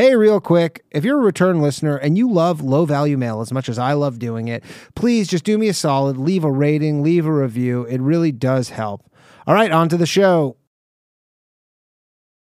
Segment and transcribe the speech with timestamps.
[0.00, 3.52] Hey, real quick, if you're a return listener and you love low value mail as
[3.52, 7.02] much as I love doing it, please just do me a solid, leave a rating,
[7.02, 7.84] leave a review.
[7.84, 9.04] It really does help.
[9.46, 10.56] All right, on to the show.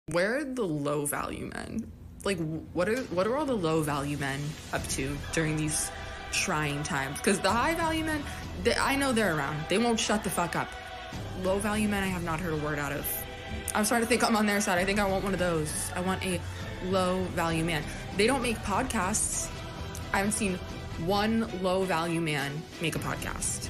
[0.07, 1.93] Where are the low value men?
[2.25, 2.39] Like,
[2.73, 4.41] what are what are all the low value men
[4.73, 5.93] up to during these
[6.33, 7.19] trying times?
[7.19, 8.25] Because the high value men,
[8.65, 9.65] they, I know they're around.
[9.69, 10.71] They won't shut the fuck up.
[11.45, 13.07] Low value men, I have not heard a word out of.
[13.77, 14.79] I'm starting to think I'm on their side.
[14.79, 15.93] I think I want one of those.
[15.95, 16.41] I want a
[16.85, 17.83] low value man.
[18.17, 19.51] They don't make podcasts.
[20.13, 20.59] I haven't seen
[21.07, 23.69] one low value man make a podcast.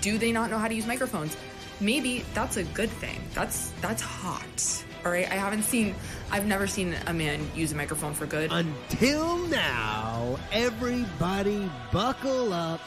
[0.00, 1.36] Do they not know how to use microphones?
[1.80, 3.20] Maybe that's a good thing.
[3.34, 4.84] That's that's hot.
[5.04, 5.94] All right, I haven't seen
[6.30, 8.52] I've never seen a man use a microphone for good.
[8.52, 12.80] Until now, everybody buckle up.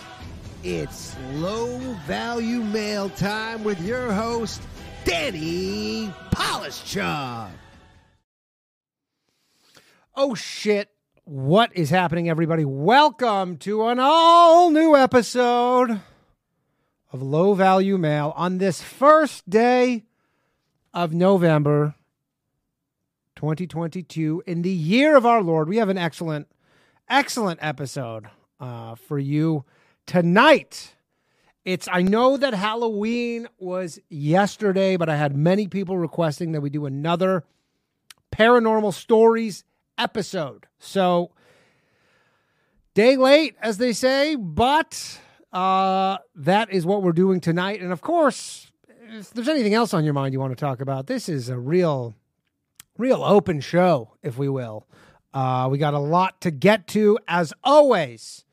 [0.64, 4.62] It's low value mail time with your host,
[5.04, 7.52] Danny Polishchuk.
[10.18, 10.90] Oh shit.
[11.26, 12.64] What is happening, everybody?
[12.64, 16.00] Welcome to an all new episode
[17.12, 20.06] of Low Value Mail on this first day
[20.94, 21.96] of November
[23.36, 25.68] 2022 in the year of our Lord.
[25.68, 26.48] We have an excellent,
[27.10, 28.30] excellent episode
[28.62, 29.66] uh, for you
[30.06, 30.96] tonight.
[31.66, 36.70] It's I know that Halloween was yesterday, but I had many people requesting that we
[36.70, 37.44] do another
[38.32, 39.66] paranormal stories
[39.98, 40.68] episode.
[40.80, 41.32] So
[42.94, 45.20] day late, as they say, but
[45.54, 47.82] uh, that is what we're doing tonight.
[47.82, 48.72] And of course,
[49.10, 51.58] if there's anything else on your mind you want to talk about, this is a
[51.58, 52.16] real,
[52.98, 54.88] real open show, if we will.
[55.34, 58.46] Uh, we got a lot to get to, as always.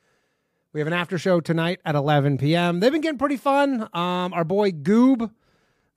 [0.73, 2.81] We have an after show tonight at 11 p.m.
[2.81, 3.83] They've been getting pretty fun.
[3.93, 5.31] Um, our boy Goob,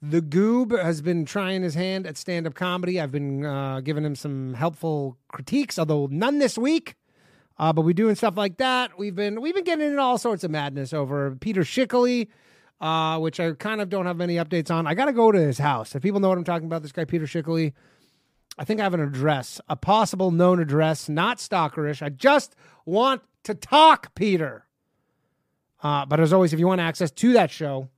[0.09, 3.00] the Goob, has been trying his hand at stand up comedy.
[3.00, 6.95] I've been uh, giving him some helpful critiques, although none this week.
[7.58, 8.98] Uh, but we're doing stuff like that.
[8.98, 12.28] We've been we've been getting into all sorts of madness over Peter Schickley,
[12.81, 14.86] uh, which I kind of don't have any updates on.
[14.88, 15.95] I got to go to his house.
[15.95, 17.73] If people know what I'm talking about, this guy Peter Schickley,
[18.58, 22.02] I think I have an address, a possible known address, not stalkerish.
[22.02, 22.55] I just
[22.86, 24.66] want to talk, Peter.
[25.82, 27.89] Uh, but as always, if you want access to that show,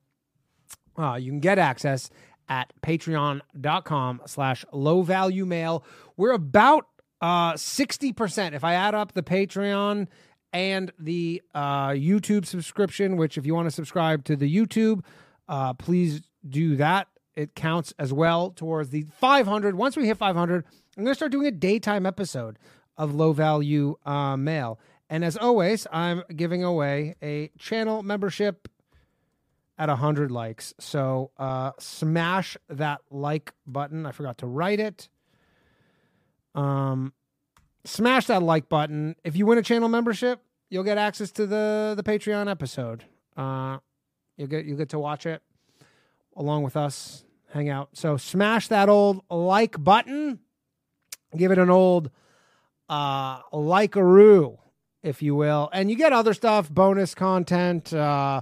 [0.98, 2.10] uh, you can get access
[2.50, 5.84] at patreon.com slash low value mail.
[6.16, 6.88] We're about
[7.22, 8.54] uh, 60%.
[8.54, 10.08] If I add up the Patreon
[10.54, 15.04] and the uh, YouTube subscription, which if you want to subscribe to the YouTube,
[15.48, 17.08] uh, please do that.
[17.36, 19.76] It counts as well towards the 500.
[19.76, 20.66] Once we hit 500,
[20.98, 22.58] I'm going to start doing a daytime episode
[22.98, 24.80] of low value uh, mail.
[25.10, 28.68] And as always, I'm giving away a channel membership
[29.78, 30.74] at 100 likes.
[30.80, 34.06] So uh, smash that like button.
[34.06, 35.10] I forgot to write it.
[36.56, 37.14] Um,
[37.86, 39.16] smash that like button.
[39.24, 43.06] If you win a channel membership, you'll get access to the the Patreon episode.
[43.36, 43.78] Uh,
[44.36, 45.42] you'll get you'll get to watch it
[46.36, 47.24] along with us,
[47.54, 47.90] hang out.
[47.94, 50.40] So smash that old like button.
[51.36, 52.10] Give it an old
[52.90, 54.58] uh like-a-roo,
[55.04, 55.70] if you will.
[55.74, 58.42] And you get other stuff, bonus content, uh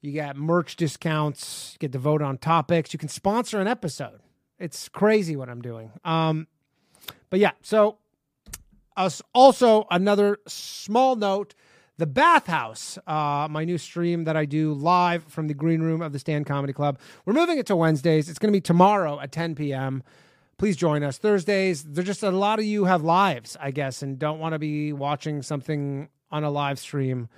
[0.00, 4.20] you got merch discounts, you get to vote on topics, you can sponsor an episode.
[4.58, 5.92] It's crazy what I'm doing.
[6.04, 6.46] Um
[7.30, 7.98] but yeah, so
[8.96, 11.54] us also another small note
[11.98, 16.12] the bathhouse uh, my new stream that i do live from the green room of
[16.12, 16.98] the stand comedy club.
[17.24, 18.28] We're moving it to wednesdays.
[18.28, 20.02] It's going to be tomorrow at 10 p.m
[20.58, 21.18] please join us.
[21.18, 24.58] Thursdays there's just a lot of you have lives i guess and don't want to
[24.58, 27.28] be watching something on a live stream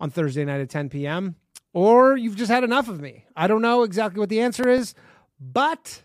[0.00, 1.36] on thursday night at 10 p.m
[1.72, 4.94] or you've just had enough of me i don't know exactly what the answer is
[5.40, 6.02] but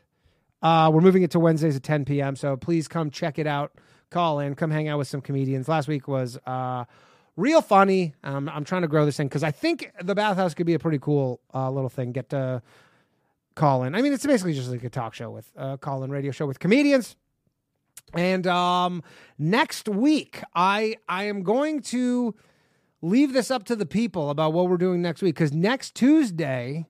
[0.62, 3.74] uh, we're moving it to wednesdays at 10 p.m so please come check it out
[4.14, 5.68] call in, come hang out with some comedians.
[5.68, 6.86] Last week was uh,
[7.36, 8.14] real funny.
[8.24, 10.80] Um, I'm trying to grow this thing because I think the bathhouse could be a
[10.80, 12.14] pretty cool uh, little thing.
[12.14, 12.62] Get to
[13.56, 13.96] call in.
[13.96, 16.32] I mean, it's basically just like a talk show with a uh, call in radio
[16.32, 17.18] show with comedians.
[18.14, 19.04] And um,
[19.38, 22.36] next week, I I am going to
[23.04, 26.88] leave this up to the people about what we're doing next week because next Tuesday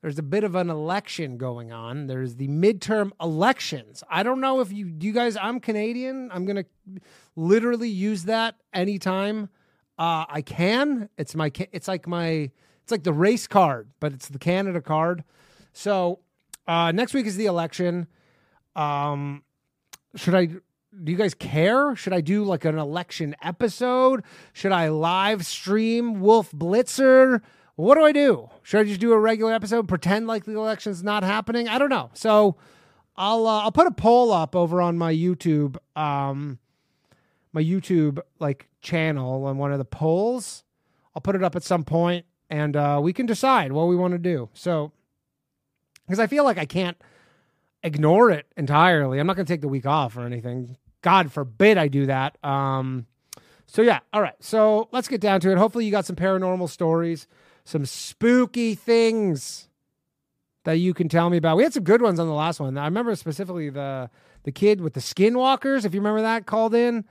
[0.00, 2.06] there's a bit of an election going on.
[2.06, 4.04] There's the midterm elections.
[4.08, 6.30] I don't know if you, you guys, I'm Canadian.
[6.32, 7.00] I'm going to
[7.34, 9.48] literally use that anytime
[9.98, 11.08] uh, I can.
[11.18, 15.24] It's my, it's like my, it's like the race card, but it's the Canada card.
[15.72, 16.20] So
[16.68, 18.06] uh, next week is the election.
[18.76, 19.42] Um,
[20.14, 20.50] should I,
[21.02, 21.94] do you guys care?
[21.96, 24.24] Should I do like an election episode?
[24.52, 27.40] Should I live stream Wolf Blitzer?
[27.78, 28.50] what do I do?
[28.64, 31.68] Should I just do a regular episode, pretend like the election's not happening?
[31.68, 32.10] I don't know.
[32.12, 32.56] So
[33.16, 35.76] I'll uh, I'll put a poll up over on my YouTube.
[35.94, 36.58] Um,
[37.52, 40.64] my YouTube like channel on one of the polls.
[41.14, 44.12] I'll put it up at some point, and uh, we can decide what we want
[44.12, 44.48] to do.
[44.54, 44.90] So,
[46.04, 47.00] because I feel like I can't
[47.84, 49.20] ignore it entirely.
[49.20, 50.76] I'm not going to take the week off or anything.
[51.02, 52.42] God forbid I do that.
[52.44, 53.06] Um,
[53.66, 54.34] so yeah, all right.
[54.40, 55.58] So let's get down to it.
[55.58, 57.26] Hopefully, you got some paranormal stories,
[57.64, 59.68] some spooky things
[60.64, 61.56] that you can tell me about.
[61.56, 62.76] We had some good ones on the last one.
[62.76, 64.10] I remember specifically the
[64.44, 65.84] the kid with the skinwalkers.
[65.84, 67.04] If you remember that, called in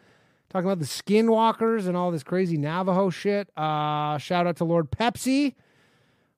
[0.49, 3.49] talking about the skinwalkers and all this crazy Navajo shit.
[3.57, 5.55] Uh, shout out to Lord Pepsi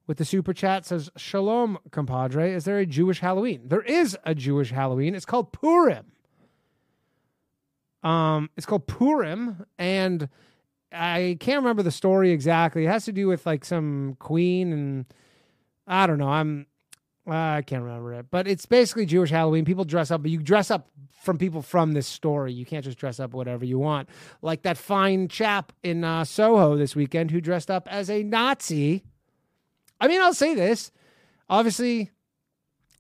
[0.08, 2.52] with the super chat says Shalom, compadre.
[2.52, 3.62] Is there a Jewish Halloween?
[3.66, 5.14] There is a Jewish Halloween.
[5.14, 6.12] It's called Purim.
[8.04, 10.30] Um, it's called Purim, and
[10.92, 12.86] I can't remember the story exactly.
[12.86, 15.06] It has to do with like some queen, and
[15.88, 16.30] I don't know.
[16.30, 16.66] I'm
[17.28, 19.66] I can't remember it, but it's basically Jewish Halloween.
[19.66, 20.90] People dress up, but you dress up
[21.22, 22.54] from people from this story.
[22.54, 24.10] You can't just dress up whatever you want.
[24.42, 29.04] Like that fine chap in uh, Soho this weekend who dressed up as a Nazi.
[30.00, 30.92] I mean, I'll say this.
[31.50, 32.12] Obviously,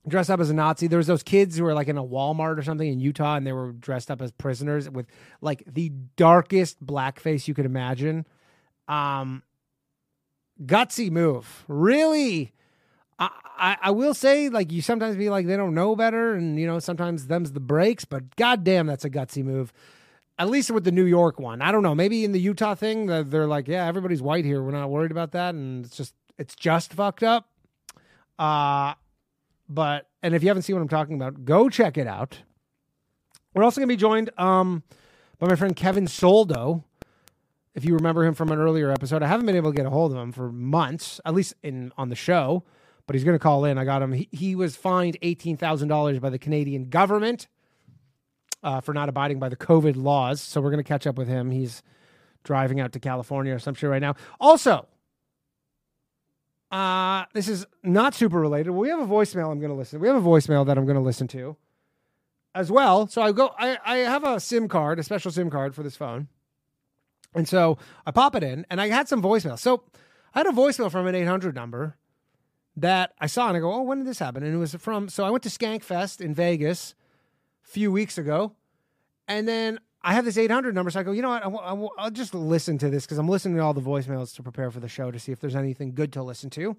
[0.09, 0.87] dressed up as a Nazi.
[0.87, 3.45] There was those kids who were like in a Walmart or something in Utah, and
[3.45, 5.07] they were dressed up as prisoners with
[5.41, 8.25] like the darkest blackface you could imagine.
[8.87, 9.43] Um,
[10.63, 12.53] gutsy move, really.
[13.17, 16.59] I, I, I will say, like you sometimes be like they don't know better, and
[16.59, 18.05] you know sometimes them's the breaks.
[18.05, 19.71] But goddamn, that's a gutsy move.
[20.37, 21.93] At least with the New York one, I don't know.
[21.93, 24.63] Maybe in the Utah thing, they're like, yeah, everybody's white here.
[24.63, 27.49] We're not worried about that, and it's just it's just fucked up.
[28.37, 28.93] Uh
[29.69, 32.41] but and if you haven't seen what I'm talking about, go check it out.
[33.53, 34.83] We're also going to be joined um,
[35.37, 36.83] by my friend Kevin Soldo.
[37.75, 39.89] If you remember him from an earlier episode, I haven't been able to get a
[39.89, 42.63] hold of him for months, at least in on the show.
[43.05, 43.77] But he's going to call in.
[43.77, 44.11] I got him.
[44.11, 47.47] He, he was fined eighteen thousand dollars by the Canadian government
[48.61, 50.41] uh, for not abiding by the COVID laws.
[50.41, 51.51] So we're going to catch up with him.
[51.51, 51.81] He's
[52.43, 54.15] driving out to California or some shit right now.
[54.39, 54.87] Also,
[56.71, 58.71] uh, this is not super related.
[58.71, 59.99] We have a voicemail I'm going to listen.
[59.99, 61.55] We have a voicemail that I'm going to listen to
[62.53, 63.07] as well.
[63.07, 63.53] So I go.
[63.57, 66.27] I I have a SIM card, a special SIM card for this phone,
[67.33, 69.57] and so I pop it in, and I had some voicemail.
[69.57, 69.83] So
[70.33, 71.97] I had a voicemail from an 800 number
[72.75, 75.09] that I saw, and I go, "Oh, when did this happen?" And it was from.
[75.09, 76.93] So I went to Skankfest in Vegas
[77.63, 78.53] a few weeks ago,
[79.27, 81.43] and then I have this 800 number, so I go, you know what?
[81.43, 84.71] I, will just listen to this because I'm listening to all the voicemails to prepare
[84.71, 86.77] for the show to see if there's anything good to listen to.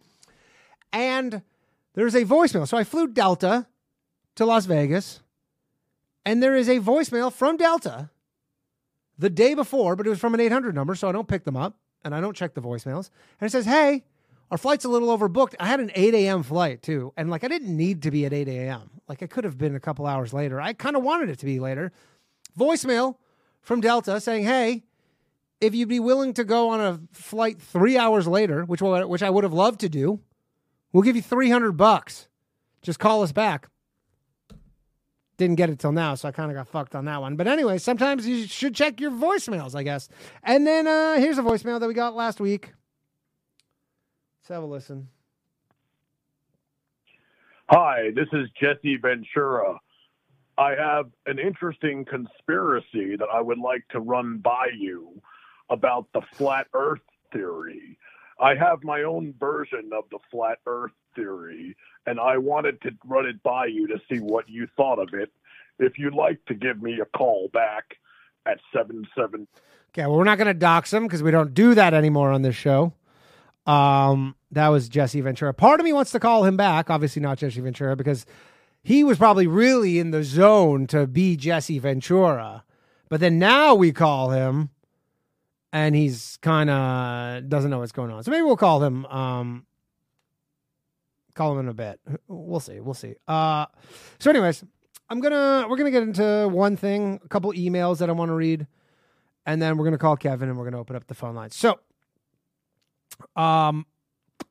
[0.93, 1.43] And
[1.95, 2.67] there's a voicemail.
[2.67, 3.67] So I flew Delta
[4.37, 5.21] to Las Vegas,
[6.25, 8.11] and there is a voicemail from Delta
[9.19, 11.57] the day before, but it was from an 800 number, so I don't pick them
[11.57, 13.11] up and I don't check the voicemails.
[13.39, 14.05] And it says, hey,
[14.51, 15.55] our flight's a little overbooked.
[15.61, 16.43] I had an 8 a.m.
[16.43, 17.13] flight too.
[17.19, 18.91] And like, I didn't need to be at 8 a.m.
[19.09, 20.61] Like, I could have been a couple hours later.
[20.61, 21.93] I kind of wanted it to be later
[22.59, 23.17] voicemail
[23.61, 24.85] from Delta saying, "Hey,
[25.61, 29.31] if you'd be willing to go on a flight three hours later, which which I
[29.31, 30.21] would have loved to do,
[30.93, 32.29] we'll give you three hundred bucks.
[32.83, 33.69] Just call us back."
[35.37, 37.37] Didn't get it till now, so I kind of got fucked on that one.
[37.37, 40.07] But anyway, sometimes you should check your voicemails, I guess.
[40.43, 42.75] And then uh, here's a voicemail that we got last week.
[44.43, 45.09] Let's have a listen.
[47.71, 49.79] Hi, this is Jesse Ventura
[50.61, 55.23] I have an interesting conspiracy that I would like to run by you
[55.71, 57.01] about the flat earth
[57.33, 57.97] theory.
[58.39, 61.75] I have my own version of the flat earth theory,
[62.07, 65.33] and I wanted to run it by you to see what you thought of it.
[65.79, 67.97] If you'd like to give me a call back
[68.45, 69.49] at 77.
[69.93, 72.43] Okay, well, we're not going to dox him because we don't do that anymore on
[72.43, 72.93] this show.
[73.65, 75.55] Um, that was Jesse Ventura.
[75.55, 76.91] Part of me wants to call him back.
[76.91, 78.27] Obviously, not Jesse Ventura because
[78.83, 82.65] he was probably really in the zone to be Jesse Ventura.
[83.09, 84.71] But then now we call him
[85.73, 88.23] and he's kind of doesn't know what's going on.
[88.23, 89.67] So maybe we'll call him um
[91.35, 92.01] call him in a bit.
[92.29, 92.81] We'll see.
[92.81, 93.15] We'll see.
[93.29, 93.67] Uh
[94.19, 94.65] so anyways,
[95.09, 98.13] I'm going to we're going to get into one thing, a couple emails that I
[98.13, 98.67] want to read
[99.45, 101.35] and then we're going to call Kevin and we're going to open up the phone
[101.35, 101.57] lines.
[101.57, 101.81] So
[103.37, 103.87] um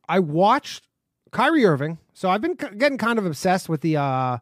[0.08, 0.89] I watched
[1.32, 1.98] Kyrie Irving.
[2.14, 4.38] So I've been getting kind of obsessed with the uh,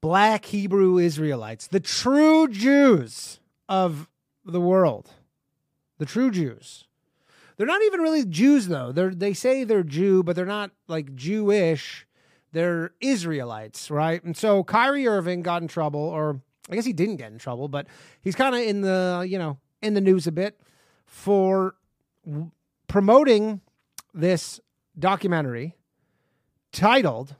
[0.00, 4.08] black Hebrew Israelites, the true Jews of
[4.44, 5.10] the world,
[5.98, 6.86] the true Jews.
[7.56, 8.92] They're not even really Jews though.
[8.92, 12.06] They're they say they're Jew, but they're not like Jewish.
[12.52, 14.22] They're Israelites, right?
[14.22, 16.40] And so Kyrie Irving got in trouble, or
[16.70, 17.86] I guess he didn't get in trouble, but
[18.20, 20.60] he's kind of in the you know in the news a bit
[21.06, 21.74] for
[22.88, 23.60] promoting
[24.12, 24.60] this
[24.98, 25.74] documentary
[26.72, 27.34] titled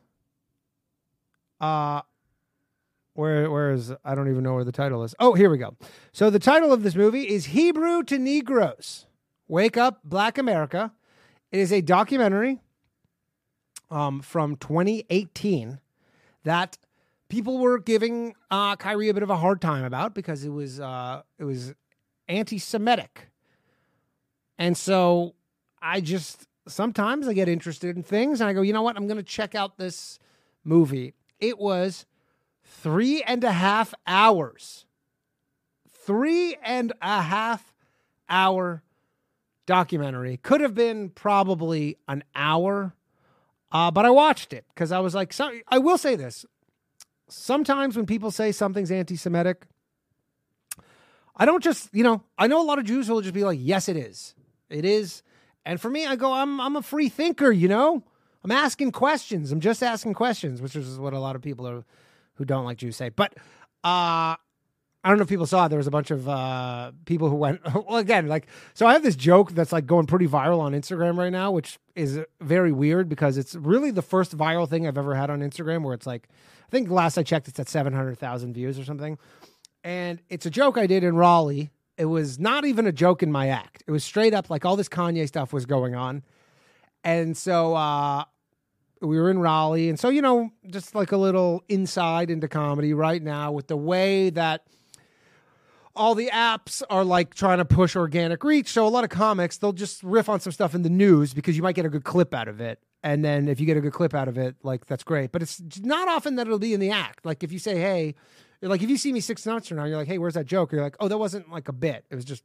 [1.60, 2.02] uh
[3.14, 5.14] Where where is I don't even know where the title is.
[5.18, 5.76] Oh, here we go.
[6.12, 9.06] So the title of this movie is Hebrew to Negroes.
[9.48, 10.92] Wake up, Black America.
[11.52, 12.60] It is a documentary
[13.90, 15.78] um, from 2018
[16.44, 16.78] that
[17.28, 20.80] people were giving uh, Kyrie a bit of a hard time about because it was
[20.80, 21.74] uh, it was
[22.28, 23.28] anti-Semitic,
[24.58, 25.34] and so
[25.80, 29.06] I just sometimes I get interested in things and I go, you know what, I'm
[29.06, 30.18] going to check out this
[30.64, 31.14] movie.
[31.38, 32.06] It was
[32.64, 34.86] three and a half hours,
[35.88, 37.74] three and a half
[38.28, 38.82] hour
[39.66, 40.38] documentary.
[40.38, 42.94] Could have been probably an hour,
[43.72, 46.44] uh, but I watched it because I was like, so, I will say this.
[47.28, 49.66] Sometimes when people say something's anti Semitic,
[51.36, 53.58] I don't just, you know, I know a lot of Jews will just be like,
[53.60, 54.34] yes, it is.
[54.70, 55.22] It is.
[55.66, 58.04] And for me, I go, I'm, I'm a free thinker, you know?
[58.44, 59.50] I'm asking questions.
[59.50, 61.84] I'm just asking questions, which is what a lot of people are,
[62.34, 63.08] who don't like Jews say.
[63.08, 63.34] But
[63.82, 65.70] uh, I don't know if people saw it.
[65.70, 69.02] There was a bunch of uh, people who went, well, again, like, so I have
[69.02, 73.08] this joke that's like going pretty viral on Instagram right now, which is very weird
[73.08, 76.28] because it's really the first viral thing I've ever had on Instagram where it's like,
[76.68, 79.18] I think last I checked, it's at 700,000 views or something.
[79.82, 81.70] And it's a joke I did in Raleigh.
[81.98, 83.82] It was not even a joke in my act.
[83.86, 86.22] It was straight up like all this Kanye stuff was going on.
[87.02, 88.24] And so uh,
[89.00, 89.88] we were in Raleigh.
[89.88, 93.76] And so, you know, just like a little inside into comedy right now with the
[93.76, 94.66] way that
[95.94, 98.68] all the apps are like trying to push organic reach.
[98.68, 101.56] So a lot of comics, they'll just riff on some stuff in the news because
[101.56, 102.80] you might get a good clip out of it.
[103.02, 105.32] And then if you get a good clip out of it, like that's great.
[105.32, 107.24] But it's not often that it'll be in the act.
[107.24, 108.14] Like if you say, hey,
[108.68, 110.72] like if you see me six months from now, you're like, hey, where's that joke?
[110.72, 112.04] You're like, oh, that wasn't like a bit.
[112.10, 112.42] It was just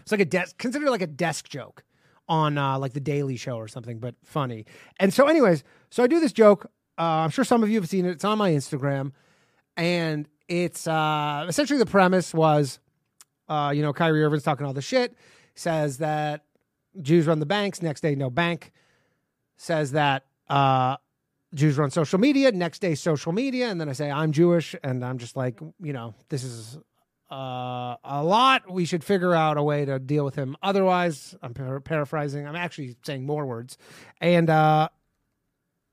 [0.00, 1.84] it's like a desk consider like a desk joke
[2.28, 4.66] on uh, like the Daily Show or something, but funny.
[4.98, 6.70] And so, anyways, so I do this joke.
[6.98, 8.10] Uh, I'm sure some of you have seen it.
[8.10, 9.12] It's on my Instagram,
[9.76, 12.78] and it's uh, essentially the premise was,
[13.48, 15.14] uh, you know, Kyrie Irving's talking all the shit,
[15.54, 16.44] says that
[17.00, 17.82] Jews run the banks.
[17.82, 18.72] Next day, no bank.
[19.56, 20.96] Says that uh,
[21.54, 22.50] Jews run social media.
[22.52, 25.92] Next day, social media, and then I say I'm Jewish, and I'm just like, you
[25.92, 26.78] know, this is
[27.30, 28.70] uh, a lot.
[28.70, 30.56] We should figure out a way to deal with him.
[30.62, 32.46] Otherwise, I'm par- paraphrasing.
[32.46, 33.78] I'm actually saying more words,
[34.20, 34.88] and uh,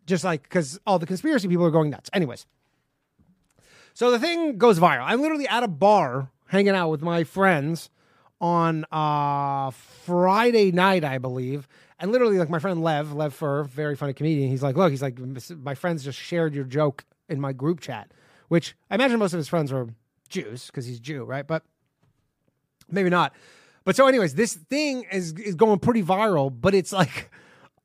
[0.06, 2.10] just like because all the conspiracy people are going nuts.
[2.13, 2.46] Anyways,
[3.94, 5.04] so the thing goes viral.
[5.06, 7.89] I'm literally at a bar hanging out with my friends
[8.42, 11.68] on uh, Friday night, I believe.
[12.00, 14.50] And literally, like my friend Lev, Lev Fur, very funny comedian.
[14.50, 15.20] He's like, "Look, he's like,
[15.58, 18.12] my friends just shared your joke in my group chat,"
[18.48, 19.89] which I imagine most of his friends are
[20.29, 21.46] Jews because he's Jew, right?
[21.46, 21.63] But
[22.89, 23.34] maybe not.
[23.84, 27.29] But so, anyways, this thing is is going pretty viral, but it's like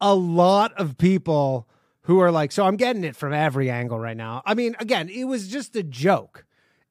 [0.00, 1.68] a lot of people
[2.02, 4.42] who are like, so I'm getting it from every angle right now.
[4.44, 6.44] I mean, again, it was just a joke.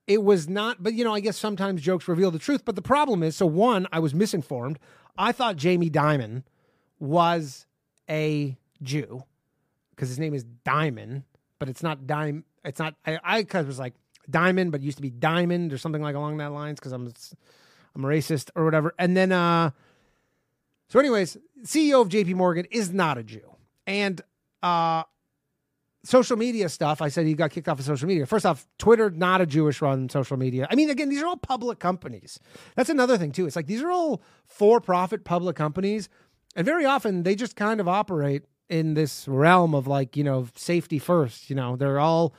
[0.07, 2.65] It was not, but you know, I guess sometimes jokes reveal the truth.
[2.65, 4.79] But the problem is, so one, I was misinformed.
[5.17, 6.43] I thought Jamie Dimon
[7.03, 7.65] was
[8.09, 9.23] a Jew
[9.91, 11.23] because his name is Diamond,
[11.59, 12.45] but it's not Dime.
[12.63, 12.95] It's not.
[13.05, 13.93] I, I cause was like
[14.29, 17.11] Diamond, but it used to be Diamond or something like along that lines because I'm
[17.95, 18.93] I'm a racist or whatever.
[18.97, 19.71] And then, uh,
[20.87, 23.55] so anyways, CEO of JP Morgan is not a Jew,
[23.85, 24.21] and
[24.61, 25.03] uh,
[26.03, 27.01] social media stuff.
[27.01, 28.25] I said he got kicked off of social media.
[28.25, 30.67] First off, Twitter not a Jewish run social media.
[30.71, 32.39] I mean, again, these are all public companies.
[32.75, 33.45] That's another thing too.
[33.45, 36.09] It's like these are all for profit public companies,
[36.55, 40.47] and very often they just kind of operate in this realm of like you know
[40.55, 41.49] safety first.
[41.49, 42.33] You know, they're all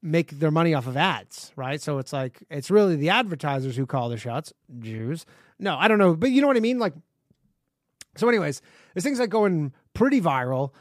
[0.00, 1.80] make their money off of ads, right?
[1.80, 5.26] So it's like it's really the advertisers who call the shots, Jews.
[5.58, 6.78] No, I don't know, but you know what I mean?
[6.78, 6.94] Like
[8.16, 8.62] so anyways,
[8.94, 10.72] this thing's like going pretty viral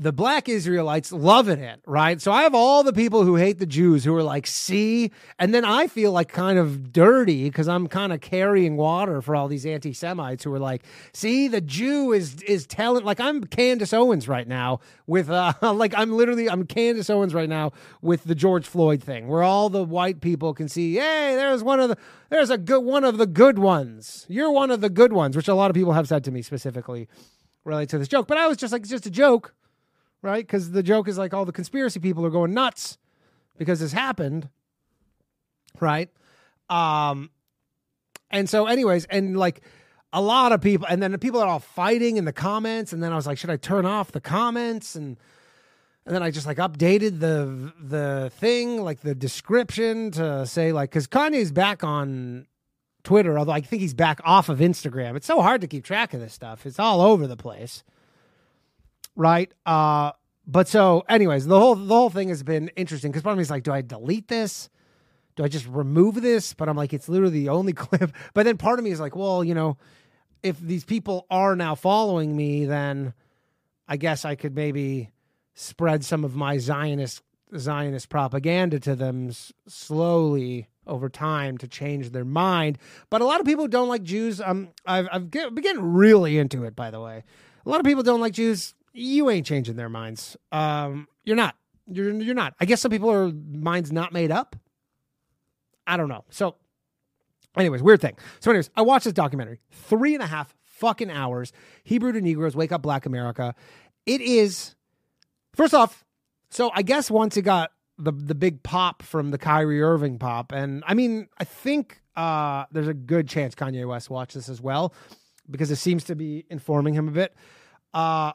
[0.00, 2.22] the black Israelites loving it, right?
[2.22, 5.52] So I have all the people who hate the Jews who are like, see, and
[5.52, 9.46] then I feel like kind of dirty because I'm kind of carrying water for all
[9.46, 13.92] these anti Semites who are like, see, the Jew is is telling, like I'm Candace
[13.92, 18.34] Owens right now with, uh, like I'm literally I'm Candace Owens right now with the
[18.34, 21.98] George Floyd thing, where all the white people can see, hey, there's one of the
[22.30, 24.24] there's a good one of the good ones.
[24.30, 26.40] You're one of the good ones, which a lot of people have said to me
[26.40, 27.06] specifically
[27.64, 28.26] related to this joke.
[28.26, 29.54] But I was just like, it's just a joke
[30.22, 30.46] right?
[30.46, 32.98] Because the joke is like all the conspiracy people are going nuts
[33.58, 34.48] because this happened,
[35.80, 36.08] right?
[36.68, 37.30] Um,
[38.30, 39.62] and so, anyways, and like
[40.12, 43.02] a lot of people, and then the people are all fighting in the comments, and
[43.02, 44.94] then I was like, should I turn off the comments?
[44.94, 45.16] And
[46.06, 50.90] and then I just like updated the the thing, like the description to say like,
[50.90, 52.46] because Kanye's back on
[53.04, 55.16] Twitter, although I think he's back off of Instagram.
[55.16, 56.66] It's so hard to keep track of this stuff.
[56.66, 57.82] It's all over the place
[59.16, 59.52] right?
[59.66, 60.12] Uh,
[60.46, 63.42] but so, anyways, the whole the whole thing has been interesting because part of me
[63.42, 64.68] is like, do I delete this?
[65.36, 66.54] Do I just remove this?
[66.54, 68.12] But I'm like, it's literally the only clip.
[68.34, 69.76] But then part of me is like, well, you know,
[70.42, 73.14] if these people are now following me, then
[73.86, 75.10] I guess I could maybe
[75.54, 77.22] spread some of my Zionist
[77.56, 82.78] Zionist propaganda to them s- slowly over time to change their mind.
[83.10, 84.40] But a lot of people don't like Jews.
[84.40, 86.74] Um, I've I've get, been getting really into it.
[86.74, 87.24] By the way,
[87.64, 88.74] a lot of people don't like Jews.
[88.92, 90.36] You ain't changing their minds.
[90.50, 91.56] Um, you're not.
[91.86, 92.54] You're you're not.
[92.60, 94.56] I guess some people are minds not made up.
[95.86, 96.24] I don't know.
[96.30, 96.56] So,
[97.56, 98.16] anyways, weird thing.
[98.40, 99.60] So, anyways, I watched this documentary.
[99.70, 101.52] Three and a half fucking hours.
[101.84, 103.54] Hebrew to Negroes, Wake Up Black America.
[104.06, 104.74] It is
[105.54, 106.04] first off.
[106.50, 110.52] So I guess once it got the the big pop from the Kyrie Irving pop,
[110.52, 114.60] and I mean, I think uh, there's a good chance Kanye West watched this as
[114.60, 114.94] well
[115.48, 117.34] because it seems to be informing him a bit.
[117.92, 118.32] Uh,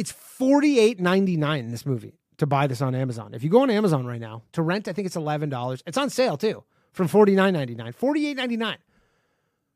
[0.00, 3.34] it's forty eight ninety nine this movie to buy this on Amazon.
[3.34, 5.82] If you go on Amazon right now to rent, I think it's eleven dollars.
[5.86, 7.92] It's on sale too from forty nine ninety nine.
[7.92, 8.78] Forty eight ninety nine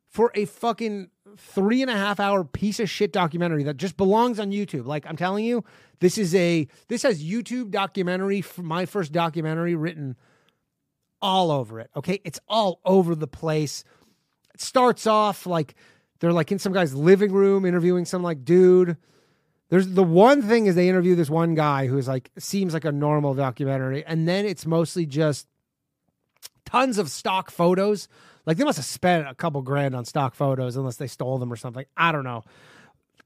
[0.08, 4.40] for a fucking three and a half hour piece of shit documentary that just belongs
[4.40, 4.86] on YouTube.
[4.86, 5.62] Like I'm telling you,
[6.00, 10.16] this is a this has YouTube documentary, my first documentary written
[11.20, 11.90] all over it.
[11.96, 13.84] Okay, it's all over the place.
[14.54, 15.74] It starts off like
[16.20, 18.96] they're like in some guy's living room interviewing some like dude.
[19.74, 22.92] There's the one thing is they interview this one guy who's like seems like a
[22.92, 25.48] normal documentary, and then it's mostly just
[26.64, 28.06] tons of stock photos.
[28.46, 31.52] Like they must have spent a couple grand on stock photos unless they stole them
[31.52, 31.86] or something.
[31.96, 32.44] I don't know.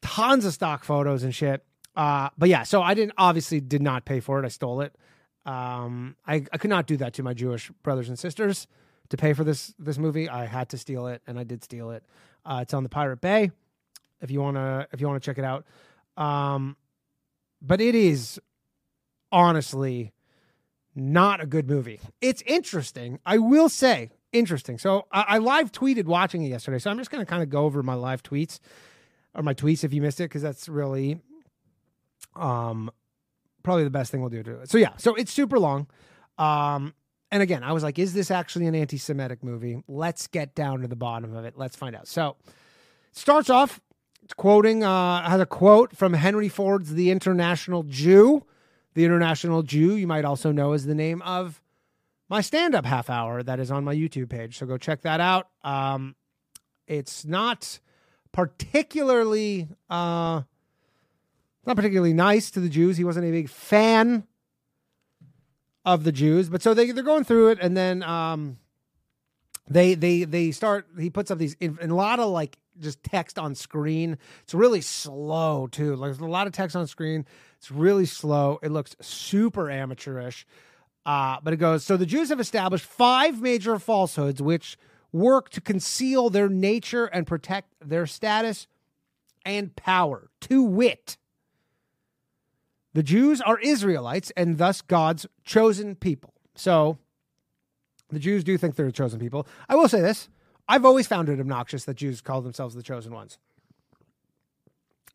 [0.01, 1.67] Tons of stock photos and shit.
[1.95, 4.47] Uh, but yeah, so I didn't obviously did not pay for it.
[4.47, 4.97] I stole it.
[5.45, 8.67] Um, I, I could not do that to my Jewish brothers and sisters
[9.11, 10.31] to pay for this this movie.
[10.31, 12.05] I had to steal it, and I did steal it.
[12.47, 13.51] Uh, it's on the Pirate Bay.
[14.23, 15.67] If you wanna if you wanna check it out,
[16.19, 16.77] um,
[17.63, 18.39] but it is
[19.31, 20.13] honestly
[20.95, 22.01] not a good movie.
[22.21, 23.21] It's interesting.
[23.25, 24.79] I will say interesting.
[24.79, 26.79] So I, I live tweeted watching it yesterday.
[26.79, 28.59] So I'm just going to kind of go over my live tweets
[29.35, 31.21] or my tweets if you missed it because that's really
[32.35, 32.91] um
[33.63, 34.71] probably the best thing we'll do to it.
[34.71, 35.87] So yeah, so it's super long.
[36.37, 36.95] Um
[37.31, 39.83] and again, I was like, is this actually an anti-Semitic movie?
[39.87, 41.55] Let's get down to the bottom of it.
[41.57, 42.09] Let's find out.
[42.09, 42.37] So
[43.13, 43.81] starts off
[44.35, 48.45] quoting uh has a quote from Henry Ford's The International Jew.
[48.95, 51.63] The International Jew, you might also know as the name of
[52.29, 54.59] my stand up half hour that is on my YouTube page.
[54.59, 55.49] So go check that out.
[55.63, 56.17] Um,
[56.87, 57.79] it's not
[58.33, 60.43] particularly uh,
[61.67, 62.97] not particularly nice to the Jews.
[62.97, 64.25] He wasn't a big fan
[65.85, 68.59] of the Jews, but so they they're going through it, and then um,
[69.69, 70.87] they they they start.
[70.99, 74.19] He puts up these in, in a lot of like just text on screen.
[74.43, 75.97] It's really slow too.
[75.97, 77.27] Like there's a lot of text on screen.
[77.59, 78.59] It's really slow.
[78.63, 80.47] It looks super amateurish.
[81.07, 84.77] Uh, but it goes so the Jews have established five major falsehoods which
[85.13, 88.67] work to conceal their nature and protect their status
[89.45, 90.31] and power.
[90.43, 91.17] To wit,
[92.93, 96.35] the Jews are Israelites and thus God's chosen people.
[96.55, 96.99] So
[98.11, 99.47] the Jews do think they're the chosen people.
[99.69, 100.29] I will say this
[100.69, 103.39] I've always found it obnoxious that Jews call themselves the chosen ones.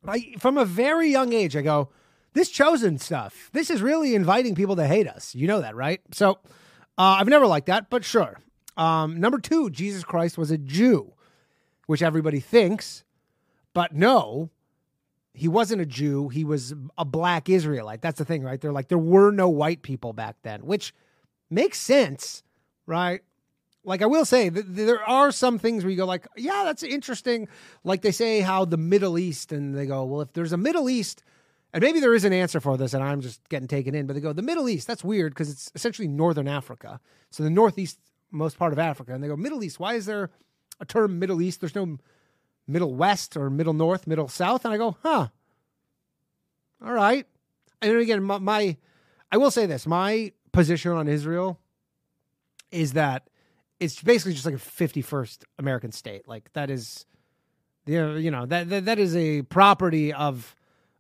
[0.06, 1.90] I, from a very young age, I go,
[2.34, 5.36] this chosen stuff, this is really inviting people to hate us.
[5.36, 6.02] You know that, right?
[6.12, 6.40] So
[6.98, 8.40] uh, I've never liked that, but sure.
[8.76, 11.14] Um, number two, Jesus Christ was a Jew,
[11.86, 13.04] which everybody thinks,
[13.74, 14.50] but no,
[15.34, 16.30] he wasn't a Jew.
[16.30, 18.02] He was a black Israelite.
[18.02, 18.60] That's the thing, right?
[18.60, 20.94] They're like, there were no white people back then, which
[21.50, 22.44] makes sense,
[22.86, 23.22] right?
[23.84, 26.84] Like I will say, th- there are some things where you go like, yeah, that's
[26.84, 27.48] interesting.
[27.84, 30.90] Like they say how the Middle East, and they go, well, if there's a Middle
[30.90, 31.24] East,
[31.74, 34.14] and maybe there is an answer for this, and I'm just getting taken in, but
[34.14, 37.00] they go, the Middle East, that's weird because it's essentially Northern Africa.
[37.32, 38.00] So the Northeast
[38.34, 39.14] most part of Africa.
[39.14, 40.30] And they go, Middle East, why is there
[40.80, 41.62] a term Middle East?
[41.62, 41.98] There's no
[42.68, 44.66] Middle West or Middle North, Middle South.
[44.66, 45.28] And I go, huh.
[46.84, 47.26] All right.
[47.82, 48.78] And again, my, my
[49.32, 51.60] I will say this my position on Israel
[52.72, 53.30] is that
[53.84, 56.28] it's basically just like a 51st American state.
[56.28, 57.06] Like that is,
[57.86, 60.56] you know, that, that, that is a property of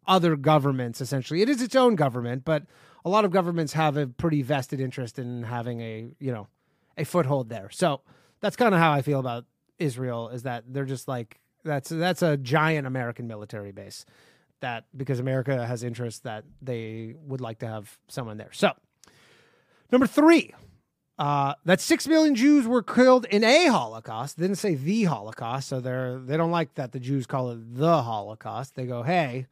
[0.05, 1.41] other governments, essentially.
[1.41, 2.63] It is its own government, but
[3.05, 6.47] a lot of governments have a pretty vested interest in having a, you know,
[6.97, 7.69] a foothold there.
[7.71, 8.01] So
[8.41, 9.45] that's kind of how I feel about
[9.79, 14.05] Israel is that they're just like that's that's a giant American military base
[14.59, 18.51] that because America has interests that they would like to have someone there.
[18.51, 18.71] So
[19.91, 20.53] number three,
[21.23, 24.35] uh, that six million Jews were killed in a Holocaust.
[24.35, 27.75] They didn't say the Holocaust, so they're they don't like that the Jews call it
[27.77, 28.75] the Holocaust.
[28.75, 29.47] They go, hey,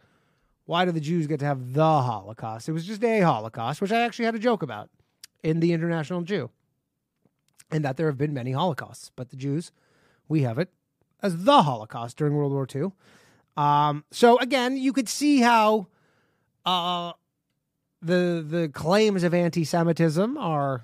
[0.66, 2.68] why do the Jews get to have the Holocaust?
[2.68, 4.90] It was just a Holocaust, which I actually had a joke about
[5.44, 6.50] in the International Jew,
[7.72, 9.72] and that there have been many Holocausts, but the Jews,
[10.28, 10.74] we have it
[11.24, 12.92] as the Holocaust during World War II.
[13.56, 15.88] Um, so again, you could see how
[16.66, 17.14] uh,
[18.02, 20.84] the the claims of anti-Semitism are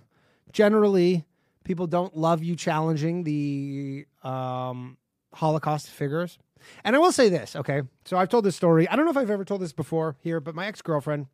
[0.58, 1.24] generally
[1.64, 4.98] people don't love you challenging the um,
[5.32, 6.40] Holocaust figures.
[6.84, 7.84] And I will say this, okay?
[8.06, 8.90] So I've told this story.
[8.90, 11.28] I don't know if I've ever told this before here, but my ex girlfriend,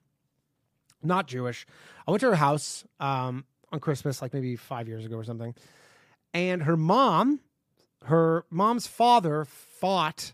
[1.01, 1.65] not Jewish,
[2.05, 5.55] I went to her house um, on Christmas, like maybe five years ago or something.
[6.33, 7.39] And her mom,
[8.03, 10.33] her mom's father fought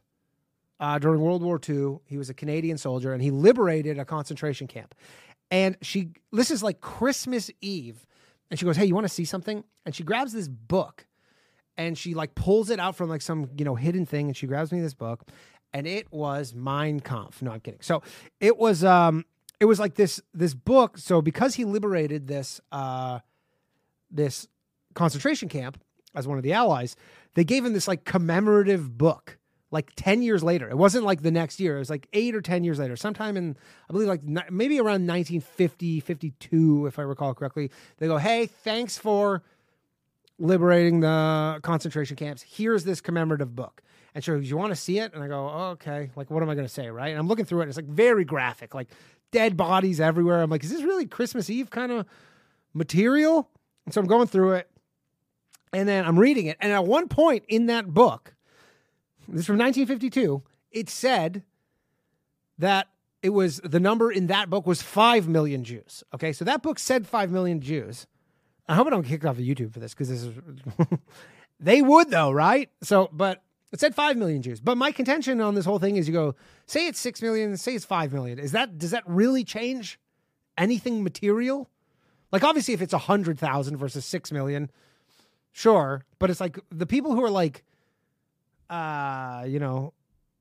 [0.80, 2.00] uh, during World War II.
[2.06, 4.96] He was a Canadian soldier and he liberated a concentration camp.
[5.52, 8.08] And she, this is like Christmas Eve.
[8.50, 9.64] And she goes, Hey, you want to see something?
[9.86, 11.06] And she grabs this book
[11.78, 14.28] and she like pulls it out from like some, you know, hidden thing.
[14.28, 15.24] And she grabs me this book
[15.74, 17.42] and it was Mein Kampf.
[17.42, 17.82] No, I'm kidding.
[17.82, 18.04] So
[18.40, 19.26] it was, um,
[19.60, 20.98] it was like this, this book.
[20.98, 23.20] So because he liberated this, uh,
[24.12, 24.48] this
[24.94, 25.82] concentration camp
[26.16, 26.96] as one of the allies,
[27.36, 29.39] they gave him this like commemorative book
[29.72, 30.70] like 10 years later.
[30.70, 31.76] It wasn't like the next year.
[31.76, 33.56] It was like eight or 10 years later, sometime in,
[33.90, 37.72] I believe, like maybe around 1950, 52, if I recall correctly.
[37.98, 39.44] They go, hey, thanks for
[40.40, 42.42] liberating the concentration camps.
[42.42, 43.84] Here's this commemorative book.
[44.16, 45.14] And she goes, you want to see it?
[45.14, 46.10] And I go, oh, okay.
[46.16, 46.90] Like, what am I going to say?
[46.90, 47.10] Right.
[47.10, 47.68] And I'm looking through it.
[47.68, 48.90] It's like very graphic, like
[49.32, 50.42] dead bodies everywhere.
[50.42, 52.08] I'm like, is this really Christmas Eve kind of
[52.74, 53.48] material?
[53.86, 54.70] And so I'm going through it.
[55.74, 56.58] And then I'm reading it.
[56.60, 58.34] And at one point in that book,
[59.32, 60.44] this is from 1952.
[60.72, 61.44] It said
[62.58, 62.88] that
[63.22, 66.04] it was the number in that book was 5 million Jews.
[66.14, 68.08] Okay, so that book said 5 million Jews.
[68.68, 70.34] I hope I don't kicked off of YouTube for this because this is.
[71.60, 72.70] they would, though, right?
[72.82, 74.60] So, but it said 5 million Jews.
[74.60, 77.76] But my contention on this whole thing is you go, say it's 6 million, say
[77.76, 78.40] it's 5 million.
[78.40, 80.00] Is that, does that really change
[80.58, 81.70] anything material?
[82.32, 84.70] Like, obviously, if it's 100,000 versus 6 million,
[85.52, 86.06] sure.
[86.20, 87.64] But it's like the people who are like,
[88.70, 89.94] uh, you know,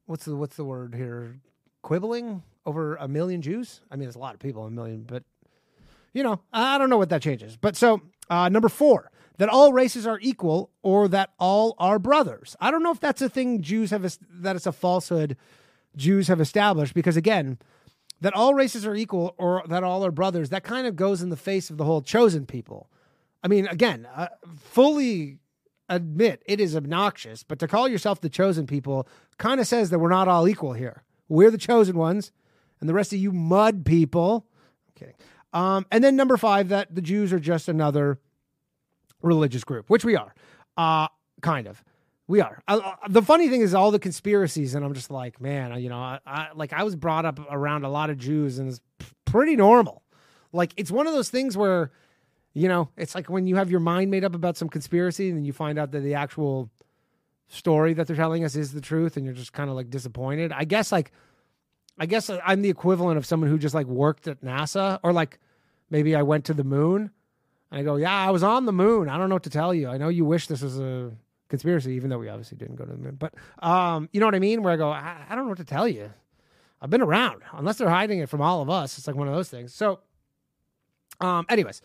[0.07, 1.37] what's the what's the word here?
[1.83, 3.81] Quibbling over a million Jews.
[3.91, 5.23] I mean, there's a lot of people, a million, but
[6.13, 7.57] you know, I don't know what that changes.
[7.57, 12.57] But so uh, number four, that all races are equal, or that all are brothers.
[12.61, 15.37] I don't know if that's a thing Jews have that it's a falsehood
[15.97, 17.59] Jews have established because again,
[18.21, 20.51] that all races are equal or that all are brothers.
[20.51, 22.91] That kind of goes in the face of the whole chosen people.
[23.43, 25.39] I mean, again, uh, fully
[25.89, 29.99] admit it is obnoxious, but to call yourself the chosen people kind of says that
[29.99, 31.03] we're not all equal here.
[31.29, 32.33] We're the chosen ones,
[32.81, 34.47] and the rest of you mud people.
[34.89, 35.15] I'm kidding.
[35.53, 38.19] Um, and then number five, that the Jews are just another
[39.23, 40.35] religious group, which we are,
[40.77, 41.09] uh,
[41.41, 41.83] kind of.
[42.27, 42.63] We are.
[42.69, 45.99] Uh, the funny thing is all the conspiracies, and I'm just like, man, you know,
[45.99, 48.81] I, I like I was brought up around a lot of Jews, and it's
[49.25, 50.03] pretty normal.
[50.53, 51.91] Like it's one of those things where
[52.55, 55.39] you know, it's like when you have your mind made up about some conspiracy and
[55.39, 56.71] then you find out that the actual
[57.49, 60.53] story that they're telling us is the truth and you're just kind of like disappointed.
[60.53, 61.13] I guess like
[61.99, 65.39] I guess I'm the equivalent of someone who just like worked at NASA or like
[65.91, 67.11] maybe I went to the moon
[67.71, 69.09] and I go, "Yeah, I was on the moon.
[69.09, 69.89] I don't know what to tell you.
[69.89, 71.11] I know you wish this was a
[71.49, 74.35] conspiracy even though we obviously didn't go to the moon." But um, you know what
[74.35, 74.63] I mean?
[74.63, 76.13] Where I go, I, I don't know what to tell you.
[76.81, 77.43] I've been around.
[77.53, 79.75] Unless they're hiding it from all of us, it's like one of those things.
[79.75, 80.01] So
[81.21, 81.83] um anyways,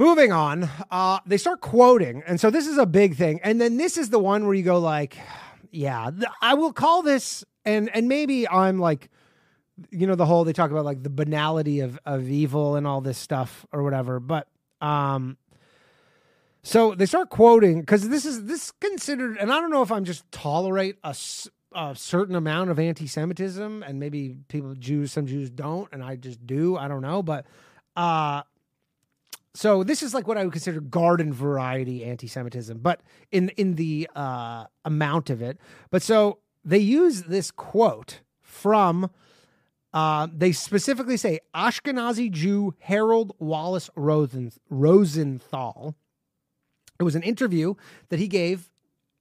[0.00, 3.38] Moving on, uh, they start quoting, and so this is a big thing.
[3.42, 5.18] And then this is the one where you go like,
[5.72, 6.10] "Yeah,
[6.40, 9.10] I will call this," and and maybe I'm like,
[9.90, 13.02] you know, the whole they talk about like the banality of of evil and all
[13.02, 14.20] this stuff or whatever.
[14.20, 14.48] But
[14.80, 15.36] um,
[16.62, 20.06] so they start quoting because this is this considered, and I don't know if I'm
[20.06, 21.14] just tolerate a,
[21.74, 26.46] a certain amount of anti-Semitism, and maybe people Jews, some Jews don't, and I just
[26.46, 26.78] do.
[26.78, 27.44] I don't know, but
[27.96, 28.44] uh
[29.54, 33.00] so this is like what I would consider garden variety anti-Semitism, but
[33.32, 35.58] in in the uh, amount of it.
[35.90, 39.10] But so they use this quote from.
[39.92, 45.96] Uh, they specifically say Ashkenazi Jew Harold Wallace Rosen, Rosenthal.
[47.00, 47.74] It was an interview
[48.08, 48.70] that he gave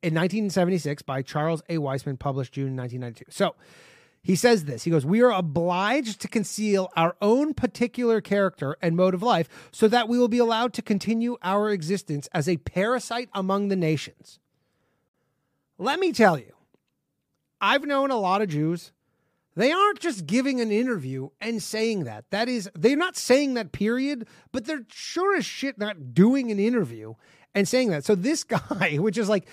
[0.04, 1.80] in 1976 by Charles A.
[1.80, 3.32] Weissman, published June 1992.
[3.32, 3.56] So
[4.22, 4.84] he says this.
[4.84, 9.70] He goes, We are obliged to conceal our own particular character and mode of life
[9.72, 13.76] so that we will be allowed to continue our existence as a parasite among the
[13.76, 14.40] nations.
[15.78, 16.54] Let me tell you,
[17.62, 18.92] I've known a lot of Jews.
[19.56, 22.26] They aren't just giving an interview and saying that.
[22.30, 26.60] That is, they're not saying that, period, but they're sure as shit not doing an
[26.60, 27.16] interview
[27.56, 28.06] and saying that.
[28.06, 29.48] So this guy, which is like,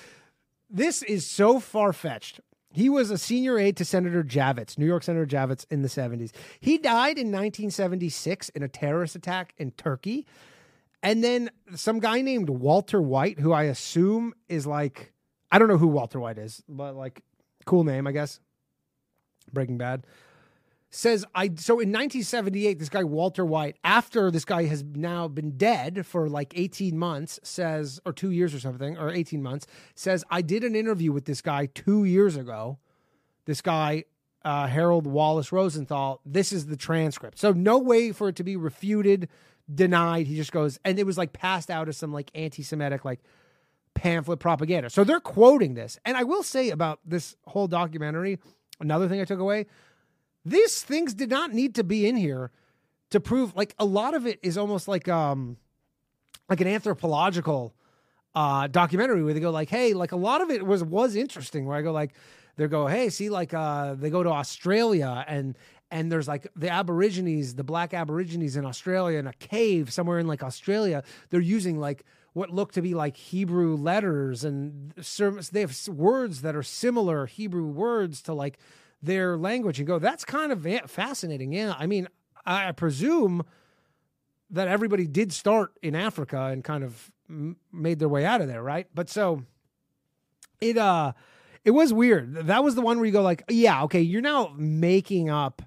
[0.69, 2.41] this is so far fetched
[2.77, 6.31] He was a senior aide to Senator Javits, New York Senator Javits in the 70s.
[6.61, 10.27] He died in 1976 in a terrorist attack in Turkey.
[11.03, 15.15] And then some guy named Walter White, who I assume is like,
[15.51, 17.23] I don't know who Walter White is, but like,
[17.65, 18.41] cool name, I guess.
[19.55, 20.07] Breaking Bad
[20.91, 25.57] says I so in 1978 this guy Walter White after this guy has now been
[25.57, 30.25] dead for like 18 months says or 2 years or something or 18 months says
[30.31, 32.79] I did an interview with this guy 2 years ago.
[33.47, 34.05] This guy
[34.45, 36.21] uh, Harold Wallace Rosenthal.
[36.25, 37.37] This is the transcript.
[37.37, 39.29] So no way for it to be refuted
[39.73, 40.29] denied.
[40.29, 43.21] He just goes and it was like passed out as some like anti-semitic like
[43.95, 44.89] pamphlet propaganda.
[44.89, 45.99] So they're quoting this.
[46.05, 48.39] And I will say about this whole documentary
[48.81, 49.67] another thing I took away
[50.47, 52.51] these things did not need to be in here
[53.11, 55.57] to prove like a lot of it is almost like um
[56.49, 57.75] like an anthropological
[58.35, 61.67] uh documentary where they go like hey like a lot of it was was interesting
[61.67, 62.15] where i go like
[62.57, 65.59] they go hey see like uh they go to australia and
[65.91, 70.27] and there's like the aborigines the black aborigines in australia in a cave somewhere in
[70.27, 71.03] like australia.
[71.31, 74.93] They're using like what look to be like hebrew letters and
[75.53, 78.59] they have words that are similar hebrew words to like
[79.07, 81.53] their language and go, that's kind of fascinating.
[81.53, 81.75] Yeah.
[81.79, 82.09] I mean,
[82.45, 83.45] I presume
[84.51, 87.11] that everybody did start in Africa and kind of
[87.73, 88.87] made their way out of there, right?
[88.95, 89.43] But so
[90.61, 91.13] it uh
[91.65, 92.47] it was weird.
[92.47, 95.63] That was the one where you go like, yeah, okay, you're now making up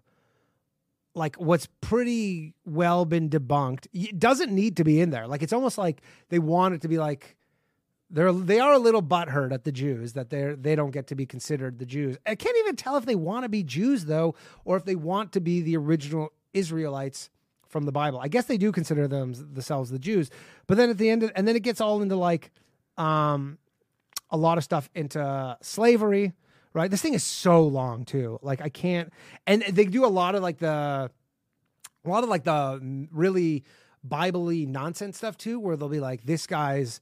[1.13, 3.88] like what's pretty well been debunked.
[3.91, 5.28] It doesn't need to be in there.
[5.28, 7.36] Like it's almost like they want it to be like
[8.09, 11.15] they're they are a little butthurt at the Jews that they're they don't get to
[11.15, 12.17] be considered the Jews.
[12.25, 15.31] I can't even tell if they want to be Jews though, or if they want
[15.33, 17.29] to be the original Israelites
[17.67, 18.19] from the Bible.
[18.19, 20.29] I guess they do consider them themselves the Jews.
[20.65, 22.51] But then at the end, of, and then it gets all into like
[22.97, 23.59] um,
[24.31, 26.33] a lot of stuff into slavery.
[26.71, 28.37] Right, this thing is so long too.
[28.43, 29.11] Like I can't,
[29.47, 31.09] and they do a lot of like the,
[32.05, 33.63] a lot of like the really
[34.03, 37.01] Bible-y nonsense stuff too, where they'll be like, this guy's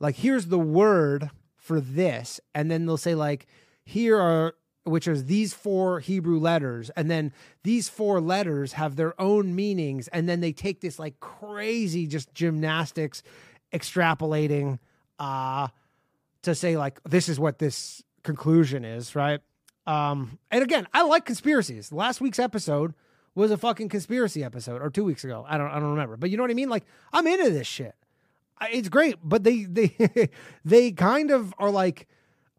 [0.00, 3.46] like here's the word for this and then they'll say like
[3.84, 7.32] here are which is these four Hebrew letters and then
[7.62, 12.32] these four letters have their own meanings and then they take this like crazy just
[12.32, 13.22] gymnastics
[13.72, 14.78] extrapolating
[15.18, 15.68] uh
[16.42, 19.40] to say like this is what this conclusion is, right?
[19.86, 21.92] Um and again, I like conspiracies.
[21.92, 22.94] Last week's episode
[23.34, 25.44] was a fucking conspiracy episode or 2 weeks ago.
[25.46, 26.16] I don't I don't remember.
[26.16, 26.70] But you know what I mean?
[26.70, 27.94] Like I'm into this shit
[28.62, 30.30] it's great, but they they
[30.64, 32.08] they kind of are like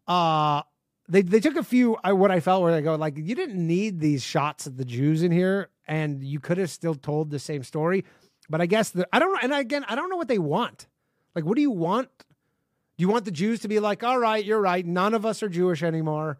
[0.06, 0.62] uh
[1.08, 3.66] they they took a few I what I felt where they go like you didn't
[3.66, 7.38] need these shots of the Jews in here and you could have still told the
[7.38, 8.04] same story.
[8.48, 10.86] But I guess the I don't know and again I don't know what they want.
[11.34, 12.08] Like what do you want?
[12.18, 14.84] Do you want the Jews to be like, "All right, you're right.
[14.84, 16.38] None of us are Jewish anymore.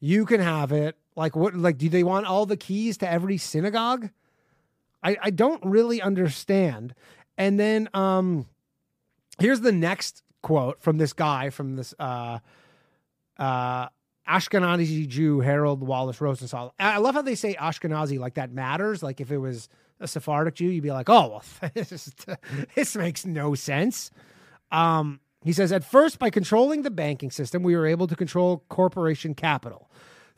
[0.00, 3.38] You can have it." Like what like do they want all the keys to every
[3.38, 4.10] synagogue?
[5.02, 6.94] I I don't really understand.
[7.38, 8.46] And then um
[9.38, 12.38] Here's the next quote from this guy from this uh,
[13.38, 13.88] uh,
[14.28, 16.74] Ashkenazi Jew, Harold Wallace Rosenthal.
[16.78, 19.02] I love how they say Ashkenazi like that matters.
[19.02, 19.68] Like if it was
[20.00, 22.10] a Sephardic Jew, you'd be like, oh, well, this,
[22.74, 24.10] this makes no sense.
[24.70, 28.64] Um, he says, at first, by controlling the banking system, we were able to control
[28.68, 29.88] corporation capital.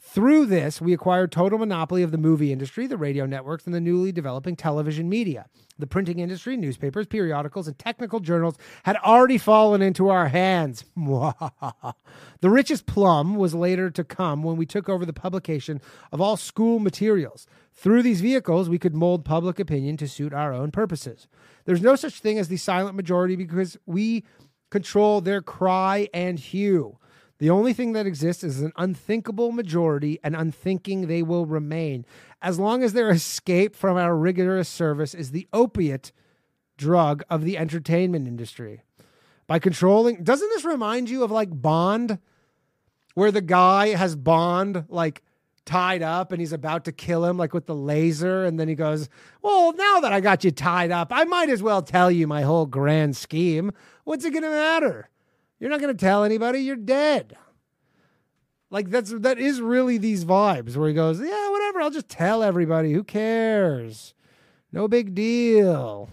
[0.00, 3.80] Through this, we acquired total monopoly of the movie industry, the radio networks, and the
[3.80, 5.46] newly developing television media.
[5.76, 10.84] The printing industry, newspapers, periodicals, and technical journals had already fallen into our hands.
[10.96, 11.94] the
[12.42, 15.80] richest plum was later to come when we took over the publication
[16.12, 17.46] of all school materials.
[17.74, 21.26] Through these vehicles, we could mold public opinion to suit our own purposes.
[21.64, 24.24] There's no such thing as the silent majority because we
[24.70, 26.98] control their cry and hue.
[27.38, 32.04] The only thing that exists is an unthinkable majority, and unthinking they will remain.
[32.42, 36.12] As long as their escape from our rigorous service is the opiate
[36.76, 38.82] drug of the entertainment industry.
[39.46, 42.18] By controlling, doesn't this remind you of like Bond,
[43.14, 45.22] where the guy has Bond like
[45.64, 48.74] tied up and he's about to kill him like with the laser and then he
[48.74, 49.06] goes
[49.42, 52.40] well now that i got you tied up i might as well tell you my
[52.40, 53.70] whole grand scheme
[54.04, 55.10] what's it gonna matter
[55.58, 56.60] you're not going to tell anybody.
[56.60, 57.36] You're dead.
[58.70, 61.80] Like that's that is really these vibes where he goes, yeah, whatever.
[61.80, 62.92] I'll just tell everybody.
[62.92, 64.14] Who cares?
[64.72, 66.10] No big deal.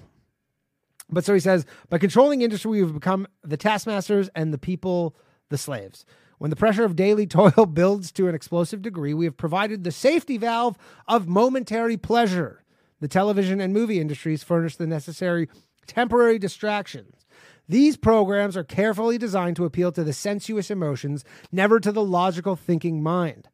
[1.09, 5.15] But so he says, by controlling industry, we've become the taskmasters and the people
[5.49, 6.05] the slaves.
[6.37, 9.91] When the pressure of daily toil builds to an explosive degree, we have provided the
[9.91, 10.77] safety valve
[11.07, 12.63] of momentary pleasure.
[13.01, 15.49] The television and movie industries furnish the necessary
[15.85, 17.24] temporary distractions.
[17.67, 22.55] These programs are carefully designed to appeal to the sensuous emotions, never to the logical
[22.55, 23.49] thinking mind.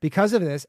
[0.00, 0.66] Because of this,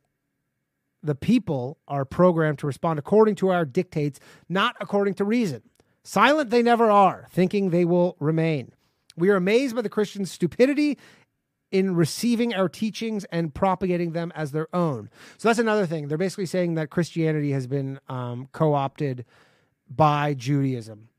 [1.02, 5.64] the people are programmed to respond according to our dictates, not according to reason.
[6.04, 8.74] Silent they never are, thinking they will remain.
[9.16, 10.98] We are amazed by the Christians' stupidity
[11.72, 15.10] in receiving our teachings and propagating them as their own.
[15.38, 16.08] So that's another thing.
[16.08, 19.26] They're basically saying that Christianity has been um, co opted
[19.90, 21.10] by Judaism.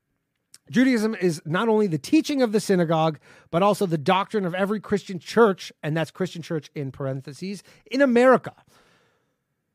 [0.69, 3.19] Judaism is not only the teaching of the synagogue,
[3.51, 8.01] but also the doctrine of every Christian church, and that's Christian church in parentheses, in
[8.01, 8.53] America.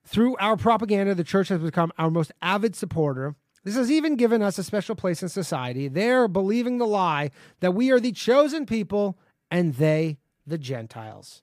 [0.04, 3.36] Through our propaganda, the church has become our most avid supporter.
[3.64, 5.88] This has even given us a special place in society.
[5.88, 9.18] They're believing the lie that we are the chosen people
[9.50, 11.42] and they the Gentiles.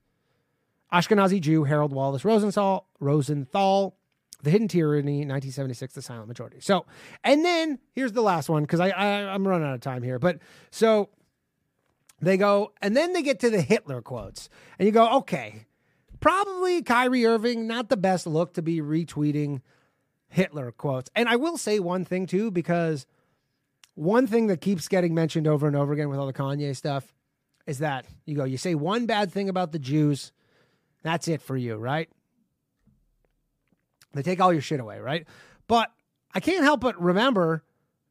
[0.91, 3.95] Ashkenazi Jew Harold Wallace Rosenthal, Rosenthal
[4.45, 6.57] the Hidden Tyranny, 1976, The Silent Majority.
[6.61, 6.85] So,
[7.23, 10.19] and then here's the last one because I, I I'm running out of time here.
[10.19, 10.37] But
[10.69, 11.09] so
[12.21, 15.65] they go, and then they get to the Hitler quotes, and you go, okay,
[16.19, 19.61] probably Kyrie Irving, not the best look to be retweeting
[20.29, 21.09] Hitler quotes.
[21.15, 23.07] And I will say one thing too, because
[23.95, 27.11] one thing that keeps getting mentioned over and over again with all the Kanye stuff
[27.65, 30.31] is that you go, you say one bad thing about the Jews,
[31.01, 32.09] that's it for you, right?
[34.15, 35.27] They take all your shit away, right?
[35.67, 35.91] But
[36.33, 37.63] I can't help but remember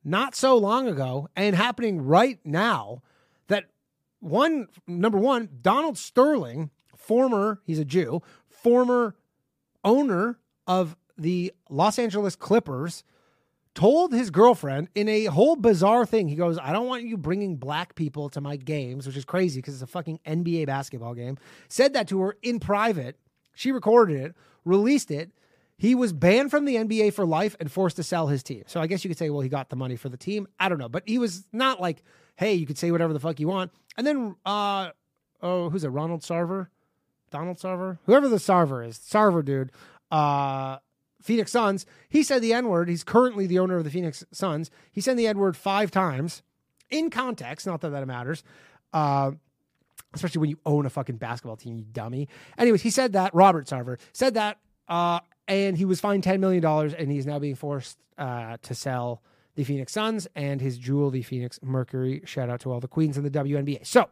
[0.04, 3.02] not so long ago and happening right now
[3.48, 3.64] that
[4.20, 9.16] one, number one, Donald Sterling, former, he's a Jew, former
[9.82, 13.04] owner of the Los Angeles Clippers,
[13.74, 16.28] told his girlfriend in a whole bizarre thing.
[16.28, 19.60] He goes, I don't want you bringing black people to my games, which is crazy
[19.60, 21.38] because it's a fucking NBA basketball game.
[21.68, 23.18] Said that to her in private.
[23.54, 25.30] She recorded it, released it.
[25.84, 28.62] He was banned from the NBA for life and forced to sell his team.
[28.66, 30.48] So I guess you could say, well, he got the money for the team.
[30.58, 30.88] I don't know.
[30.88, 32.02] But he was not like,
[32.36, 33.70] hey, you could say whatever the fuck you want.
[33.98, 34.92] And then, uh,
[35.42, 35.88] oh, who's it?
[35.88, 36.68] Ronald Sarver?
[37.30, 37.98] Donald Sarver?
[38.06, 39.72] Whoever the Sarver is, Sarver dude.
[40.10, 40.78] Uh,
[41.20, 41.84] Phoenix Suns.
[42.08, 42.88] He said the N word.
[42.88, 44.70] He's currently the owner of the Phoenix Suns.
[44.90, 46.42] He said the N word five times
[46.88, 47.66] in context.
[47.66, 48.42] Not that that matters.
[48.94, 49.32] Uh,
[50.14, 52.30] especially when you own a fucking basketball team, you dummy.
[52.56, 53.34] Anyways, he said that.
[53.34, 54.56] Robert Sarver said that.
[54.88, 59.22] Uh, and he was fined $10 million and he's now being forced uh, to sell
[59.54, 62.22] the Phoenix Suns and his jewel, the Phoenix Mercury.
[62.24, 63.86] Shout out to all the queens in the WNBA.
[63.86, 64.08] So,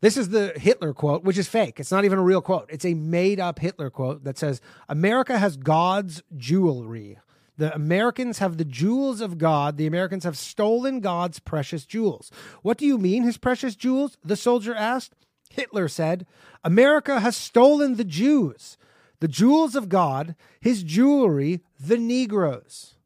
[0.00, 1.80] this is the Hitler quote, which is fake.
[1.80, 2.66] It's not even a real quote.
[2.68, 7.18] It's a made up Hitler quote that says, America has God's jewelry.
[7.56, 9.76] The Americans have the jewels of God.
[9.76, 12.30] The Americans have stolen God's precious jewels.
[12.62, 14.18] What do you mean, his precious jewels?
[14.24, 15.14] The soldier asked.
[15.50, 16.26] Hitler said,
[16.64, 18.76] America has stolen the Jews,
[19.24, 22.96] the jewels of God, his jewelry, the Negroes.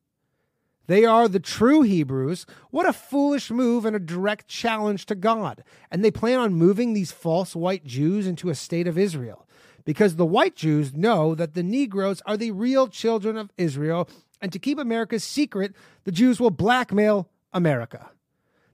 [0.89, 2.45] They are the true Hebrews.
[2.73, 5.63] What a foolish move and a direct challenge to God.
[5.93, 9.47] And they plan on moving these false white Jews into a state of Israel
[9.85, 14.09] because the white Jews know that the Negroes are the real children of Israel.
[14.43, 18.11] And to keep America's secret, the Jews will blackmail America.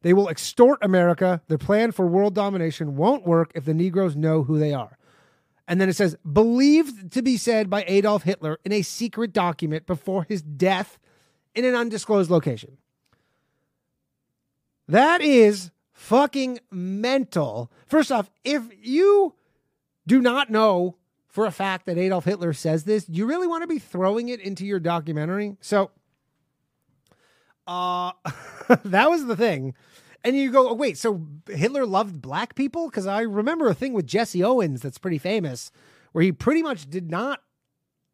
[0.00, 1.42] They will extort America.
[1.48, 4.96] Their plan for world domination won't work if the Negroes know who they are.
[5.66, 9.86] And then it says, believed to be said by Adolf Hitler in a secret document
[9.86, 10.98] before his death
[11.54, 12.76] in an undisclosed location.
[14.88, 17.70] That is fucking mental.
[17.86, 19.34] First off, if you
[20.06, 20.96] do not know
[21.28, 24.40] for a fact that Adolf Hitler says this, you really want to be throwing it
[24.40, 25.56] into your documentary?
[25.60, 25.90] So,
[27.66, 28.12] uh,
[28.84, 29.74] that was the thing.
[30.24, 32.88] And you go, oh, wait, so Hitler loved black people?
[32.88, 35.70] Because I remember a thing with Jesse Owens that's pretty famous
[36.12, 37.40] where he pretty much did not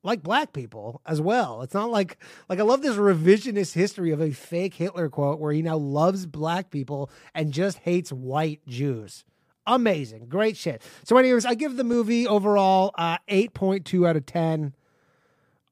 [0.02, 1.62] like black people as well.
[1.62, 2.18] It's not like
[2.48, 6.26] like I love this revisionist history of a fake Hitler quote where he now loves
[6.26, 9.24] black people and just hates white Jews.
[9.66, 10.26] Amazing.
[10.28, 10.82] Great shit.
[11.04, 14.74] So anyways, I give the movie overall uh 8.2 out of 10.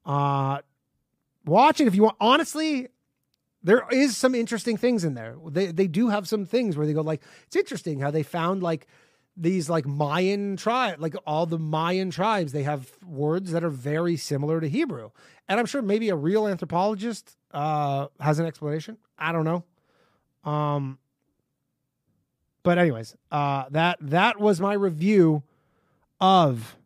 [0.05, 0.59] Uh
[1.46, 2.16] watch it if you want.
[2.20, 2.88] Honestly,
[3.68, 5.37] there is some interesting things in there.
[5.46, 8.62] They they do have some things where they go like it's interesting how they found
[8.62, 8.87] like
[9.37, 14.16] these like Mayan tribe, like all the Mayan tribes, they have words that are very
[14.16, 15.11] similar to Hebrew.
[15.50, 18.97] And I'm sure maybe a real anthropologist uh, has an explanation.
[19.18, 19.64] I don't know.
[20.51, 20.99] Um,
[22.62, 25.42] but anyways, uh, that that was my review
[26.22, 26.78] of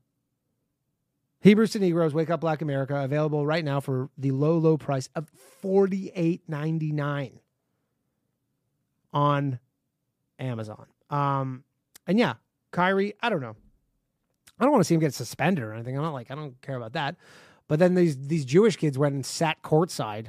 [1.43, 5.09] Hebrews to Negroes, Wake Up Black America, available right now for the low, low price
[5.15, 7.41] of forty eight ninety nine
[9.13, 9.59] on
[10.39, 10.87] Amazon.
[11.11, 11.65] Um,
[12.07, 12.35] and yeah,
[12.71, 13.57] Kyrie, I don't know.
[14.59, 15.97] I don't want to see him get suspended or anything.
[15.97, 17.17] I'm not like I don't care about that.
[17.69, 20.29] But then these these Jewish kids went and sat courtside,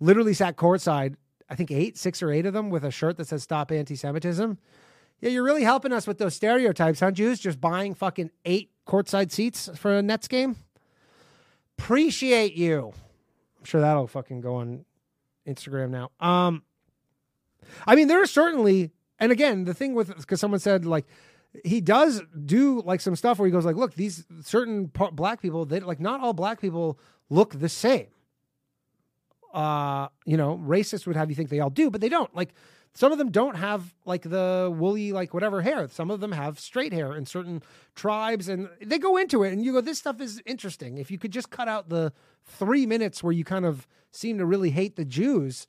[0.00, 1.16] literally sat courtside
[1.50, 4.58] I think eight, six or eight of them with a shirt that says "Stop Anti-Semitism."
[5.20, 7.40] Yeah, you're really helping us with those stereotypes, huh, Jews?
[7.40, 10.56] Just buying fucking eight courtside seats for a Nets game.
[11.78, 12.92] Appreciate you.
[13.58, 14.84] I'm sure that'll fucking go on
[15.46, 16.10] Instagram now.
[16.20, 16.62] Um,
[17.86, 21.06] I mean, there are certainly, and again, the thing with because someone said like
[21.64, 25.64] he does do like some stuff where he goes like, look, these certain black people,
[25.64, 26.98] they like not all black people
[27.30, 28.06] look the same.
[29.52, 32.34] Uh, you know, racists would have you think they all do, but they don't.
[32.36, 32.50] Like
[32.98, 35.86] some of them don't have like the woolly like whatever hair.
[35.86, 37.62] Some of them have straight hair in certain
[37.94, 40.98] tribes, and they go into it, and you go, this stuff is interesting.
[40.98, 42.12] If you could just cut out the
[42.44, 45.68] three minutes where you kind of seem to really hate the Jews,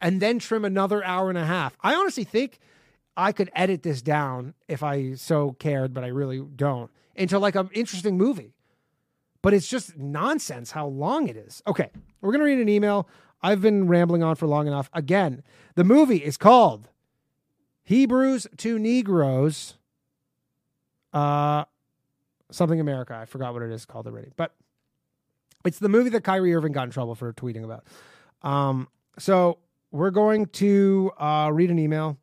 [0.00, 2.60] and then trim another hour and a half, I honestly think
[3.16, 7.56] I could edit this down if I so cared, but I really don't, into like
[7.56, 8.54] an interesting movie.
[9.42, 11.60] But it's just nonsense how long it is.
[11.66, 13.08] Okay, we're to read an email.
[13.42, 14.90] I've been rambling on for long enough.
[14.92, 15.42] Again,
[15.74, 16.88] the movie is called
[17.84, 19.76] Hebrews to Negroes.
[21.12, 21.64] Uh,
[22.50, 23.14] something America.
[23.14, 24.54] I forgot what it is called already, but
[25.64, 27.84] it's the movie that Kyrie Irving got in trouble for tweeting about.
[28.42, 29.58] Um, so
[29.90, 32.18] we're going to uh, read an email,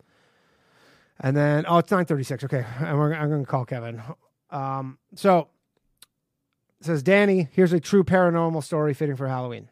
[1.19, 2.43] and then oh, it's nine thirty six.
[2.43, 4.01] Okay, we're, I'm going to call Kevin.
[4.51, 5.49] Um, so
[6.81, 9.69] says Danny, here's a true paranormal story fitting for Halloween.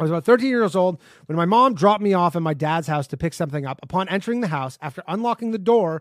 [0.00, 2.86] I was about 13 years old when my mom dropped me off at my dad's
[2.86, 3.78] house to pick something up.
[3.82, 6.00] Upon entering the house, after unlocking the door,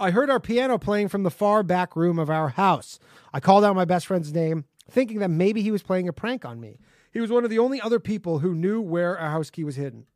[0.00, 2.98] I heard our piano playing from the far back room of our house.
[3.30, 6.46] I called out my best friend's name, thinking that maybe he was playing a prank
[6.46, 6.78] on me.
[7.12, 9.76] He was one of the only other people who knew where our house key was
[9.76, 10.06] hidden.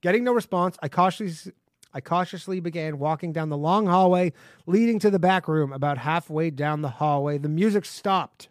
[0.00, 1.54] Getting no response, I cautiously,
[1.92, 4.32] I cautiously began walking down the long hallway
[4.64, 5.72] leading to the back room.
[5.72, 8.48] About halfway down the hallway, the music stopped.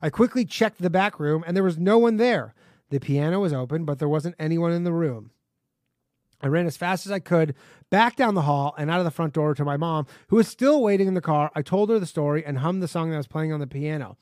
[0.00, 2.54] I quickly checked the back room, and there was no one there.
[2.90, 5.30] The piano was open, but there wasn't anyone in the room.
[6.42, 7.54] I ran as fast as I could
[7.90, 10.48] back down the hall and out of the front door to my mom, who was
[10.48, 11.50] still waiting in the car.
[11.54, 14.16] I told her the story and hummed the song that was playing on the piano.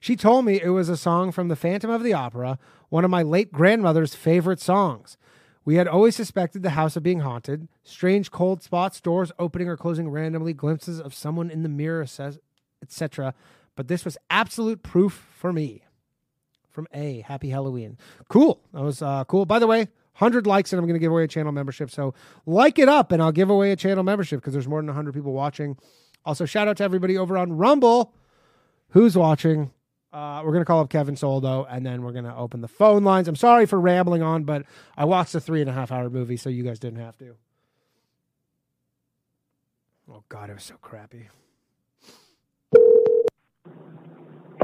[0.00, 2.58] She told me it was a song from The Phantom of the Opera,
[2.88, 5.16] one of my late grandmother's favorite songs.
[5.64, 7.68] We had always suspected the house of being haunted.
[7.84, 12.06] Strange cold spots, doors opening or closing randomly, glimpses of someone in the mirror,
[12.82, 13.34] etc.
[13.76, 15.84] But this was absolute proof for me
[16.70, 17.20] from A.
[17.20, 17.98] Happy Halloween.
[18.28, 18.60] Cool.
[18.72, 19.44] That was uh, cool.
[19.46, 19.88] By the way,
[20.20, 21.90] 100 likes and I'm going to give away a channel membership.
[21.90, 22.14] So
[22.46, 25.14] like it up and I'll give away a channel membership because there's more than 100
[25.14, 25.76] people watching.
[26.24, 28.12] Also, shout out to everybody over on Rumble
[28.90, 29.70] who's watching.
[30.12, 32.68] Uh, we're going to call up Kevin Soldo and then we're going to open the
[32.68, 33.28] phone lines.
[33.28, 34.64] I'm sorry for rambling on, but
[34.96, 37.36] I watched a three and a half hour movie, so you guys didn't have to.
[40.12, 41.28] Oh, God, it was so crappy.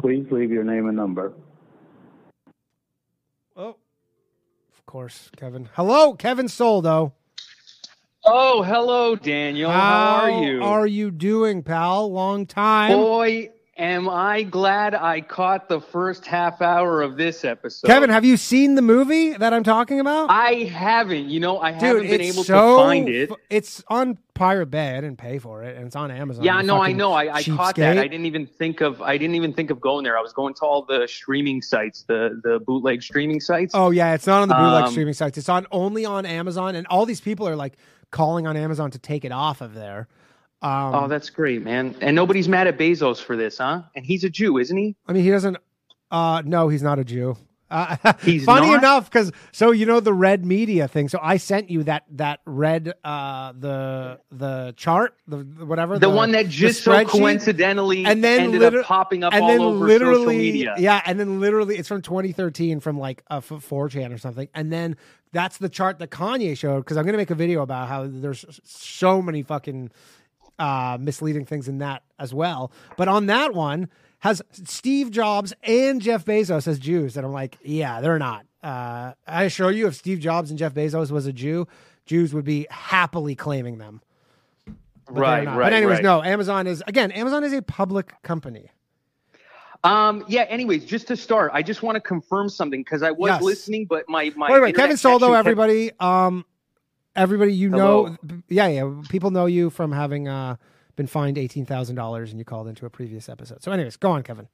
[0.01, 1.33] Please leave your name and number.
[3.59, 3.77] Oh,
[4.71, 5.71] of course, Kevin.
[5.73, 7.15] Hello, Kevin Soldo.
[8.23, 9.71] Oh, hello, Daniel.
[9.71, 10.63] How, are you?
[10.63, 12.13] Are you doing, pal?
[12.13, 12.93] Long time.
[12.93, 17.87] Boy, am I glad I caught the first half hour of this episode.
[17.87, 20.31] Kevin, have you seen the movie that I'm talking about?
[20.31, 21.29] I haven't.
[21.29, 23.31] You know, I Dude, haven't been able so to find it.
[23.51, 24.97] It's on Pirate Bay.
[24.97, 26.45] I didn't pay for it, and it's on Amazon.
[26.45, 27.13] Yeah, no, I know.
[27.13, 27.99] I, I caught that.
[27.99, 29.03] I didn't even think of.
[29.03, 30.17] I didn't even think of going there.
[30.17, 33.73] I was going to all the streaming sites, the the bootleg streaming sites.
[33.75, 35.39] Oh yeah, it's not on the bootleg Um, streaming sites.
[35.39, 37.77] It's on only on Amazon, and all these people are like
[38.11, 40.09] calling on Amazon to take it off of there.
[40.63, 41.95] Um, Oh, that's great, man.
[42.01, 43.83] And nobody's mad at Bezos for this, huh?
[43.95, 44.97] And he's a Jew, isn't he?
[45.07, 45.57] I mean, he doesn't.
[46.11, 47.37] Uh, no, he's not a Jew.
[47.69, 48.79] Uh, He's funny not?
[48.79, 51.09] enough because so you know the red media thing.
[51.09, 56.09] So I sent you that that red uh the the chart the, the whatever The,
[56.09, 59.61] one that just so coincidentally and then ended liter- up popping up and all then
[59.61, 60.75] over literally social media.
[60.79, 64.73] yeah and then literally it's from 2013 from like a f- 4chan or something and
[64.73, 64.97] then
[65.33, 68.07] that's the chart that kanye showed because i'm going to make a video about how
[68.09, 69.91] there's so many fucking
[70.59, 73.89] uh misleading things in that as well but on that one
[74.21, 79.13] has steve jobs and jeff bezos as jews and i'm like yeah they're not uh
[79.27, 81.67] i assure you if steve jobs and jeff bezos was a jew
[82.07, 84.01] jews would be happily claiming them
[85.09, 86.03] but Right, right, But anyways, right.
[86.03, 86.21] no.
[86.21, 87.13] Amazon is again.
[87.13, 88.73] Amazon is a public company.
[89.85, 90.43] Um, yeah.
[90.49, 93.43] Anyways, just to start, I just want to confirm something because I was Yes.
[93.43, 95.93] listening, but my my wait, wait, Kevin Soldo, kept- everybody.
[96.01, 96.45] Um,
[97.17, 98.07] everybody, you Hello.
[98.07, 98.17] know,
[98.49, 99.03] yeah, yeah.
[99.09, 100.57] People know you from having uh
[100.97, 103.63] been fined eighteen thousand dollars, and you called into a previous episode.
[103.63, 104.49] So, anyways, go on, Kevin.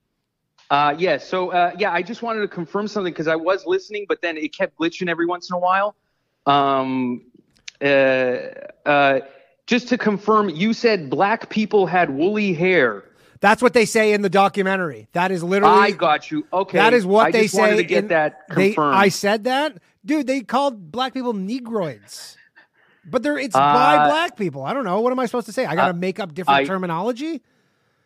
[0.70, 1.18] Uh, yeah.
[1.18, 4.36] So uh, yeah, I just wanted to confirm something because I was listening, but then
[4.36, 5.94] it kept glitching every once in a while.
[6.46, 7.22] Um,
[7.80, 7.84] uh,
[8.86, 9.20] uh,
[9.66, 13.04] just to confirm, you said black people had woolly hair.
[13.40, 15.08] That's what they say in the documentary.
[15.12, 15.74] That is literally.
[15.80, 16.46] I got you.
[16.52, 17.76] Okay, That is what I they say.
[17.76, 18.96] to get in- that they- confirmed.
[18.96, 22.36] I said that dude, they called black people negroids.
[23.04, 24.62] But they're it's by Uh, black people.
[24.64, 25.00] I don't know.
[25.00, 25.66] What am I supposed to say?
[25.66, 27.42] I got to make up different I- terminology?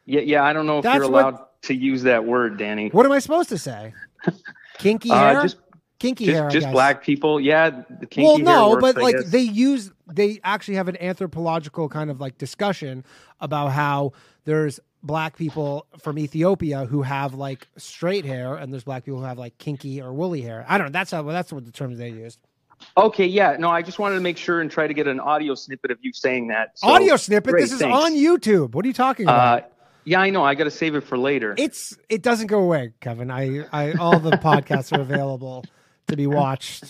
[0.06, 0.44] Yeah, yeah.
[0.44, 2.88] I don't know if That's you're what- allowed to use that word, Danny.
[2.90, 3.92] What am I supposed to say?
[4.78, 5.42] Kinky Uh, hair?
[5.42, 5.56] just
[5.98, 6.46] Kinky just hair.
[6.46, 7.40] I just black people.
[7.40, 9.30] Yeah, the kinky well, no, works, but I like guess.
[9.30, 13.02] they use they actually have an anthropological kind of like discussion
[13.40, 14.12] about how
[14.44, 19.24] there's black people from Ethiopia who have like straight hair and there's black people who
[19.26, 20.64] have like kinky or woolly hair.
[20.68, 20.92] I don't know.
[20.92, 22.38] That's how that's what the terms they used.
[22.96, 23.56] Okay, yeah.
[23.58, 25.98] No, I just wanted to make sure and try to get an audio snippet of
[26.00, 26.78] you saying that.
[26.78, 27.52] So, Audio snippet.
[27.52, 27.96] great, this is thanks.
[27.96, 28.74] on YouTube.
[28.74, 29.62] What are you talking about?
[29.62, 29.66] Uh,
[30.04, 30.44] yeah, I know.
[30.44, 31.54] I got to save it for later.
[31.58, 33.30] it's it doesn't go away, Kevin.
[33.30, 35.64] I I all the podcasts are available
[36.08, 36.84] to be watched.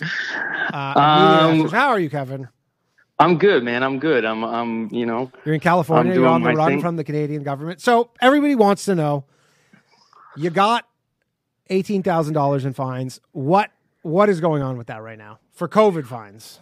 [0.72, 1.68] Uh, Um.
[1.68, 2.48] How are you, Kevin?
[3.18, 3.82] I'm good, man.
[3.82, 4.26] I'm good.
[4.26, 6.12] I'm, I'm, you know, You're in California.
[6.12, 6.80] You're on the run thing.
[6.82, 7.80] from the Canadian government.
[7.80, 9.24] So everybody wants to know.
[10.36, 10.86] You got
[11.70, 13.20] eighteen thousand dollars in fines.
[13.32, 13.70] What
[14.06, 16.60] what is going on with that right now for COVID fines?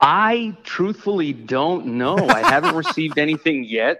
[0.00, 2.16] I truthfully don't know.
[2.16, 3.98] I haven't received anything yet.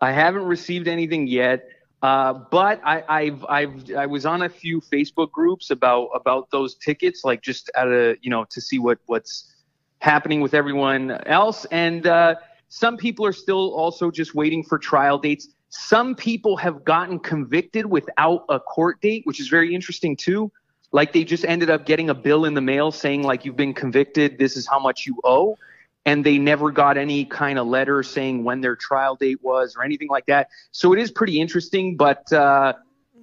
[0.00, 1.68] I haven't received anything yet.
[2.02, 6.74] Uh, but I, I've, I've, I was on a few Facebook groups about about those
[6.76, 9.54] tickets, like just at a, you know, to see what what's
[9.98, 11.66] happening with everyone else.
[11.66, 12.36] And uh,
[12.68, 15.48] some people are still also just waiting for trial dates.
[15.68, 20.50] Some people have gotten convicted without a court date, which is very interesting too.
[20.92, 23.74] Like they just ended up getting a bill in the mail saying like you've been
[23.74, 25.56] convicted, this is how much you owe,
[26.04, 29.84] and they never got any kind of letter saying when their trial date was or
[29.84, 30.48] anything like that.
[30.72, 32.72] So it is pretty interesting, but uh,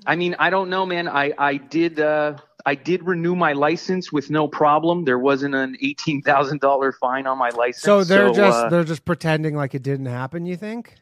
[0.05, 1.09] I mean, I don't know, man.
[1.09, 5.05] I I did uh, I did renew my license with no problem.
[5.05, 7.84] There wasn't an eighteen thousand dollar fine on my license.
[7.84, 10.45] So they're just uh, they're just pretending like it didn't happen.
[10.45, 10.95] You think?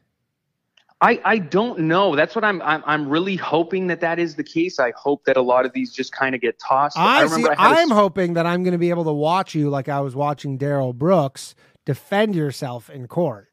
[1.01, 2.15] I, I don't know.
[2.15, 4.79] That's what I'm, I'm I'm really hoping that that is the case.
[4.79, 6.97] I hope that a lot of these just kind of get tossed.
[6.97, 7.33] I, see.
[7.35, 9.69] remember I had a- I'm hoping that I'm going to be able to watch you
[9.69, 11.53] like I was watching Darrell Brooks
[11.85, 13.49] defend yourself in court.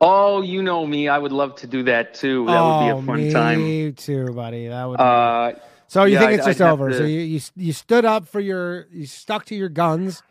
[0.00, 1.08] oh, you know me.
[1.08, 2.46] I would love to do that too.
[2.46, 3.92] That would be oh, a fun me time.
[3.94, 4.68] too, buddy.
[4.68, 4.96] That would.
[4.98, 5.52] be- Uh,
[5.86, 6.92] So you Yeah, think I'd- it's just I'd over?
[6.92, 10.22] So you, you you stood up for your you stuck to your guns,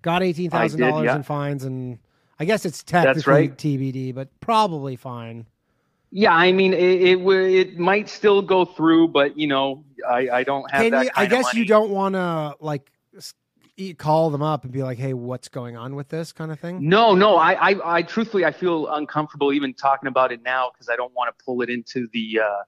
[0.00, 1.16] got eighteen thousand dollars yeah.
[1.16, 1.98] in fines, and
[2.38, 3.56] I guess it's technically right.
[3.56, 5.46] TBD, but probably fine.
[6.10, 10.42] yeah, I mean, it it, it might still go through, but you know, I, I
[10.44, 11.10] don't have Can that you?
[11.14, 12.90] I guess you don't want to like
[13.76, 16.60] e- call them up and be like, "Hey, what's going on with this?" kind of
[16.60, 16.88] thing.
[16.88, 17.36] No, no.
[17.36, 21.12] I, I, I truthfully, I feel uncomfortable even talking about it now because I don't
[21.14, 22.62] want to pull it into the, uh,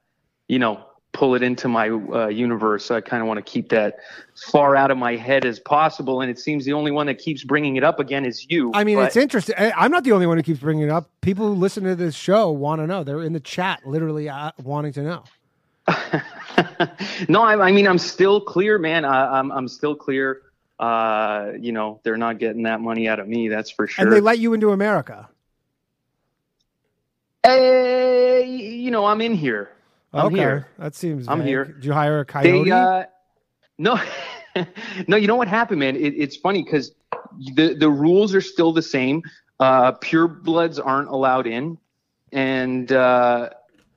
[0.47, 0.83] you know,
[1.17, 2.91] pull it into my uh, universe.
[2.91, 3.97] I kind of want to keep that
[4.35, 6.21] far out of my head as possible.
[6.21, 8.71] And it seems the only one that keeps bringing it up again is you.
[8.75, 9.55] I mean, But- it's interesting.
[9.57, 11.09] I'm not the only one who keeps bringing it up.
[11.21, 13.03] People who listen to this show want to know.
[13.03, 15.23] They're in the chat, literally uh, wanting to know.
[17.27, 19.03] no, I, I mean, I'm still clear, man.
[19.03, 20.43] I, I'm, I'm still clear.
[20.79, 23.47] Uh, you know, they're not getting that money out of me.
[23.47, 24.05] That's for sure.
[24.05, 25.27] And they let you into America.
[27.43, 29.71] Eh, you know, I'm in here.
[30.13, 30.67] I'm okay, here.
[30.79, 31.27] that seems.
[31.27, 31.47] I'm vague.
[31.47, 31.65] here.
[31.65, 32.65] Did you hire a coyote?
[32.65, 33.03] They, uh,
[33.77, 33.99] no,
[35.07, 35.17] no.
[35.17, 35.95] You know what happened, man?
[35.95, 36.93] It, it's funny because
[37.55, 39.21] the the rules are still the same.
[39.59, 41.77] Uh, pure bloods aren't allowed in,
[42.31, 43.49] and uh,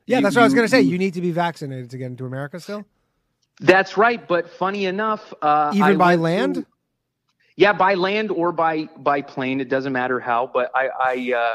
[0.07, 0.81] yeah, you- that's what I was going to say.
[0.81, 2.85] you- You need to be vaccinated to get into America still,
[3.61, 4.27] that's right.
[4.27, 6.55] But funny enough, uh, even I by land.
[6.57, 6.67] to-
[7.57, 9.61] yeah, by land or by by plane.
[9.61, 10.51] It doesn't matter how.
[10.53, 11.55] But I, I uh,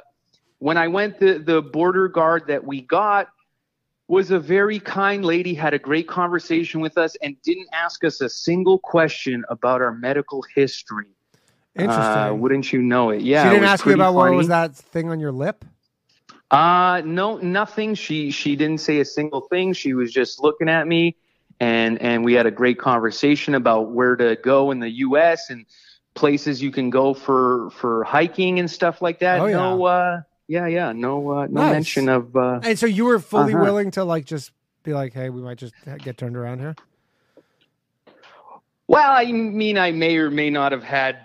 [0.59, 3.27] when I went, the the border guard that we got
[4.07, 5.53] was a very kind lady.
[5.53, 9.93] Had a great conversation with us and didn't ask us a single question about our
[9.93, 11.07] medical history.
[11.75, 12.03] Interesting.
[12.03, 13.21] Uh, wouldn't you know it?
[13.21, 13.43] Yeah.
[13.43, 15.65] she didn't ask you about what was that thing on your lip.
[16.51, 17.95] Uh no, nothing.
[17.95, 19.73] She she didn't say a single thing.
[19.73, 21.17] She was just looking at me,
[21.59, 25.49] and and we had a great conversation about where to go in the U.S.
[25.49, 25.65] and
[26.13, 29.41] places you can go for for hiking and stuff like that.
[29.41, 29.55] Oh, yeah.
[29.55, 31.71] No, uh, yeah, yeah, no, uh, no Nice.
[31.71, 32.35] mention of.
[32.35, 33.63] Uh, And so you were fully Uh-huh.
[33.63, 34.51] willing to like just
[34.83, 35.73] be like, "Hey, we might just
[36.03, 36.75] get turned around here."
[38.87, 41.17] well, I mean, I may or may not have had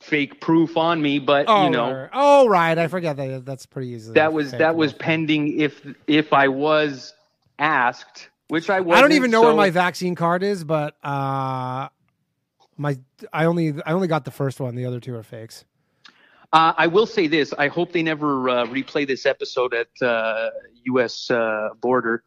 [0.00, 1.92] fake proof on me, but Oh, you know.
[1.92, 2.10] right.
[2.12, 2.76] oh, right.
[2.76, 3.44] I forget that.
[3.46, 4.12] That's pretty easy.
[4.14, 7.14] that was that was pending if if I was
[7.58, 8.98] asked, which I was.
[8.98, 11.88] I don't even know where my vaccine card is, but uh,
[12.76, 12.98] my
[13.32, 14.74] I only I only got the first one.
[14.74, 15.64] The other two are fakes.
[16.52, 20.50] Uh, I will say this: I hope they never uh, replay this episode at uh,
[20.84, 21.30] U.S.
[21.30, 22.24] Uh, border.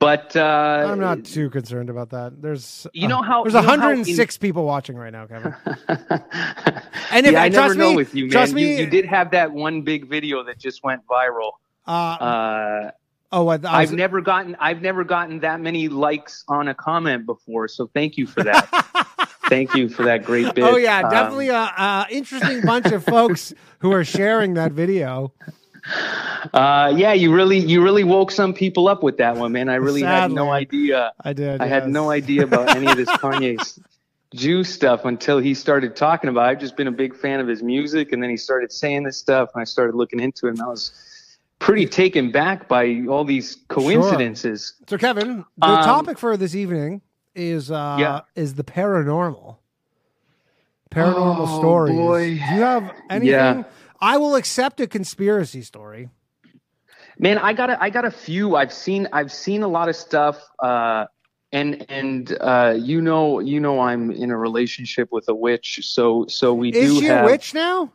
[0.00, 2.40] But uh, I'm not too concerned about that.
[2.40, 5.54] There's You know how- there's you know how 106 people watching right now, Kevin.
[7.10, 8.30] And if yeah, I trust never know me, with you, man.
[8.30, 8.78] trust You, me.
[8.80, 11.52] you did have that one big video that just went viral.
[11.86, 12.90] Uh, Uh,
[13.32, 17.24] oh, I was, I've never gotten I've never gotten that many likes on a comment
[17.26, 19.27] before, so thank you for that.
[19.48, 20.64] Thank you for that great bit.
[20.64, 25.32] Oh yeah, Um, definitely a, a interesting bunch of folks who are sharing that video.
[26.52, 29.68] Uh, yeah, you really you really woke some people up with that one, man.
[29.68, 31.12] I really had no idea.
[31.24, 31.60] I did.
[31.60, 33.78] I had no idea about any of this Kanye
[34.34, 36.46] Jew stuff until he started talking about.
[36.46, 36.50] it.
[36.52, 39.16] I've just been a big fan of his music, and then he started saying this
[39.16, 40.92] stuff, and I started looking into it, and I was
[41.58, 44.74] pretty taken back by all these coincidences.
[44.88, 47.00] So Kevin, the Um, topic for this evening
[47.38, 48.20] is uh Yeah.
[48.34, 49.56] is the paranormal.
[50.90, 51.96] Paranormal Oh, stories.
[51.96, 52.24] boy.
[52.24, 53.28] Do you have anything?
[53.30, 53.62] Yeah.
[54.00, 56.08] I will accept a conspiracy story.
[57.18, 58.56] Man, I got a, I got a few.
[58.56, 60.40] I've seen I've seen a lot of stuff.
[60.58, 61.06] Uh,
[61.52, 66.26] and and uh, you know you know I'm in a relationship with a witch, so
[66.28, 67.24] so we Is do she have.
[67.24, 67.90] a witch now?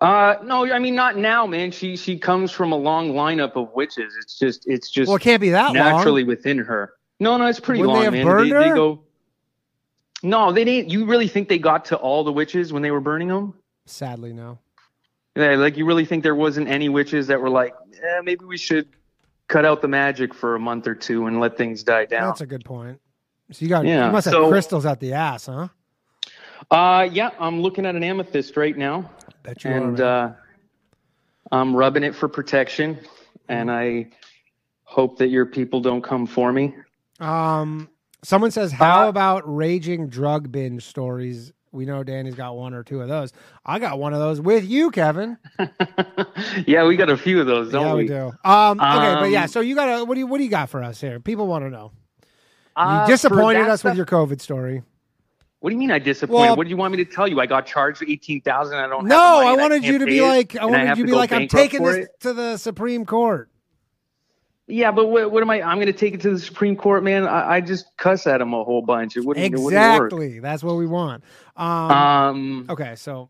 [0.00, 1.70] Uh, no, I mean not now, man.
[1.70, 4.14] She she comes from a long lineup of witches.
[4.20, 6.28] It's just it's just Well, it can't be that naturally long.
[6.28, 6.94] within her.
[7.24, 8.26] No, no, it's pretty they long, have man.
[8.26, 9.00] burned they, they go.
[10.22, 10.90] No, they didn't.
[10.90, 13.54] You really think they got to all the witches when they were burning them?
[13.86, 14.58] Sadly, no.
[15.34, 18.58] Yeah, like you really think there wasn't any witches that were like, eh, maybe we
[18.58, 18.88] should
[19.48, 22.28] cut out the magic for a month or two and let things die down.
[22.28, 23.00] That's a good point.
[23.52, 25.68] So you got Yeah, you must have so- crystals at the ass, huh?
[26.70, 29.10] Uh, yeah, I'm looking at an amethyst right now,
[29.42, 30.28] Bet you and are.
[30.28, 30.32] uh,
[31.52, 32.98] I'm rubbing it for protection,
[33.48, 34.08] and I
[34.84, 36.74] hope that your people don't come for me.
[37.20, 37.88] Um,
[38.22, 42.84] someone says, "How Uh, about raging drug binge stories?" We know Danny's got one or
[42.84, 43.32] two of those.
[43.66, 45.36] I got one of those with you, Kevin.
[46.66, 48.02] yeah, we got a few of those, don't yeah, we?
[48.04, 48.08] we?
[48.08, 48.32] do.
[48.44, 49.42] Um, okay, but yeah.
[49.42, 51.18] Um, So you got to what do you what do you got for us here?
[51.20, 51.90] People want to know.
[52.76, 54.82] You Uh, disappointed us with your COVID story.
[55.60, 56.40] What do you mean I disappointed?
[56.48, 57.40] Well- what do you want me to tell you?
[57.40, 58.78] I got charged for eighteen thousand.
[58.78, 59.06] I don't.
[59.06, 61.12] No, I wanted can't you to be it, like, I wanted have you to to
[61.14, 62.08] be like, I'm taking this it.
[62.20, 63.48] to the Supreme Court.
[64.66, 65.60] Yeah, but what, what am I?
[65.60, 67.26] I'm going to take it to the Supreme Court, man.
[67.26, 69.16] I, I just cuss at him a whole bunch.
[69.16, 69.44] It wouldn't.
[69.44, 70.12] It wouldn't work.
[70.12, 70.38] Exactly.
[70.40, 71.22] That's what we want.
[71.56, 73.28] Um, Um, okay, so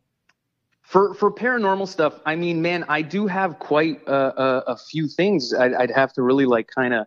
[0.83, 5.09] for for paranormal stuff, I mean, man, I do have quite a, a, a few
[5.09, 5.53] things.
[5.53, 7.07] I'd, I'd have to really like kind of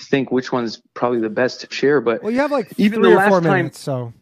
[0.00, 2.00] think which one's probably the best to share.
[2.00, 3.78] But well, you have like Even the last time- minutes.
[3.78, 4.12] So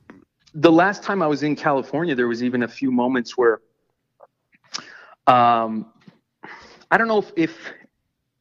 [0.54, 3.60] the last time I was in California, there was even a few moments where,
[5.26, 5.86] um,
[6.90, 7.58] I don't know if, if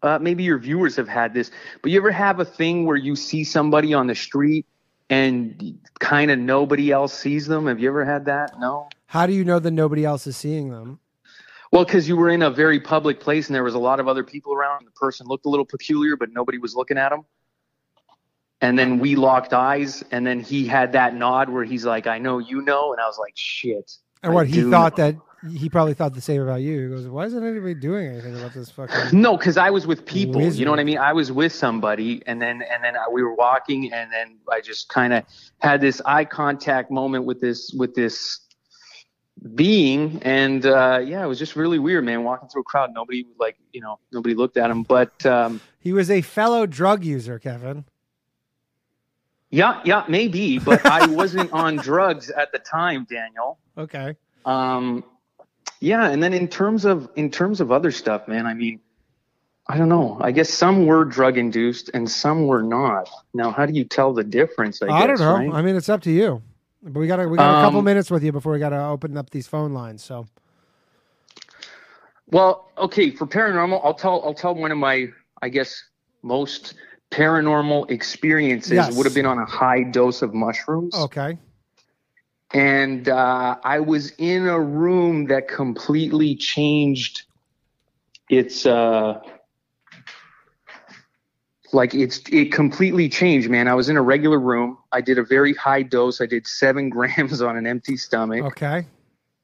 [0.05, 1.51] uh, maybe your viewers have had this,
[1.81, 4.65] but you ever have a thing where you see somebody on the street
[5.09, 7.67] and kind of nobody else sees them?
[7.67, 8.59] Have you ever had that?
[8.59, 8.89] No.
[9.07, 10.99] how do you know that nobody else is seeing them?
[11.71, 14.07] Well, because you were in a very public place and there was a lot of
[14.07, 14.79] other people around.
[14.79, 17.25] And the person looked a little peculiar, but nobody was looking at him.
[18.61, 22.17] And then we locked eyes, and then he had that nod where he's like, "I
[22.17, 23.91] know you know," and I was like, "Shit."
[24.23, 25.11] And I what he thought know.
[25.11, 25.15] that
[25.51, 26.83] he probably thought the same about you.
[26.83, 30.05] He goes, "Why isn't anybody doing anything about this fucking?" No, because I was with
[30.05, 30.41] people.
[30.41, 30.97] You know what I mean?
[30.97, 34.89] I was with somebody, and then and then we were walking, and then I just
[34.89, 35.23] kind of
[35.59, 38.39] had this eye contact moment with this with this
[39.53, 42.23] being, and uh, yeah, it was just really weird, man.
[42.23, 45.93] Walking through a crowd, nobody like you know nobody looked at him, but um, He
[45.93, 47.85] was a fellow drug user, Kevin.
[49.51, 53.59] yeah, yeah, maybe, but I wasn't on drugs at the time, Daniel.
[53.77, 54.15] Okay.
[54.45, 55.03] Um,
[55.79, 58.79] yeah, and then in terms of in terms of other stuff, man, I mean,
[59.67, 60.17] I don't know.
[60.21, 63.09] I guess some were drug induced and some were not.
[63.33, 64.81] Now, how do you tell the difference?
[64.81, 65.51] I, I, guess, don't know.
[65.51, 65.59] right?
[65.59, 66.41] I mean, it's up to you.
[66.83, 68.83] But we got we got a couple Um, minutes with you before we got to
[68.85, 70.03] open up these phone lines.
[70.03, 70.27] So
[72.27, 75.07] Well, okay, for paranormal, I'll tell I'll tell one of my
[75.41, 75.83] I guess
[76.21, 76.75] most
[77.11, 78.95] paranormal experiences Yes.
[78.95, 80.95] would have been on a high dose of mushrooms.
[80.95, 81.37] okay.
[82.55, 87.23] And uh, I was in a room that completely changed
[88.29, 89.19] its uh,
[91.73, 93.67] like it's it completely changed, man.
[93.67, 94.77] I was in a regular room.
[94.93, 96.21] I did a very high dose.
[96.21, 98.85] I did seven grams on an empty stomach, Okay.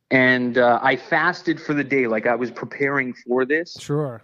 [0.09, 2.07] and uh, I fasted for the day.
[2.07, 3.75] Like I was preparing for this.
[3.77, 4.21] Sure.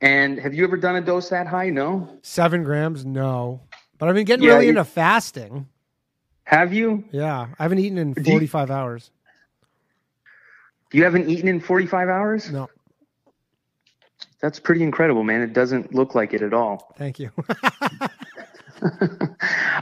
[0.00, 1.70] And have you ever done a dose that high?
[1.70, 2.18] No.
[2.22, 3.60] Seven grams, no.
[3.98, 5.68] But I've been getting Yeah, really into fasting.
[6.46, 7.04] Have you?
[7.10, 9.10] Yeah, I haven't eaten in Do you- forty five hours.
[10.92, 12.50] You haven't eaten in 45 hours?
[12.50, 12.68] No,
[14.40, 15.42] That's pretty incredible, man.
[15.42, 16.94] It doesn't look like it at all.
[16.96, 17.30] thank you.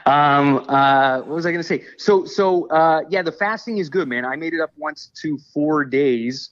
[0.06, 1.84] um, uh, what was I going to say?
[1.98, 4.24] So, so uh, yeah, the fasting is good, man.
[4.24, 6.50] I made it up once to four days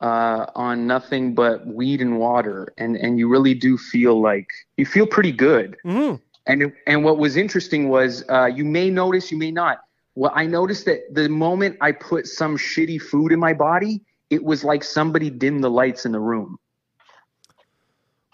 [0.00, 4.84] uh, on nothing but weed and water, and and you really do feel like you
[4.84, 5.76] feel pretty good.
[5.86, 6.20] Mhm.
[6.46, 9.80] And and what was interesting was uh, you may notice, you may not.
[10.14, 14.42] Well, I noticed that the moment I put some shitty food in my body, it
[14.42, 16.58] was like somebody dimmed the lights in the room.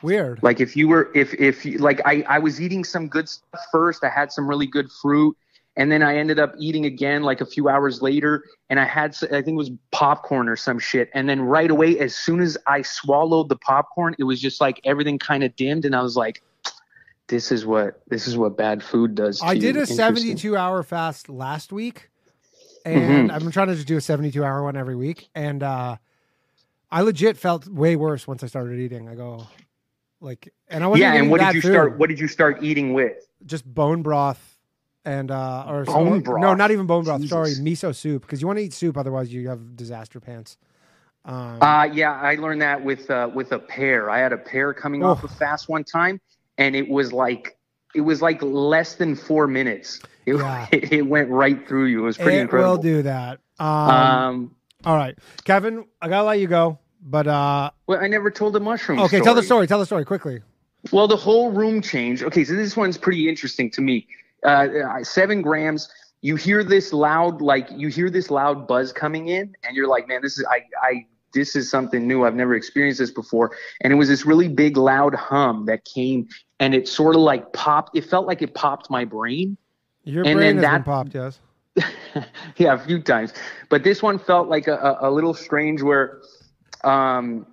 [0.03, 0.41] Weird.
[0.43, 3.61] Like if you were, if if you, like I I was eating some good stuff
[3.71, 4.05] first.
[4.05, 5.37] I had some really good fruit,
[5.77, 9.17] And then I ended up eating again like a few hours later, and I had
[9.25, 11.09] I think it was popcorn or some shit.
[11.15, 14.81] And then right away, as soon as I swallowed the popcorn, it was just like
[14.85, 16.43] everything kind of dimmed, and I was like,
[17.33, 19.81] "This is what this is what bad food does." To I did you.
[19.83, 22.11] a 72 hour fast last week,
[22.85, 23.35] and Mhm.
[23.35, 25.31] I'm trying to just do a 72 hour one every week.
[25.35, 25.97] And uh,
[26.91, 29.09] I legit felt way worse once I started eating.
[29.09, 29.47] I go,
[30.21, 31.99] like, and I wasn't Yeah, and what did you food, start?
[31.99, 33.17] What did you start eating with?
[33.47, 34.59] Just bone broth
[35.07, 36.59] and uh, or Bone No, broth?
[36.59, 37.27] not even bone broth.
[37.27, 40.59] Sorry, miso soup because you want to eat soup, otherwise you have disaster pants.
[41.25, 44.11] Um, Uh, yeah, I learned that with uh, with a pear.
[44.11, 45.27] I had a pear coming off Oh.
[45.27, 46.21] a fast one time,
[46.59, 47.57] and it was like
[47.95, 50.01] it was like less than four minutes.
[50.27, 50.67] It, Yeah.
[50.73, 52.01] it, went right through you.
[52.01, 52.73] It was pretty it incredible.
[52.73, 53.41] will do that.
[53.59, 58.31] Um, Um, all right, Kevin, I gotta let you go, but uh, well, I never
[58.31, 58.99] told the mushroom.
[59.01, 59.67] okay, tell the story.
[59.67, 60.41] Tell the story quickly.
[60.91, 62.25] Well, the whole room changed.
[62.25, 64.09] Okay, so this one's pretty interesting to me.
[64.43, 65.89] Uh, seven grams.
[66.23, 70.09] You hear this loud, like you hear this loud buzz coming in, and you're like,
[70.09, 72.25] man, this is I, I, this is something new.
[72.25, 73.53] I've never experienced this before.
[73.81, 76.29] And it was this really big, loud hum that came,
[76.61, 77.97] and it sort of like popped.
[77.97, 79.57] It felt like it popped my brain.
[80.05, 81.39] Your And brain then has been that- popped, yes.
[82.57, 83.33] yeah, a few times.
[83.71, 86.21] But this one felt like a, a, a little strange where
[86.85, 87.47] um,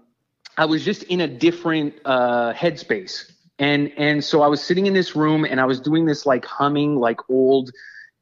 [0.58, 3.32] I was just in a different uh, headspace.
[3.60, 6.46] And and so I was sitting in this room and I was doing this like
[6.46, 7.72] humming, like old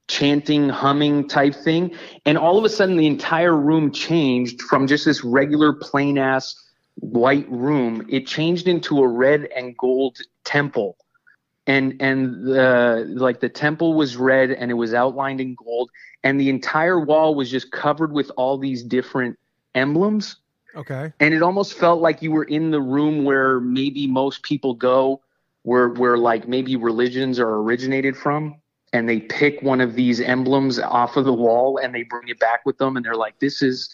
[0.08, 1.94] chanting, humming type thing.
[2.26, 6.56] And all of a sudden the entire room changed from just this regular plain ass
[6.96, 8.06] white room.
[8.10, 10.98] It changed into a red and gold temple
[11.68, 15.92] and and the like the temple was red and it was outlined in gold
[16.24, 19.38] and the entire wall was just covered with all these different
[19.76, 20.38] emblems
[20.76, 21.12] Okay.
[21.20, 25.22] and it almost felt like you were in the room where maybe most people go
[25.64, 28.56] where where like maybe religions are originated from
[28.94, 32.40] and they pick one of these emblems off of the wall and they bring it
[32.40, 33.90] back with them and they're like this is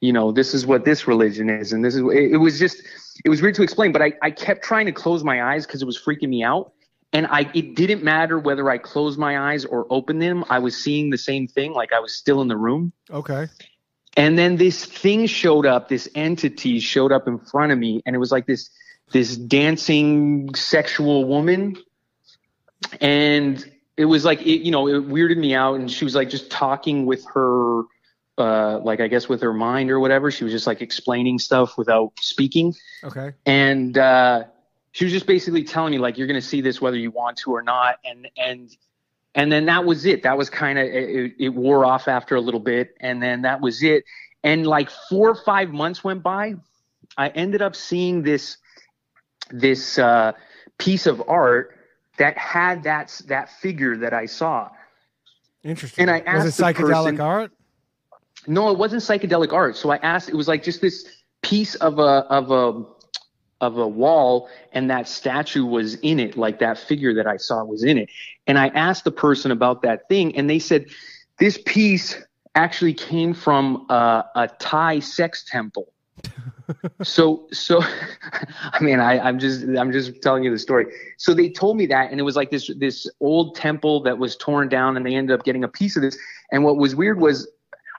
[0.00, 2.82] you know this is what this religion is and this is it, it was just
[3.24, 5.82] it was weird to explain but I, I kept trying to close my eyes because
[5.82, 6.72] it was freaking me out
[7.12, 10.76] and I it didn't matter whether I closed my eyes or opened them I was
[10.76, 13.46] seeing the same thing like I was still in the room Okay.
[14.16, 18.16] and then this thing showed up, this entity showed up in front of me, and
[18.16, 18.70] it was like this
[19.12, 21.76] this dancing sexual woman.
[23.00, 23.70] And
[24.00, 26.50] it was like it, you know, it weirded me out and she was like just
[26.50, 27.82] talking with her
[28.38, 30.30] uh like I guess with her mind or whatever.
[30.30, 32.74] She was just like explaining stuff without speaking.
[33.04, 33.34] Okay.
[33.44, 34.44] And uh
[34.92, 37.52] she was just basically telling me like you're gonna see this whether you want to
[37.52, 37.96] or not.
[38.02, 38.74] And and
[39.34, 40.22] and then that was it.
[40.22, 43.60] That was kind of it, it wore off after a little bit, and then that
[43.60, 44.04] was it.
[44.42, 46.54] And like four or five months went by,
[47.18, 48.56] I ended up seeing this
[49.50, 50.32] this uh,
[50.78, 51.76] piece of art
[52.20, 54.68] that had that that figure that I saw.
[55.64, 56.02] Interesting.
[56.02, 57.52] And I asked was it psychedelic person- art?
[58.46, 59.76] No, it wasn't psychedelic art.
[59.76, 60.28] So I asked.
[60.28, 61.06] It was like just this
[61.42, 62.84] piece of a of a
[63.62, 66.36] of a wall, and that statue was in it.
[66.36, 68.10] Like that figure that I saw was in it.
[68.46, 70.86] And I asked the person about that thing, and they said
[71.38, 72.22] this piece
[72.54, 75.90] actually came from uh, a Thai sex temple.
[77.02, 77.82] So so
[78.72, 80.86] i mean I, i'm just i'm just telling you the story.
[81.16, 84.36] So they told me that and it was like this this old temple that was
[84.36, 86.16] torn down and they ended up getting a piece of this.
[86.52, 87.48] And what was weird was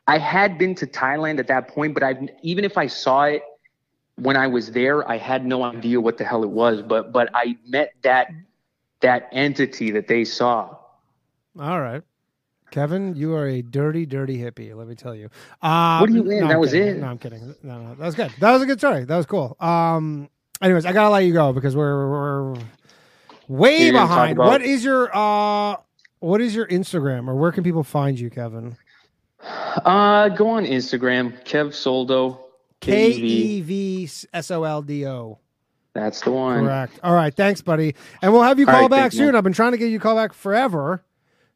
[0.07, 3.43] i had been to thailand at that point but i even if i saw it
[4.15, 6.81] when i was there i had no idea what the hell it was.
[6.81, 8.27] But but i met that
[9.01, 10.77] that entity that they saw.
[11.59, 12.03] All right.
[12.71, 14.73] Kevin, you are a dirty, dirty hippie.
[14.75, 15.29] Let me tell you.
[15.61, 16.39] Um, What do you mean?
[16.39, 16.87] no, That I'm was kidding.
[16.95, 16.97] it?
[16.99, 17.55] No, I'm kidding.
[17.63, 18.31] No, no, that was good.
[18.39, 19.03] That was a good story.
[19.05, 19.55] That was cool.
[19.59, 20.29] Um,
[20.61, 22.55] anyways, I gotta let you go because we're we're
[23.47, 24.37] way You're behind.
[24.37, 25.75] about- What is your uh,
[26.19, 28.75] what is your Instagram or where can people find you, Kevin?
[29.85, 32.39] uh go on instagram kev soldo
[32.79, 33.27] K K-E-V.
[33.27, 35.39] E V S O L D O.
[35.93, 36.99] that's the one Correct.
[37.03, 37.33] All right.
[37.33, 37.95] Thanks, buddy.
[38.21, 39.25] And we'll have you call right, back soon.
[39.27, 39.35] man.
[39.35, 41.03] I've been trying to get you call back forever.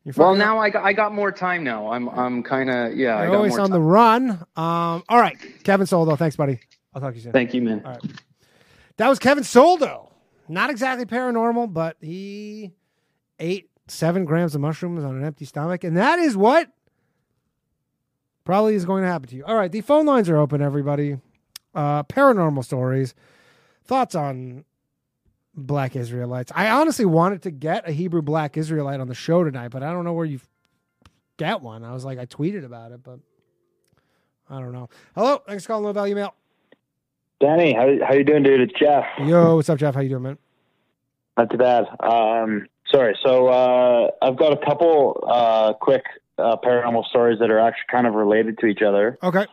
[0.06, 1.92] You're Well, fucking- now I got, I got more time now.
[1.92, 3.16] I'm I'm kind of yeah.
[3.18, 3.74] I you're got always more on time.
[3.74, 4.30] the run.
[4.56, 5.36] Um, all right.
[5.64, 6.16] Kevin Soldo.
[6.16, 6.60] Thanks, buddy.
[6.94, 7.32] I'll talk to you soon.
[7.34, 7.82] Thank you, man.
[7.84, 8.02] All right.
[8.98, 10.12] That was Kevin Soldo.
[10.48, 12.72] Not exactly paranormal, but he
[13.40, 15.84] ate seven grams of mushrooms on an empty stomach.
[15.84, 16.70] And that is what
[18.46, 19.44] probably is going to happen to you.
[19.46, 19.72] All right.
[19.72, 21.18] The phone lines are open, everybody.
[21.74, 23.14] Uh, paranormal stories,
[23.84, 24.64] thoughts on
[25.56, 26.52] black Israelites.
[26.56, 29.92] I honestly wanted to get a Hebrew black Israelite on the show tonight, but I
[29.92, 30.40] don't know where you
[31.38, 31.84] get one.
[31.84, 33.20] I was like, I tweeted about it, but
[34.50, 34.90] I don't know.
[35.16, 35.42] Hello.
[35.48, 36.34] Thanks for calling Low Value Mail.
[37.40, 38.62] Danny, how how you doing, dude?
[38.62, 39.06] It's Jeff.
[39.20, 39.96] Yo, what's up, Jeff?
[39.96, 40.38] How you doing, man?
[41.38, 41.86] Not too bad.
[42.00, 43.18] Um, Sorry.
[43.24, 46.04] So uh, I've got a couple uh, quick
[46.38, 49.18] uh, paranormal stories that are actually kind of related to each other.
[49.24, 49.46] Okay.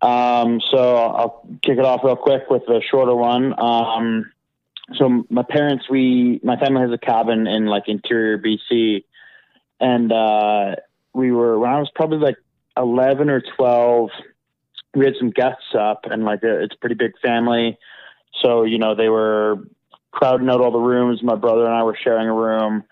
[0.00, 3.54] Um, so I'll kick it off real quick with the shorter one.
[3.60, 4.32] Um,
[4.96, 9.04] so my parents, we, my family has a cabin in like interior BC,
[9.80, 10.76] and uh,
[11.14, 12.36] we were when I was probably like
[12.76, 14.10] eleven or twelve.
[14.94, 17.78] We had some guests up, and like a, it's a pretty big family.
[18.42, 19.58] So you know they were
[20.10, 21.22] crowding out all the rooms.
[21.22, 22.84] My brother and I were sharing a room.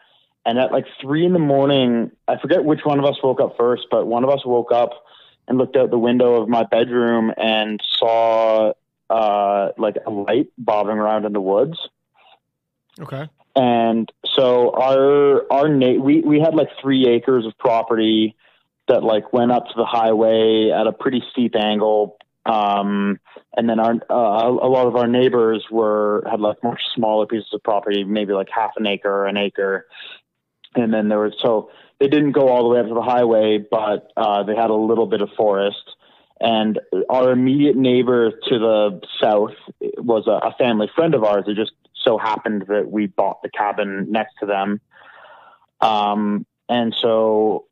[0.47, 3.57] And at like three in the morning, I forget which one of us woke up
[3.59, 5.05] first, but one of us woke up
[5.47, 8.73] and looked out the window of my bedroom and saw
[9.11, 11.79] uh, like a light bobbing around in the woods.
[13.01, 13.29] Okay.
[13.57, 18.37] And so our our na- we we had like three acres of property
[18.89, 22.17] that like went up to the highway at a pretty steep angle.
[22.47, 23.21] Um,
[23.57, 27.49] and then our uh, a lot of our neighbors were had like much smaller pieces
[27.53, 29.87] of property, maybe like half an acre or an acre.
[30.75, 33.59] And then there was so they didn't go all the way up to the highway,
[33.59, 35.97] but uh, they had a little bit of forest.
[36.41, 36.79] And
[37.09, 41.45] our immediate neighbor to the south was a, a family friend of ours.
[41.49, 41.73] It just
[42.05, 44.81] so happened that we bought the cabin next to them.
[45.81, 47.67] Um, and so,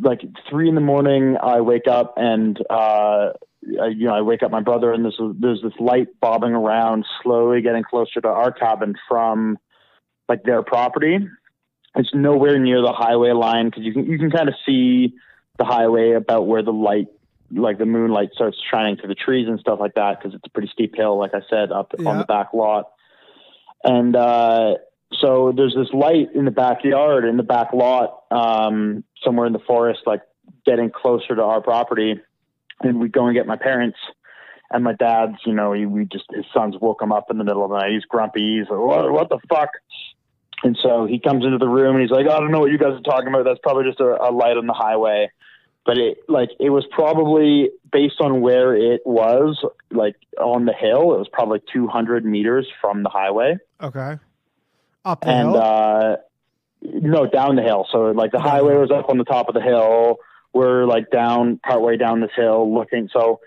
[0.00, 3.32] like three in the morning, I wake up and uh,
[3.80, 7.06] I, you know I wake up my brother, and there's there's this light bobbing around,
[7.22, 9.58] slowly getting closer to our cabin from
[10.28, 11.18] like their property.
[11.94, 15.14] It's nowhere near the highway line because you can you can kind of see
[15.58, 17.08] the highway about where the light
[17.50, 20.50] like the moonlight starts shining through the trees and stuff like that because it's a
[20.50, 22.08] pretty steep hill like i said up Yeah.
[22.10, 22.90] on the back lot.
[23.84, 24.74] And uh
[25.20, 29.58] so there's this light in the backyard in the back lot um somewhere in the
[29.60, 30.20] forest like
[30.66, 32.20] getting closer to our property.
[32.82, 33.98] And we go and get my parents
[34.70, 37.44] and my dad's you know he, we just his sons woke him up in the
[37.44, 37.92] middle of the night.
[37.92, 38.58] He's grumpy.
[38.58, 39.70] He's like what, what the fuck?
[40.64, 42.78] And so he comes into the room and he's like i don't know what you
[42.78, 43.44] guys are talking about.
[43.44, 45.30] That's probably just a, a light on the highway
[45.88, 49.58] but it like it was probably based on where it was
[49.90, 54.18] like on the hill it was probably 200 meters from the highway Okay.
[55.06, 55.56] Up the and hill.
[55.56, 56.16] uh
[56.82, 59.62] no down the hill so like the highway was up on the top of the
[59.62, 60.16] hill
[60.52, 63.40] we're like down partway down this hill looking so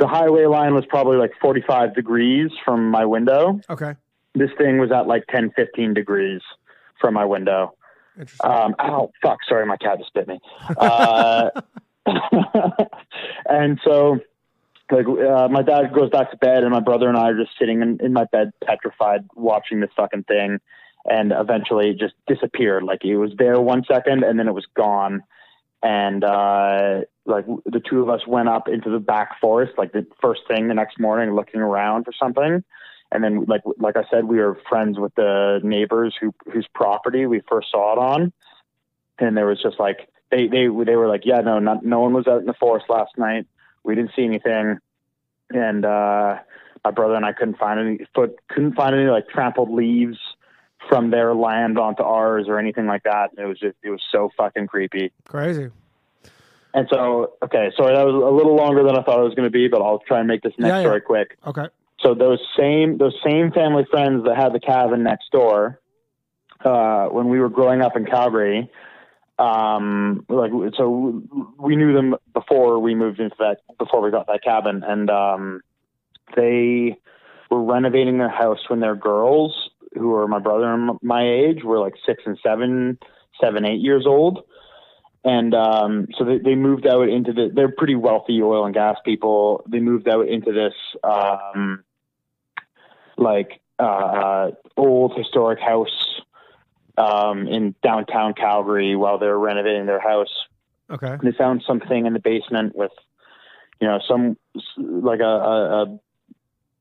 [0.00, 3.94] the highway line was probably like 45 degrees from my window okay.
[4.34, 6.40] this thing was at like 10 15 degrees
[7.00, 7.72] from my window
[8.16, 8.48] Interesting.
[8.50, 10.38] um, ow, fuck, sorry, my cat just bit me.
[10.76, 11.50] Uh,
[13.46, 14.18] and so,
[14.90, 17.52] like, uh, my dad goes back to bed, and my brother and I are just
[17.58, 20.60] sitting in, in my bed, petrified, watching this fucking thing.
[21.06, 22.82] And eventually, it just disappeared.
[22.82, 25.22] Like, it was there one second, and then it was gone.
[25.82, 30.06] And uh, like, the two of us went up into the back forest, like the
[30.20, 32.64] first thing the next morning, looking around for something
[33.14, 37.26] and then like like I said, we were friends with the neighbors who whose property
[37.26, 38.32] we first saw it on,
[39.20, 42.12] and there was just like they they they were like, yeah, no, not, no one
[42.12, 43.46] was out in the forest last night.
[43.84, 44.78] We didn't see anything,
[45.50, 46.38] and uh,
[46.84, 50.18] my brother and I couldn't find any foot couldn't find any like trampled leaves
[50.88, 53.30] from their land onto ours or anything like that.
[53.38, 55.12] It was just it was so fucking creepy.
[55.28, 55.70] Crazy.
[56.72, 59.46] And so okay, sorry, that was a little longer than I thought it was going
[59.46, 60.82] to be, but I'll try and make this next Yeah, yeah.
[60.82, 61.38] story quick.
[61.46, 61.66] Okay.
[62.00, 65.80] So those same those same family friends that had the cabin next door,
[66.64, 68.68] uh, when we were growing up in Calgary,
[69.38, 71.22] um, like so
[71.58, 75.60] we knew them before we moved into that before we got that cabin, and um,
[76.36, 76.96] they
[77.50, 81.78] were renovating their house when their girls, who are my brother and my age, were
[81.78, 82.98] like six and seven,
[83.40, 84.44] seven eight years old.
[85.24, 87.50] And um, so they, they moved out into the.
[87.52, 89.64] They're pretty wealthy oil and gas people.
[89.66, 91.82] They moved out into this um,
[93.16, 96.20] like uh, old historic house
[96.96, 100.32] um, in downtown Calgary while they were renovating their house.
[100.90, 101.16] Okay.
[101.22, 102.92] They found something in the basement with,
[103.80, 104.36] you know, some
[104.78, 106.00] like a, a, a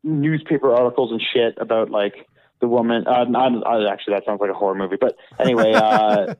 [0.03, 2.27] newspaper articles and shit about like
[2.59, 3.07] the woman.
[3.07, 4.97] Uh, not uh, actually, that sounds like a horror movie.
[4.99, 6.33] But anyway, uh,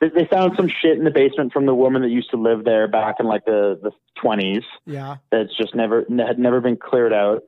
[0.00, 2.64] they, they found some shit in the basement from the woman that used to live
[2.64, 3.90] there back in like the the
[4.20, 5.16] twenties Yeah.
[5.30, 7.44] that's just never had never been cleared out.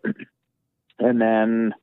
[0.99, 1.75] And then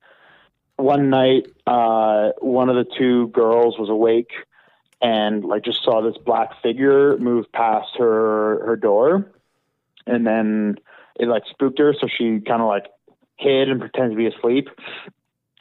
[0.78, 4.32] one night, uh, one of the two girls was awake
[5.02, 9.32] and like just saw this black figure move past her her door,
[10.08, 10.76] and then
[11.20, 12.86] it like spooked her, so she kind of like
[13.38, 14.70] hid and pretended to be asleep.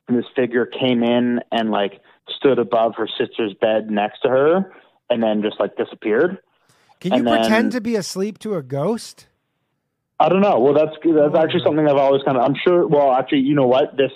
[0.06, 2.00] And this figure came in and like
[2.36, 4.72] stood above her sister's bed next to her,
[5.10, 6.38] and then just like disappeared.
[7.00, 9.26] Can you And then- pretend to be asleep to a ghost?
[10.20, 10.60] I don't know.
[10.60, 12.44] Well, that's that's actually something I've always kind of.
[12.44, 12.86] I'm sure.
[12.86, 13.96] Well, actually, you know what?
[13.96, 14.12] This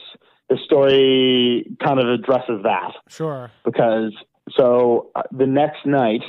[0.49, 3.51] the story kind of addresses that Sure.
[3.65, 4.13] because
[4.57, 6.23] so uh, the next night,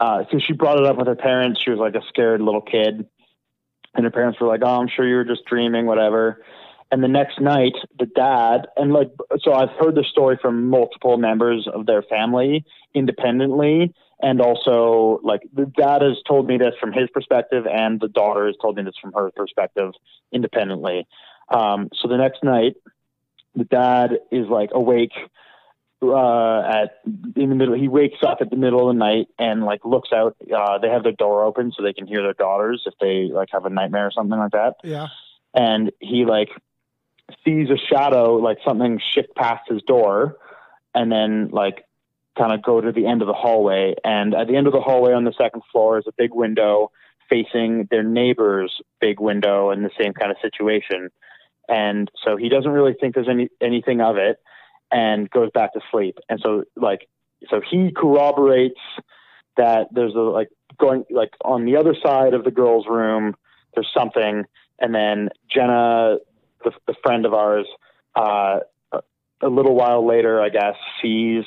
[0.00, 1.62] uh, so she brought it up with her parents.
[1.62, 3.06] She was like a scared little kid,
[3.94, 6.42] and her parents were like, "Oh, I'm sure you were just dreaming, whatever."
[6.90, 11.16] And the next night, the dad and like so I've heard the story from multiple
[11.16, 16.92] members of their family independently, and also like the dad has told me this from
[16.92, 19.92] his perspective, and the daughter has told me this from her perspective
[20.32, 21.06] independently.
[21.48, 22.74] Um, so the next night,
[23.54, 25.12] the dad is like awake
[26.02, 27.00] uh, at
[27.36, 27.74] in the middle.
[27.74, 30.36] He wakes up at the middle of the night and like looks out.
[30.54, 33.48] Uh, they have their door open so they can hear their daughters if they like
[33.52, 34.74] have a nightmare or something like that.
[34.82, 35.08] Yeah.
[35.54, 36.50] And he like
[37.44, 40.36] sees a shadow, like something shift past his door,
[40.94, 41.84] and then like
[42.36, 43.94] kind of go to the end of the hallway.
[44.04, 46.90] And at the end of the hallway on the second floor is a big window
[47.30, 51.10] facing their neighbor's big window in the same kind of situation.
[51.68, 54.38] And so he doesn't really think there's any anything of it
[54.90, 56.18] and goes back to sleep.
[56.28, 57.08] And so like
[57.50, 58.80] so he corroborates
[59.56, 60.48] that there's a like
[60.78, 63.34] going like on the other side of the girl's room
[63.74, 64.44] there's something
[64.78, 66.16] and then Jenna
[66.64, 67.66] the, the friend of ours
[68.16, 68.60] uh
[69.42, 71.44] a, little while later I guess sees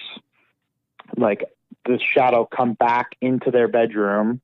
[1.18, 1.44] like
[1.86, 4.42] the shadow come back into their bedroom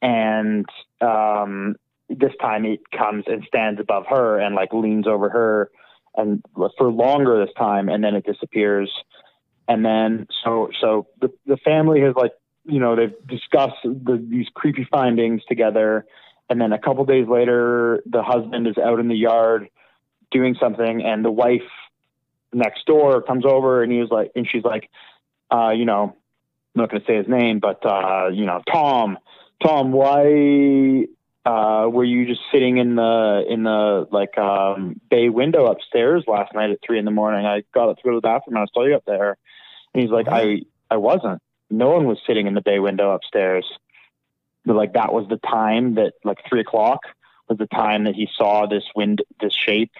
[0.00, 0.66] and
[1.00, 1.76] um
[2.18, 5.70] this time it comes and stands above her and like leans over her
[6.16, 6.42] and
[6.78, 8.90] for longer this time and then it disappears.
[9.68, 12.32] And then so so the the family has like
[12.64, 16.06] you know they've discussed the, these creepy findings together.
[16.50, 19.68] And then a couple days later the husband is out in the yard
[20.30, 21.62] doing something and the wife
[22.52, 24.90] next door comes over and he was like and she's like
[25.50, 26.14] uh you know
[26.74, 29.18] I'm not going to say his name but uh you know Tom
[29.62, 31.06] Tom why
[31.44, 36.54] uh, were you just sitting in the in the like um, bay window upstairs last
[36.54, 37.44] night at three in the morning?
[37.44, 39.36] I got up to go to the bathroom and I saw you up there.
[39.92, 41.42] And he's like, I I wasn't.
[41.68, 43.66] No one was sitting in the bay window upstairs.
[44.64, 47.00] But like that was the time that like three o'clock
[47.48, 49.92] was the time that he saw this wind this shape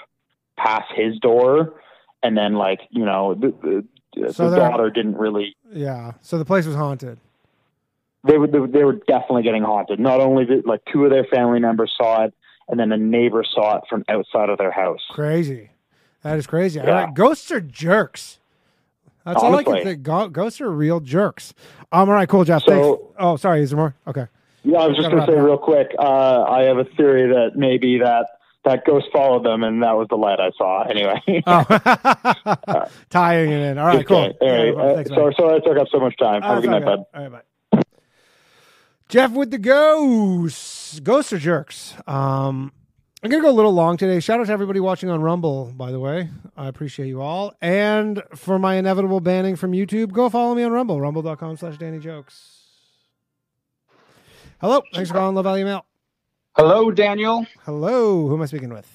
[0.56, 1.80] pass his door,
[2.22, 3.84] and then like you know the,
[4.14, 6.12] the, So the daughter didn't really Yeah.
[6.20, 7.18] So the place was haunted.
[8.24, 9.98] They were they, were definitely getting haunted.
[10.00, 12.34] Not only did like two of their family members saw it,
[12.68, 15.00] and then a neighbor saw it from outside of their house.
[15.10, 15.70] Crazy.
[16.22, 16.78] That is crazy.
[16.80, 17.04] All Yeah.
[17.04, 17.14] right.
[17.14, 18.38] Ghosts are jerks.
[19.24, 20.02] That's all I can think.
[20.02, 21.54] Go- ghosts are real jerks.
[21.92, 22.62] Um, all right, cool, Jeff.
[22.64, 23.14] So- Thanks.
[23.18, 23.62] Oh, sorry.
[23.62, 23.94] Is there more?
[24.06, 24.26] Okay.
[24.64, 25.88] Yeah, I was just going to say real quick.
[25.98, 28.26] Uh, I have a theory that maybe that
[28.64, 30.84] that ghost followed them, and that was the light I saw.
[30.88, 31.42] Anyway.
[31.46, 31.64] Oh,
[33.10, 33.78] tying it in.
[33.78, 34.16] All right, cool.
[34.16, 34.66] All right.
[34.74, 34.80] Yeah.
[34.80, 36.42] Uh, Thanks, sorry, sorry I took up so much time.
[36.42, 37.04] Have Oh, a good night, all bud.
[37.14, 37.40] All right, bye.
[39.12, 40.98] Jeff with the ghosts.
[41.00, 41.92] Ghosts are jerks.
[42.06, 42.72] Um,
[43.22, 44.20] I'm gonna go a little long today.
[44.20, 46.30] Shout out to everybody watching on Rumble, by the way.
[46.56, 47.52] I appreciate you all.
[47.60, 51.98] And for my inevitable banning from YouTube, go follow me on Rumble, rumble.com slash Danny
[51.98, 52.60] Jokes.
[54.62, 54.80] Hello.
[54.94, 55.84] Thanks for calling Low Value Mail.
[56.56, 57.44] Hello, Daniel.
[57.66, 58.28] Hello.
[58.28, 58.88] Who am I speaking with?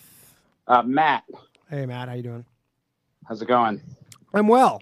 [0.67, 1.25] Uh, Matt,
[1.69, 2.43] Hey Matt, how you doing?
[3.27, 3.81] how's it going?
[4.33, 4.81] I'm well.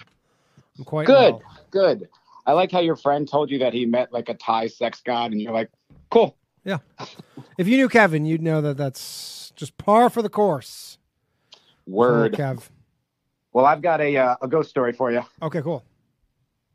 [0.77, 1.41] I'm quite Good, well.
[1.71, 2.07] good.
[2.45, 5.31] I like how your friend told you that he met like a Thai sex god,
[5.31, 5.69] and you're like,
[6.11, 6.37] cool.
[6.63, 6.79] Yeah.
[7.57, 10.97] if you knew Kevin, you'd know that that's just par for the course.
[11.87, 12.33] Word.
[12.33, 12.69] Kev.
[13.53, 15.23] Well, I've got a uh, a ghost story for you.
[15.41, 15.83] Okay, cool.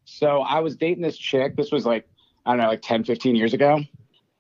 [0.05, 1.57] So I was dating this chick.
[1.57, 2.09] This was like
[2.47, 3.81] I don't know, like 10, 15 years ago,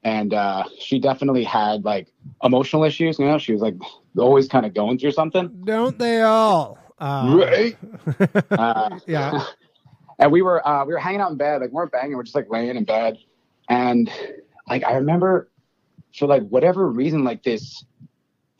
[0.02, 2.08] and uh, she definitely had like
[2.42, 3.18] emotional issues.
[3.18, 3.74] You know, she was like
[4.16, 5.62] always kind of going through something.
[5.64, 6.78] Don't they all?
[6.98, 7.76] Uh, Right.
[8.50, 9.44] Uh, Yeah.
[10.20, 12.22] And we were uh, we were hanging out in bed, like we weren't banging, we're
[12.22, 13.18] just like laying in bed,
[13.68, 14.10] and
[14.68, 15.50] like I remember
[16.16, 17.84] for like whatever reason, like this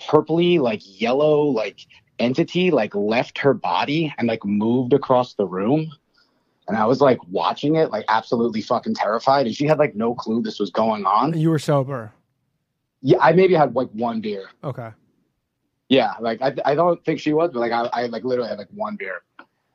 [0.01, 1.81] purpley, like yellow, like
[2.19, 5.93] entity, like left her body and like moved across the room.
[6.69, 9.47] And I was like watching it, like absolutely fucking terrified.
[9.47, 11.37] And she had like no clue this was going on.
[11.37, 12.13] You were sober.
[13.03, 14.51] Yeah, I maybe had like one beer.
[14.63, 14.91] Okay.
[15.89, 18.59] Yeah, like I, I don't think she was, but like I, I like literally had
[18.59, 19.23] like one beer,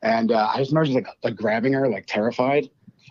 [0.05, 2.69] and uh, I just remember just like like grabbing her, like terrified,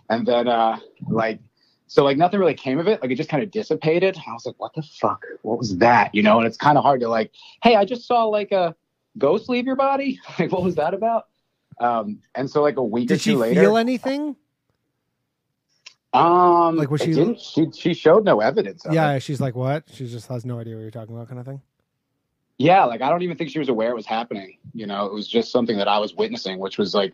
[0.09, 1.39] and then uh like
[1.87, 4.17] so like nothing really came of it, like it just kind of dissipated.
[4.27, 5.23] I was like, what the fuck?
[5.43, 6.15] What was that?
[6.15, 6.39] You know?
[6.39, 7.31] And it's kind of hard to like,
[7.61, 8.75] hey, I just saw like a
[9.19, 10.19] ghost leave your body.
[10.39, 11.25] like, what was that about?
[11.79, 14.35] Um, and so like a week or Did she two later, feel anything?
[16.13, 18.85] um, Like, was she- didn't- she she showed no evidence.
[18.85, 18.95] Of it.
[18.95, 19.83] Yeah, she's like, what?
[19.93, 21.61] She just has no idea what you're talking about, kind of thing.
[22.57, 25.05] Yeah like i don't even think she was aware it was happening you know?
[25.05, 27.13] It was just something that i was witnessing which was like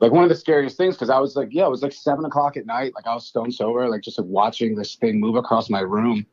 [0.00, 2.24] like one of the scariest things because i was like yeah it was like seven
[2.24, 5.36] o'clock at night like i was stone sober like just like watching this thing move
[5.36, 6.26] across my room.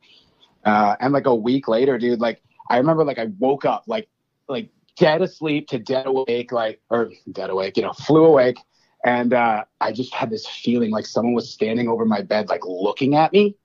[0.64, 4.08] Uh and like a week later dude like i remember like i woke up like
[4.48, 8.58] like dead asleep to dead awake, like or dead awake, you know, flew awake,
[9.04, 12.64] and uh, I just had this feeling like someone was standing over my bed, like
[12.64, 13.56] looking at me.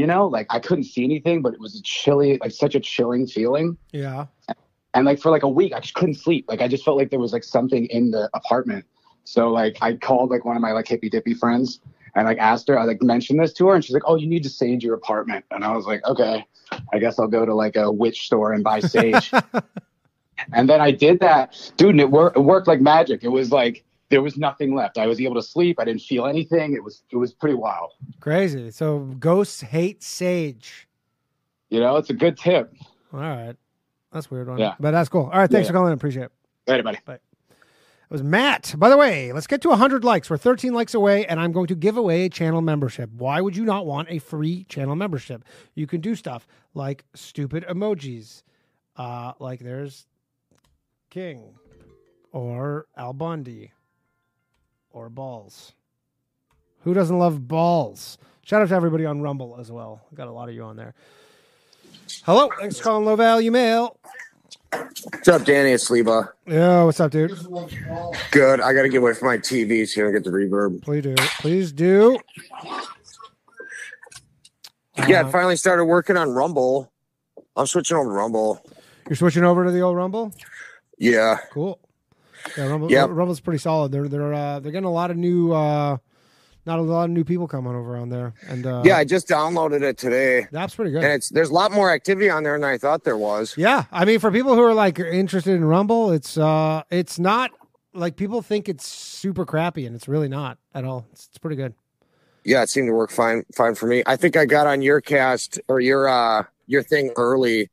[0.00, 2.80] You know, like I couldn't see anything, but it was a chilly, like such a
[2.80, 3.76] chilling feeling.
[3.92, 4.28] Yeah.
[4.94, 6.46] And like for like a week, I just couldn't sleep.
[6.48, 8.86] Like I just felt like there was like something in the apartment.
[9.24, 11.80] So like I called like one of my like hippy dippy friends
[12.14, 14.26] and like asked her, I like mentioned this to her, and she's like, "Oh, you
[14.26, 16.46] need to sage your apartment." And I was like, "Okay,
[16.94, 19.30] I guess I'll go to like a witch store and buy sage."
[20.54, 23.22] and then I did that, dude, and it, wor- it worked like magic.
[23.22, 24.98] It was like there was nothing left.
[24.98, 25.78] I was able to sleep.
[25.80, 26.74] I didn't feel anything.
[26.74, 27.92] It was it was pretty wild.
[28.20, 28.70] Crazy.
[28.70, 30.88] So ghosts hate sage.
[31.70, 32.74] You know, it's a good tip.
[33.12, 33.54] All right.
[34.12, 34.58] That's a weird one.
[34.58, 34.74] Yeah.
[34.80, 35.24] But that's cool.
[35.32, 35.48] All right.
[35.50, 35.72] Thanks Yeah.
[35.72, 35.92] for calling.
[35.92, 36.32] Appreciate it.
[36.66, 36.98] Later, buddy.
[37.08, 38.74] It was Matt.
[38.76, 40.28] By the way, let's get to 100 likes.
[40.28, 43.08] We're 13 likes away, and I'm going to give away a channel membership.
[43.16, 45.44] Why would you not want a free channel membership?
[45.76, 48.42] You can do stuff like stupid emojis,
[48.96, 50.08] uh, like there's
[51.08, 51.54] King,
[52.32, 53.70] or Al Bundy,
[54.92, 55.72] or balls.
[56.80, 58.18] Who doesn't love balls?
[58.42, 60.00] Shout out to everybody on Rumble as well.
[60.14, 60.94] Got a lot of you on there.
[62.24, 63.96] Hello, thanks for calling Low Value Mail.
[64.72, 65.70] What's up, Danny?
[65.72, 66.28] It's Leba.
[66.46, 67.30] Yo, what's up, dude?
[68.30, 68.60] Good.
[68.60, 70.82] I got to get away from my TV so don't get the reverb.
[70.82, 71.14] Please do.
[71.40, 72.18] Please do.
[75.08, 76.90] yeah, Uh, I finally started working on Rumble.
[77.56, 78.64] I'm switching over to Rumble.
[79.08, 80.32] You're switching over to the old Rumble.
[80.98, 81.38] Yeah.
[81.52, 81.78] Cool.
[82.56, 83.10] Yeah, Rumble, Yep.
[83.12, 83.92] Rumble's pretty solid.
[83.92, 85.96] They're they're uh, they're getting a lot of new, uh,
[86.66, 89.28] not a lot of new people coming over on there, and uh, Yeah, I just
[89.28, 90.46] downloaded it today.
[90.52, 91.02] That's pretty good.
[91.04, 93.56] And it's there's a lot more activity on there than I thought there was.
[93.56, 97.50] Yeah, I mean, for people who are like interested in Rumble, it's uh, it's not
[97.94, 101.06] like people think it's super crappy, and it's really not at all.
[101.12, 101.74] It's, it's pretty good.
[102.44, 104.02] Yeah, it seemed to work fine fine for me.
[104.06, 107.68] I think I got on your cast or your uh your thing early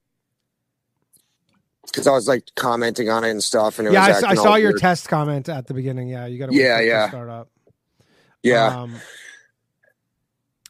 [1.87, 4.23] because I was like commenting on it and stuff, and it yeah, I, was s-
[4.23, 4.81] I saw your weird.
[4.81, 6.09] test comment at the beginning.
[6.09, 7.07] Yeah, you got to Yeah, yeah.
[7.09, 7.49] start up.
[8.43, 8.81] yeah.
[8.81, 8.95] Um,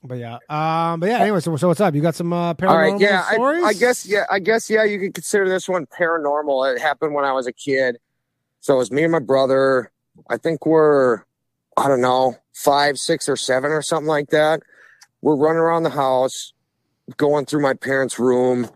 [0.03, 1.19] but yeah, um, but yeah.
[1.19, 1.93] Anyway, so so what's up?
[1.95, 3.35] You got some uh, paranormal All right, yeah, I.
[3.65, 6.73] I guess, yeah, I guess, yeah, you could consider this one paranormal.
[6.75, 7.97] It happened when I was a kid.
[8.59, 9.91] So it was me and my brother.
[10.29, 11.23] I think we're,
[11.75, 14.61] I don't know, five, six, or seven, or something like that.
[15.21, 16.53] We're running around the house,
[17.17, 18.69] going through my parents' room,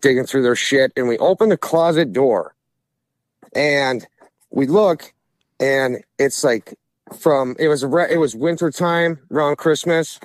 [0.00, 2.54] digging through their shit, and we open the closet door,
[3.54, 4.06] and
[4.50, 5.12] we look,
[5.60, 6.74] and it's like
[7.18, 10.18] from it was re- it was winter time around Christmas,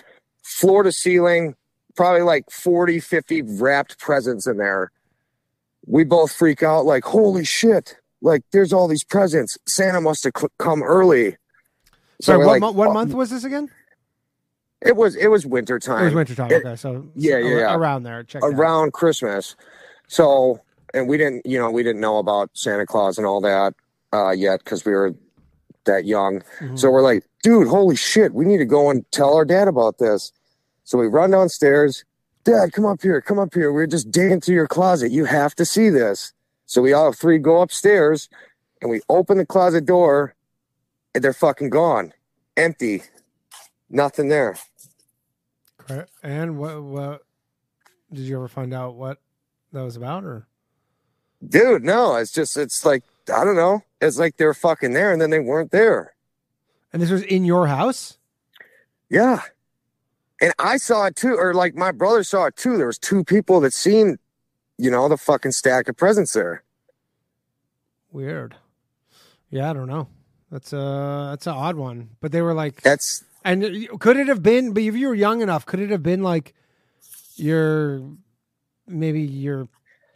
[0.43, 1.55] floor to ceiling,
[1.95, 4.91] probably like 40, 50 wrapped presents in there.
[5.85, 9.57] We both freak out like, holy shit, like there's all these presents.
[9.67, 11.37] Santa must have cl- come early.
[12.21, 13.69] Sorry, what, like, mo- what "Oh." month was this again?
[14.83, 16.01] It was it was winter time.
[16.01, 16.51] It was winter time.
[16.51, 17.75] It- Okay, so Yeah, yeah, yeah.
[17.75, 18.23] around there.
[18.23, 19.55] Check around Christmas.
[20.07, 20.59] So,
[20.93, 23.73] and we didn't, you know, we didn't know about Santa Claus and all that
[24.11, 25.13] uh, yet because we were
[25.85, 26.41] that young.
[26.59, 26.77] Mhm.
[26.77, 29.97] So we're like, dude, holy shit, we need to go and tell our dad about
[29.99, 30.31] this.
[30.83, 32.03] So we run downstairs.
[32.43, 33.71] Dad, come up here, come up here.
[33.71, 35.11] We're just digging through your closet.
[35.11, 36.33] You have to see this.
[36.65, 38.29] So we all three go upstairs
[38.81, 40.33] and we open the closet door
[41.13, 42.13] and they're fucking gone.
[42.57, 43.03] Empty.
[43.89, 44.57] Nothing there.
[46.23, 47.21] And what what
[48.11, 49.19] did you ever find out what
[49.73, 50.47] that was about or
[51.47, 53.03] Dude, no, it's just it's like
[53.33, 53.83] I don't know.
[53.99, 56.13] It's like they're fucking there and then they weren't there.
[56.93, 58.17] and this was in your house?
[59.09, 59.41] Yeah.
[60.41, 62.77] And I saw it too, or like my brother saw it too.
[62.77, 64.17] There was two people that seen,
[64.77, 66.63] you know, the fucking stack of presents there.
[68.11, 68.55] Weird.
[69.49, 70.07] Yeah, I don't know.
[70.51, 72.09] That's a that's an odd one.
[72.21, 75.41] But they were like That's and could it have been but if you were young
[75.41, 76.53] enough, could it have been like
[77.35, 78.01] your
[78.87, 79.67] maybe your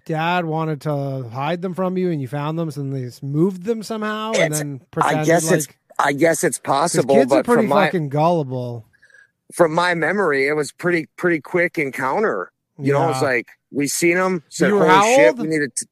[0.05, 3.63] dad wanted to hide them from you and you found them so they just moved
[3.63, 7.41] them somehow and It's- then pretended guess like it's I guess it's possible, kids are
[7.41, 8.85] pretty from my fucking gullible.
[9.53, 12.51] from my memory, it was pretty pretty quick encounter.
[12.77, 13.27] You know, it's Yeah.
[13.27, 15.87] like we seen them, said, You were "Holy shit, we needed." To...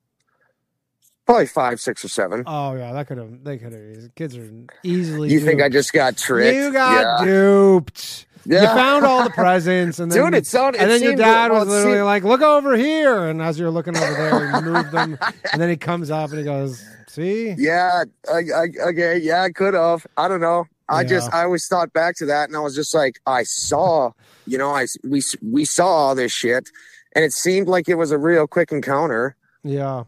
[1.25, 2.43] Probably five, six, or seven.
[2.45, 3.43] Oh yeah, that could have.
[3.43, 4.15] They could have.
[4.15, 4.49] Kids are
[4.83, 5.31] easily.
[5.31, 6.55] you think I just got tricked?
[6.55, 7.25] You got yeah.
[7.25, 8.25] duped.
[8.45, 10.81] You found all the presents, and then Dude, it sounded.
[10.81, 13.95] and then your dad was literally seemed- like, "Look over here," and as you're looking
[13.95, 15.17] over there, he moved them,
[15.53, 19.49] and then he comes up and he goes, "See, Yeah, I, I, okay, yeah, I
[19.51, 20.05] could have.
[20.17, 20.65] I don't know.
[20.89, 24.11] I just, I always thought back to that, and I was just like, I saw,
[24.45, 26.69] you know, I we we saw all this shit,
[27.15, 29.37] and it seemed like it was a real quick encounter.
[29.63, 30.03] yeah."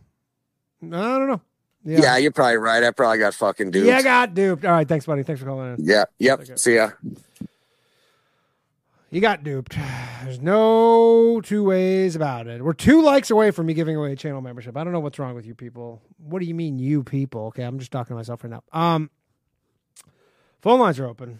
[0.93, 1.41] I don't know.
[1.83, 2.83] Yeah, Yeah, you're probably right.
[2.83, 3.85] I probably got fucking duped.
[3.87, 4.65] yeah, I got duped.
[4.65, 5.23] All right, thanks, buddy.
[5.23, 5.85] Thanks for calling in.
[5.85, 6.05] Yeah.
[6.19, 6.39] Yep.
[6.41, 6.55] Okay.
[6.55, 6.91] See ya.
[9.11, 9.77] You got duped.
[10.23, 12.63] There's no two ways about it.
[12.63, 14.75] We're two likes away from me giving away a channel membership.
[14.75, 16.01] I don't know what's wrong with you people.
[16.17, 17.45] What do you mean, you people?
[17.47, 18.63] Okay, I'm just talking to myself right now.
[18.73, 19.09] Um,
[20.61, 21.39] phone lines are open.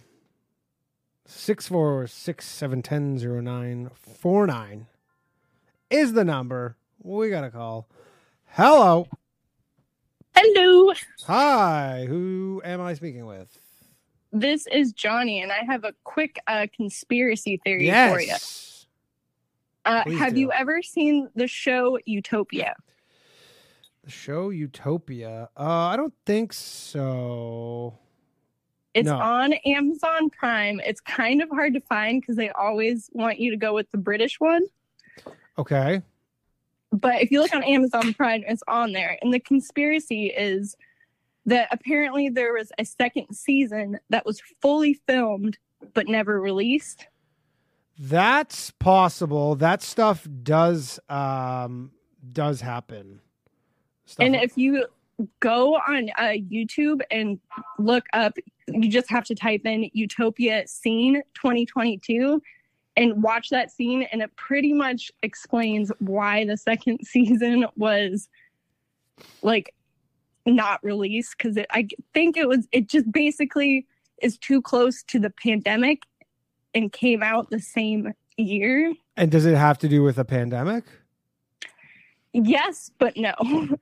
[1.25, 4.85] Six four six seven ten zero nine four nine
[5.89, 7.89] is the number we got to call.
[8.51, 9.07] Hello.
[10.35, 10.93] Hello.
[11.27, 12.05] Hi.
[12.07, 13.57] Who am I speaking with?
[14.31, 18.11] This is Johnny, and I have a quick uh, conspiracy theory yes.
[18.11, 18.35] for you.
[19.85, 20.41] Uh, Please have do.
[20.41, 22.75] you ever seen the show Utopia?
[24.03, 25.49] The show Utopia.
[25.57, 27.97] Uh, I don't think so.
[28.93, 29.17] It's No.
[29.17, 30.81] on Amazon Prime.
[30.85, 33.97] It's kind of hard to find because they always want you to go with the
[33.97, 34.63] British one.
[35.57, 36.01] Okay.
[36.91, 39.17] But if you look on Amazon Prime, it's on there.
[39.21, 40.75] And the conspiracy is
[41.45, 45.57] that apparently there was a second season that was fully filmed
[45.93, 47.07] but never released.
[47.99, 49.55] That's possible.
[49.55, 51.91] That stuff does um
[52.31, 53.21] does happen.
[54.05, 54.85] Stuff And if you
[55.39, 57.39] go on uh, YouTube and
[57.79, 58.37] look up,
[58.67, 62.41] you just have to type in Utopia scene 2022
[62.97, 68.29] and watch that scene, and it pretty much explains why the second season was
[69.41, 69.73] like
[70.45, 73.87] not released because I think it was it just basically
[74.21, 76.03] is too close to the pandemic
[76.73, 78.93] and came out the same year.
[79.17, 80.83] and does it have to do with a pandemic?
[82.33, 83.33] Yes, but no.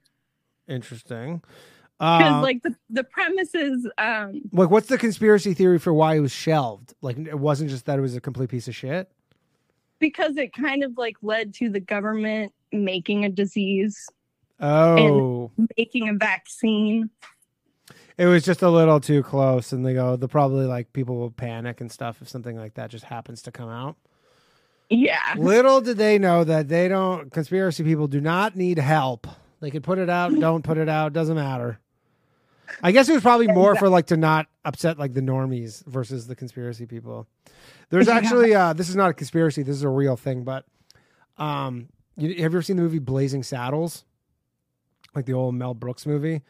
[0.68, 1.42] Interesting.
[2.00, 6.16] Because Um, like the the premise is um like what's the conspiracy theory for why
[6.16, 6.94] it was shelved?
[7.02, 9.10] Like it wasn't just that it was a complete piece of shit.
[10.00, 14.08] because it kind of like led to the government making a disease
[14.60, 17.10] Oh, making a vaccine
[18.18, 20.16] it was just a little too close, and they go.
[20.16, 23.52] They'll probably like people will panic and stuff if something like that just happens to
[23.52, 23.96] come out.
[24.90, 27.32] yeah Little did they know that they don't.
[27.32, 29.26] Conspiracy people do not need help.
[29.62, 31.80] They could put it out, don't put it out, doesn't matter.
[32.82, 36.28] I guess it was probably more for like to not upset like the normies versus
[36.28, 37.28] the conspiracy people.
[37.90, 40.66] There's actually uh this is not a conspiracy, this is a real thing, but
[41.38, 44.06] um you, have you ever seen the movie Blazing Saddles?
[45.16, 46.42] Like the old Mel Brooks movie?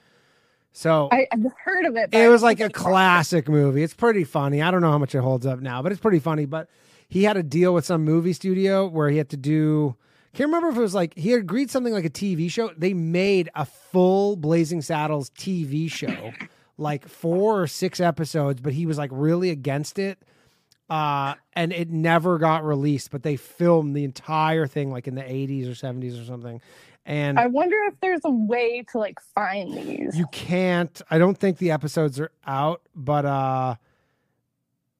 [0.71, 3.49] So I, i've heard of it but it was like a a I watched classic
[3.49, 3.83] movie.
[3.83, 4.61] It's pretty funny.
[4.61, 6.45] I don't know how much it holds up now, but it's pretty funny.
[6.45, 6.67] But
[7.07, 9.95] he had a deal with some movie studio where he had to do.
[10.33, 12.71] Can't remember if it was like he had agreed something like a TV show.
[12.75, 16.31] They made a full Blazing Saddles TV show,
[16.77, 20.17] like four or six episodes, but he was like really against it.
[20.89, 25.21] Uh, and it never got released, but they filmed the entire thing like in the
[25.21, 26.61] 80s or 70s or something.
[27.05, 31.01] And i wonder if there's a way to like find these you can't.
[31.09, 33.75] I don't think the episodes are out, but uh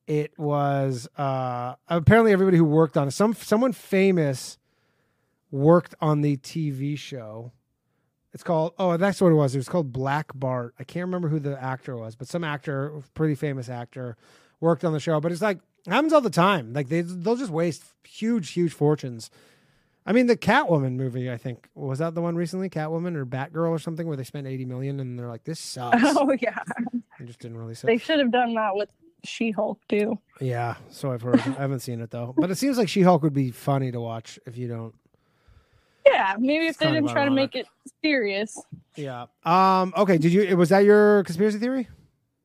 [0.06, 3.12] it was uh apparently everybody who worked on it.
[3.12, 4.58] Some someone famous
[5.54, 7.52] worked on the TV show.
[8.34, 9.54] It's called oh that's what it was.
[9.54, 10.74] It was called Black Bart.
[10.80, 14.18] I can't remember who the actor was, but some actor, pretty famous actor,
[14.60, 15.20] worked on the show.
[15.22, 16.74] But it's like happens all the time.
[16.74, 19.30] Like they they'll just waste huge huge fortunes.
[20.06, 23.70] I mean, the Catwoman movie, I think was that the one recently, Catwoman or Batgirl
[23.70, 26.58] or something, where they spent eighty million and they're like, "This sucks." oh yeah
[27.20, 28.90] They just didn't release they should have done that with
[29.24, 31.40] she-hulk too Yeah, so I've heard.
[31.40, 34.40] I haven't seen it though, but it seems like She-Hulk would be funny to watch
[34.48, 34.96] if you don't.
[36.06, 37.68] Yeah maybe if they didn't try to make it
[38.04, 38.60] serious
[38.96, 39.26] Yeah.
[39.44, 39.94] Um.
[39.98, 40.18] Okay.
[40.18, 40.56] Did you?
[40.58, 41.88] Was that your conspiracy theory?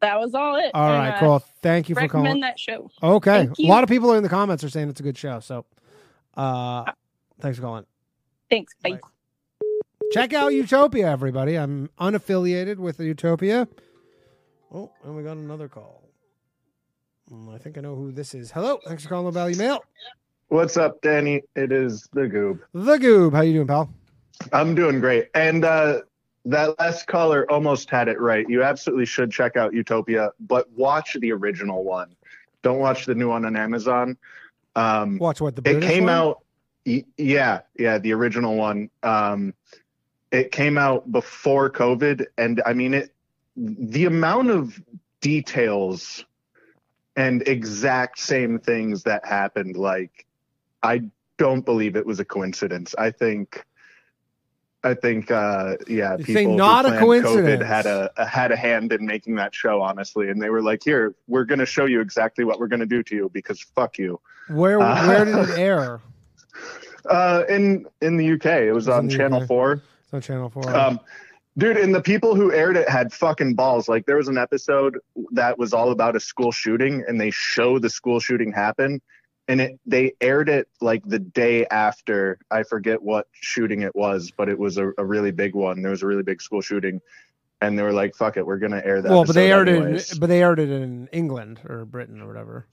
[0.01, 1.11] that was all it All right.
[1.11, 1.45] Uh, Cool.
[1.61, 2.41] Thank you for recommend calling.
[2.43, 3.49] that show Okay.
[3.59, 5.41] A lot of people in the comments are saying it's a good show.
[5.41, 5.65] So,
[6.37, 6.85] uh,
[7.41, 7.85] thanks for calling.
[8.49, 8.93] thanks bye.
[8.93, 9.01] Bye.
[10.13, 11.57] Check out Utopia, everybody.
[11.57, 13.69] I'm unaffiliated with Utopia.
[14.73, 16.03] Oh, and we got another call.
[17.31, 18.51] Mm, I think I know who this is.
[18.53, 19.85] Hello, thanks for calling the Value Mail.
[20.49, 21.43] What's up, Danny?
[21.55, 22.61] It is the Goob.
[22.73, 23.93] The Goob, how you doing, pal?
[24.51, 25.29] I'm doing great.
[25.35, 26.01] And uh,
[26.47, 28.49] that last caller almost had it right.
[28.49, 32.17] You absolutely should check out Utopia, but watch the original one.
[32.63, 34.17] Don't watch the new one on Amazon.
[34.75, 36.13] Um, Watch what the it came one?
[36.13, 36.43] out.
[36.85, 38.89] Yeah, yeah, the original one.
[39.03, 39.53] Um,
[40.33, 43.13] it came out before COVID, and I mean it.
[43.57, 44.81] The amount of
[45.21, 46.25] details
[47.17, 50.25] and exact same things that happened, like
[50.83, 51.03] I
[51.39, 52.95] don't believe it was a coincidence.
[52.99, 53.65] I think.
[54.85, 57.65] I think, uh, yeah, You people not a coincidence.
[57.65, 60.63] COVID had a, a had a hand in making that show, honestly, and they were
[60.63, 63.29] like, "Here, we're going to show you exactly what we're going to do to you
[63.35, 66.01] because fuck you." Where Uh, where did it air?
[67.11, 69.49] Uh, in in the UK, it was It's in on Channel UK.
[69.49, 69.73] Four.
[70.05, 70.75] It's on Channel Four.
[70.75, 71.01] Um,
[71.57, 73.89] dude, and the people who aired it had fucking balls.
[73.89, 74.99] Like there was an episode
[75.33, 79.03] that was all about a school shooting, and they show the school shooting happen,
[79.49, 82.39] and it they aired it like the day after.
[82.51, 85.83] I forget what shooting it was, but it was a, a really big one.
[85.83, 87.01] There was a really big school shooting,
[87.61, 90.17] and they were like, "Fuck it, we're gonna air that." well, but they aired episode
[90.17, 90.21] it.
[90.21, 92.67] but they aired it in England or Britain or whatever.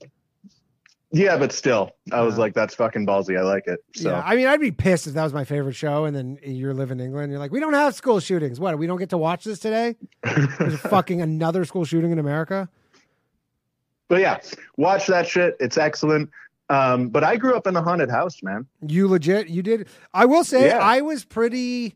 [1.12, 2.40] Yeah, but still, I was Yeah.
[2.40, 3.78] like, "That's fucking ballsy." I like it.
[3.94, 6.38] So Yeah, I mean, I'd be pissed if that was my favorite show, and then
[6.42, 7.24] you're live in England.
[7.24, 8.58] And you're like, we don't have school shootings.
[8.60, 8.76] What?
[8.76, 9.94] We don't get to watch this today?
[10.58, 12.68] There's fucking another school shooting in America.
[14.08, 14.38] But yeah,
[14.76, 15.56] watch that shit.
[15.58, 16.28] It's excellent.
[16.68, 18.66] Um, but I grew up in a haunted house, man.
[18.86, 19.88] You legit, you did.
[20.12, 20.78] I will say, Yeah.
[20.78, 21.94] I was pretty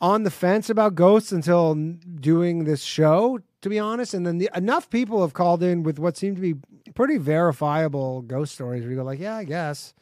[0.00, 4.14] on the fence about ghosts until doing this show, to be honest.
[4.14, 6.54] And then the, enough people have called in with what seem to be
[6.94, 8.82] pretty verifiable ghost stories.
[8.82, 9.94] Where you go, like, yeah, I guess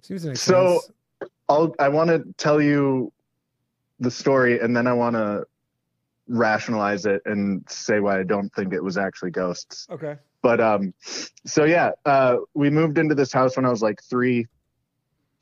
[0.00, 1.30] seems to make So sense.
[1.48, 3.12] I'll I want to tell you
[4.00, 5.44] the story, and then I want to
[6.28, 9.86] rationalize it and say why I don't think it was actually ghosts.
[9.90, 10.16] Okay.
[10.46, 10.94] But um,
[11.44, 14.46] so yeah, uh, we moved into this house when I was like three,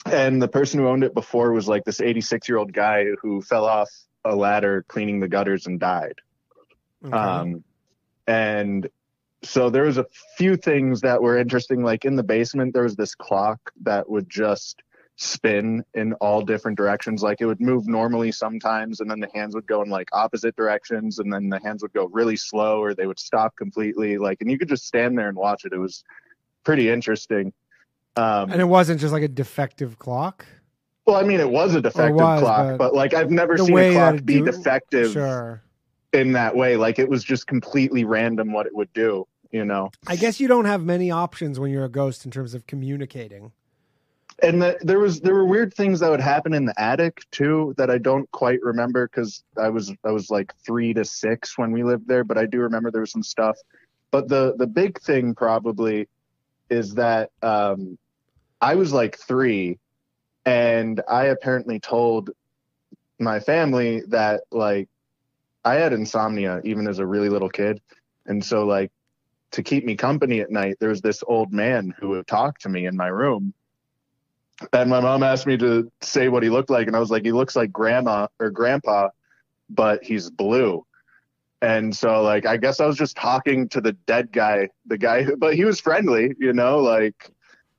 [0.06, 3.42] and the person who owned it before was like this 86 year old guy who
[3.42, 3.90] fell off
[4.24, 6.14] a ladder cleaning the gutters and died.
[7.04, 7.14] Okay.
[7.14, 7.64] Um,
[8.26, 8.88] and
[9.42, 10.06] so there was a
[10.38, 11.84] few things that were interesting.
[11.84, 14.82] Like in the basement, there was this clock that would just
[15.16, 17.22] spin in all different directions.
[17.22, 20.56] Like it would move normally sometimes, and then the hands would go in like opposite
[20.56, 24.18] directions, and then the hands would go really slow, or they would stop completely.
[24.18, 25.72] Like, and you could just stand there and watch it.
[25.72, 26.04] It was
[26.64, 27.52] pretty interesting.
[28.16, 30.46] Um, and it wasn't just like a defective clock.
[31.06, 33.76] well, I mean, it was a defective was, clock, but but, like I've never seen
[33.76, 35.62] a clock be do- defective Sure.
[36.12, 36.76] in that way.
[36.76, 39.26] Like it was just completely random what it would do.
[39.50, 39.90] You know.
[40.08, 43.52] I guess you don't have many options when you're a ghost in terms of communicating.
[44.42, 47.74] And the, there was there were weird things that would happen in the attic too
[47.76, 51.70] that I don't quite remember because I was I was like three to six when
[51.72, 53.56] we lived there, but I do remember there was some stuff.
[54.10, 56.08] But the the big thing probably
[56.68, 57.96] is that um,
[58.60, 59.78] I was like three,
[60.44, 62.30] and I apparently told
[63.20, 64.88] my family that like
[65.64, 67.80] I had insomnia even as a really little kid,
[68.26, 68.90] and so like
[69.52, 72.68] to keep me company at night, there was this old man who would talk to
[72.68, 73.54] me in my room
[74.72, 77.24] and my mom asked me to say what he looked like and i was like
[77.24, 79.08] he looks like grandma or grandpa
[79.68, 80.84] but he's blue
[81.62, 85.22] and so like i guess i was just talking to the dead guy the guy
[85.22, 87.30] who, but he was friendly you know like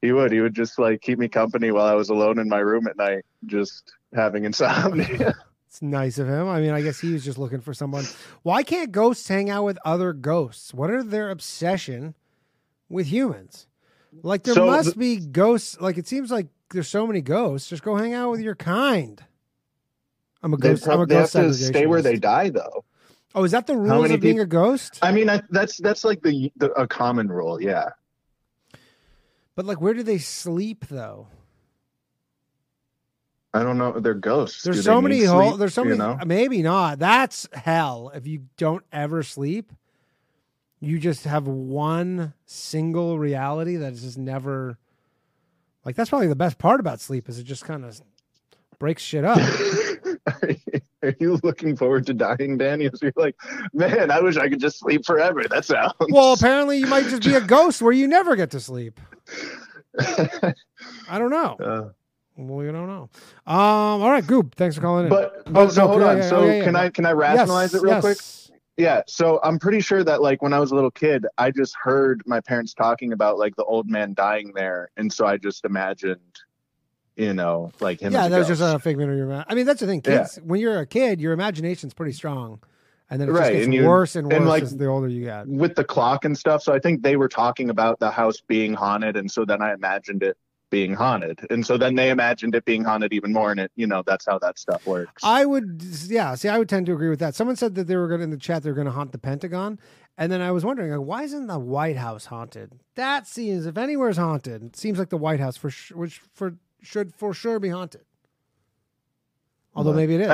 [0.02, 2.60] he would he would just like keep me company while i was alone in my
[2.60, 5.34] room at night just having insomnia
[5.76, 6.48] It's nice of him.
[6.48, 8.06] I mean, I guess he was just looking for someone.
[8.44, 10.74] Why can't ghosts hang out with other ghosts?
[10.74, 12.16] What are their obsession
[12.88, 13.68] with humans?
[14.24, 15.82] Like there So must be ghosts.
[15.82, 17.70] Like it seems like there's so many ghosts.
[17.70, 19.24] Just go hang out with your kind.
[20.44, 20.88] I'm a they, ghost.
[20.88, 22.86] I'm a they have to stay where they die though
[23.34, 25.00] Oh, is that the rules of being peop- a ghost?
[25.02, 27.90] i mean I, that's that's like the, the a common rule yeah
[29.56, 31.28] But like, where do they sleep though?
[33.54, 35.58] i don't know they're ghosts There's Do so many holes.
[35.58, 36.00] There's so you many.
[36.00, 36.20] know?
[36.26, 37.00] Maybe not.
[37.00, 38.12] That's hell.
[38.14, 39.72] If you don't ever sleep,
[40.80, 44.78] you just have one single reality that is just never.
[45.86, 48.02] Like that's probably the best part about sleep is it just kind of
[48.80, 49.38] breaks shit up.
[51.03, 52.90] Are you- looking forward to dying, Danny?
[53.02, 53.36] You're like,
[53.74, 55.44] man, I wish I could just sleep forever.
[55.48, 55.94] That sounds.
[56.10, 58.99] well, apparently you might just be a ghost where you never get to sleep.
[59.99, 61.56] I don't know.
[61.64, 61.90] Uh,
[62.38, 63.10] Well, you don't know.
[63.48, 64.02] Um.
[64.02, 64.53] All right, Goob.
[64.56, 65.10] Thanks for calling in.
[65.10, 66.18] but Oh, so no, hold yeah, on.
[66.18, 66.76] yeah, so yeah, can.
[66.76, 68.02] I can I rationalize Yes, it real yes.
[68.02, 68.18] quick?
[68.78, 69.02] Yeah.
[69.08, 72.22] So I'm pretty sure that like when I was a little kid, I just heard
[72.26, 76.20] my parents talking about like the old man dying there, and so I just imagined,
[77.16, 78.12] you know, like him.
[78.12, 79.28] Yeah, that was just a figment of your.
[79.28, 79.46] mind.
[79.48, 80.02] I mean, that's the thing.
[80.06, 80.20] Yeah.
[80.24, 82.60] Kids, when you're a kid, your imagination's pretty strong,
[83.10, 84.88] and then it Right, just gets and you- worse and worse and, like, as the
[84.88, 85.48] older you get.
[85.48, 86.62] with the clock and stuff.
[86.62, 89.74] So I think they were talking about the house being haunted, and so then I
[89.74, 90.38] imagined it
[90.70, 93.88] being haunted, and so then they imagined it being haunted even more, and it, you
[93.88, 95.24] know, that's how that stuff works.
[95.24, 96.36] I would, yeah.
[96.36, 97.36] See, I would tend to agree with that.
[97.36, 98.64] Someone said that they were going to in the chat.
[98.64, 99.80] They're going to haunt the Pentagon,
[100.18, 102.74] and then I was wondering, like, why isn't the White House haunted?
[102.96, 106.56] That seems, if anywhere's haunted, it seems like the White House for sh- which for
[106.82, 108.06] should for sure be haunted.
[109.76, 110.28] Although maybe it is.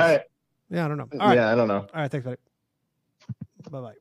[0.70, 1.08] Yeah, I don't know.
[1.20, 1.34] All right.
[1.34, 1.80] Yeah, I don't know.
[1.80, 2.38] All right, thanks, buddy.
[3.70, 3.94] Bye bye.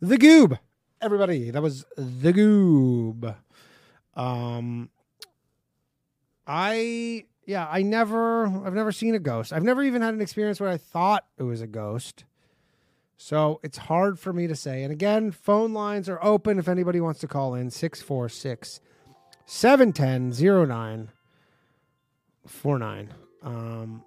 [0.00, 0.58] The Goob,
[1.00, 1.50] everybody.
[1.50, 3.34] That was the Goob.
[4.14, 4.88] Um,
[6.46, 9.52] I yeah, I never, I've never seen a ghost.
[9.52, 12.24] I've never even had an experience where I thought it was a ghost.
[13.16, 14.82] So it's hard for me to say.
[14.82, 18.80] And again, phone lines are open if anybody wants to call in 646
[19.46, 23.14] 710 0949.
[23.42, 24.02] Um,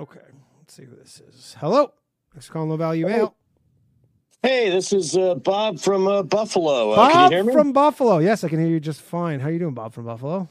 [0.00, 0.20] okay,
[0.58, 1.54] let's see who this is.
[1.60, 1.92] Hello.
[2.32, 3.36] Thanks for calling Low Value Mail.
[4.42, 6.90] Hey, this is uh, Bob from uh, Buffalo.
[6.90, 7.52] Uh, can you Bob hear me?
[7.52, 8.18] from Buffalo.
[8.18, 9.38] Yes, I can hear you just fine.
[9.38, 10.48] How you doing, Bob from Buffalo?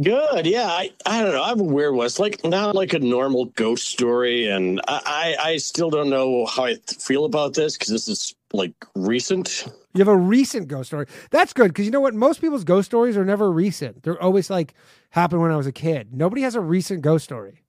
[0.00, 0.46] Good.
[0.46, 0.66] Yeah.
[0.66, 1.42] I, I don't know.
[1.42, 2.06] I have a weird one.
[2.06, 6.46] It's like not like a normal ghost story, and I I, I still don't know
[6.46, 9.66] how I feel about this because this is like recent.
[9.94, 11.06] You have a recent ghost story.
[11.30, 12.14] That's good because you know what?
[12.14, 14.02] Most people's ghost stories are never recent.
[14.04, 14.74] They're always like
[15.10, 16.14] happened when I was a kid.
[16.14, 17.62] Nobody has a recent ghost story.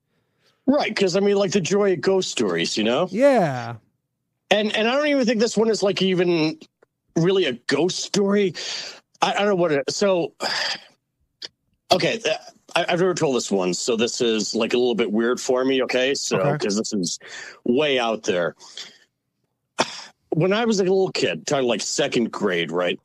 [0.67, 0.93] Right.
[0.93, 3.07] Because I mean, like the joy of ghost stories, you know.
[3.09, 3.77] Yeah.
[4.51, 6.59] And and I don't even think this one is like even
[7.15, 8.53] really a ghost story.
[9.21, 9.91] I, I don't know what it.
[9.91, 10.33] So,
[11.91, 12.19] okay,
[12.75, 15.63] I, I've never told this one, so this is like a little bit weird for
[15.65, 15.83] me.
[15.83, 16.51] Okay, so Okay.
[16.53, 17.19] because this is
[17.63, 18.55] way out there.
[20.31, 22.99] When I was a little kid, talking like second grade, right?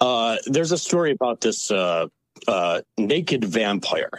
[0.00, 2.06] Uh, there's a story about this uh,
[2.46, 4.10] uh, naked vampire.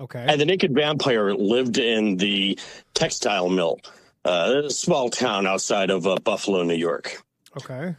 [0.00, 0.26] Okay.
[0.28, 2.58] And the naked vampire lived in the
[2.94, 3.78] textile mill,
[4.24, 7.22] uh, a small town outside of uh, Buffalo, New York.
[7.56, 7.94] Okay.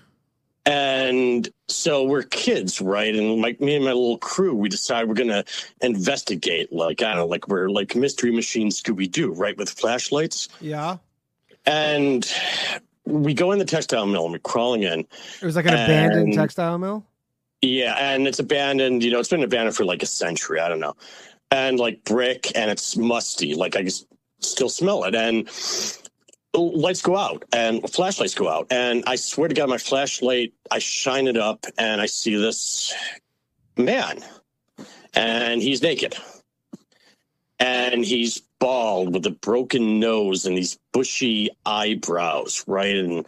[0.68, 3.16] And so we're kids, right?
[3.16, 5.46] And like me and my little crew, we decide we're gonna
[5.82, 10.50] investigate, like I don't know, like we're like mystery machine Scooby Doo, right, with flashlights.
[10.60, 10.98] Yeah.
[11.66, 12.30] And
[13.06, 15.08] we go in the textile mill and we're crawling in.
[15.42, 17.06] It was like an abandoned textile mill.
[17.62, 19.04] Yeah, and it's abandoned.
[19.04, 20.60] You know, it's been abandoned for like a century.
[20.60, 20.96] I don't know,
[21.50, 23.56] and like brick, and it's musty.
[23.56, 24.06] Like I just
[24.42, 25.50] still smell it, and
[26.60, 30.80] lights go out, and flashlights go out, and I swear to God, my flashlight, I
[30.80, 32.94] shine it up, and I see this
[33.78, 34.24] man,
[35.14, 36.16] and he's naked,
[37.60, 43.26] and he's bald with a broken nose and these bushy eyebrows, right, and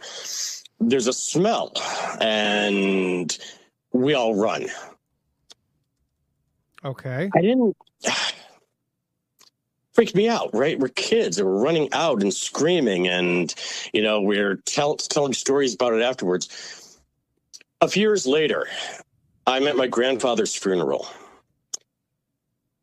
[0.80, 1.72] there's a smell,
[2.20, 3.36] and
[3.92, 4.66] we all run.
[6.84, 7.30] Okay.
[7.34, 7.76] I didn't.
[9.92, 10.78] Freaked me out, right?
[10.78, 13.52] We're kids and we're running out and screaming, and
[13.92, 16.98] you know we're tell, telling stories about it afterwards.
[17.80, 18.68] A few years later,
[19.46, 21.08] I'm at my grandfather's funeral,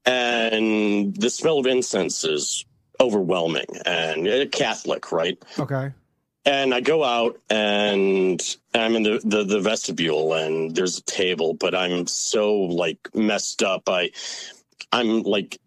[0.06, 2.66] and the smell of incense is
[3.00, 3.66] overwhelming.
[3.86, 5.42] And a Catholic, right?
[5.60, 5.92] Okay.
[6.46, 8.42] And I go out and
[8.74, 13.64] I'm in the, the, the vestibule and there's a table, but I'm so like messed
[13.64, 13.84] up.
[13.88, 14.12] I
[14.94, 15.60] I'm like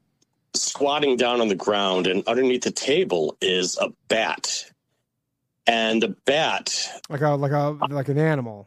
[0.55, 4.65] squatting down on the ground and underneath the table is a bat.
[5.67, 8.67] And the bat, Like a like a like an animal,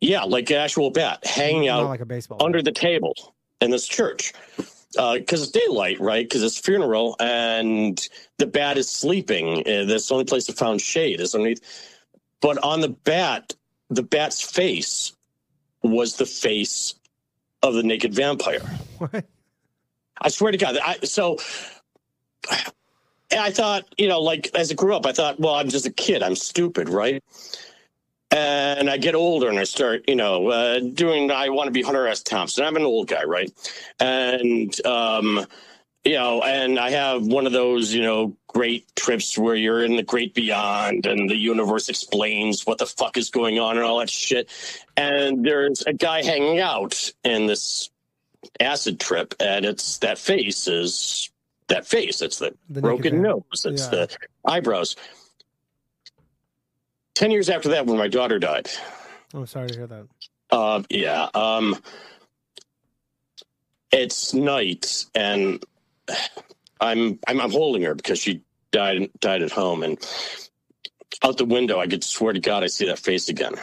[0.00, 2.42] yeah, like an actual bat hanging not out like a baseball.
[2.42, 3.14] under the table
[3.60, 4.32] in this church
[4.92, 6.24] because it's daylight, right?
[6.24, 8.08] Because it's funeral, and
[8.38, 9.58] the bat is sleeping.
[9.66, 11.60] Uh, that's the only place it found shade is underneath.
[12.40, 13.54] But on the bat,
[13.90, 15.12] the bat's face
[15.82, 16.94] was the face
[17.62, 18.62] of the naked vampire.
[18.98, 19.24] What?
[20.20, 20.78] I swear to God.
[20.84, 21.38] I, so
[23.32, 25.90] I thought, you know, like as I grew up, I thought, well, I'm just a
[25.90, 26.22] kid.
[26.22, 27.22] I'm stupid, right?
[28.30, 31.82] And I get older and I start, you know, uh, doing, I want to be
[31.82, 32.22] Hunter S.
[32.22, 32.64] Thompson.
[32.64, 33.52] I'm an old guy, right?
[34.00, 35.46] And, um,
[36.04, 39.96] you know, and I have one of those, you know, great trips where you're in
[39.96, 44.00] the great beyond and the universe explains what the fuck is going on and all
[44.00, 44.50] that shit.
[44.96, 47.90] And there's a guy hanging out in this
[48.60, 51.30] acid trip, and it's that face is
[51.68, 52.22] that face.
[52.22, 53.42] It's the, The broken nose.
[53.64, 53.88] It's yeah.
[53.90, 54.96] the eyebrows.
[57.14, 58.68] Ten years after that, when my daughter died,
[59.32, 60.06] Oh, sorry to hear that.
[60.50, 61.76] uh, yeah, um,
[63.92, 65.64] it's night, and
[66.80, 68.42] I'm, I'm I'm holding her because she
[68.72, 69.98] died died at home, and
[71.22, 73.54] out the window, I could swear to God, I see that face again.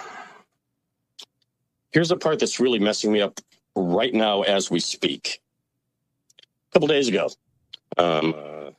[1.92, 3.40] Here's the part that's really messing me up
[3.76, 5.42] right now as we speak.
[6.40, 7.30] A couple days ago,
[7.98, 8.72] um, uh,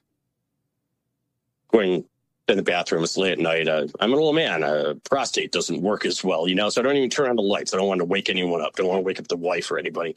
[1.73, 2.05] going
[2.49, 3.03] in the bathroom.
[3.03, 3.69] It's late at night.
[3.69, 4.63] Uh, I'm an old man.
[4.63, 7.43] Uh, prostate doesn't work as well, you know, so I don't even turn on the
[7.43, 7.73] lights.
[7.73, 8.77] I don't want to wake anyone up.
[8.77, 10.15] Don't want to wake up the wife or anybody.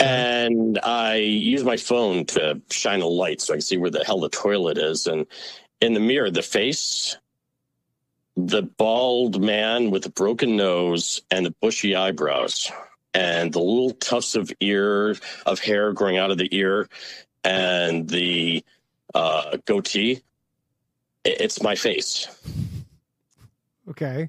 [0.00, 4.04] And I use my phone to shine a light so I can see where the
[4.04, 5.06] hell the toilet is.
[5.06, 5.26] And
[5.80, 7.16] in the mirror, the face,
[8.36, 12.70] the bald man with the broken nose and the bushy eyebrows,
[13.14, 15.16] and the little tufts of ear
[15.46, 16.88] of hair growing out of the ear,
[17.44, 18.64] and the
[19.14, 20.22] uh, goatee.
[21.24, 22.26] It's my face.
[23.88, 24.28] Okay.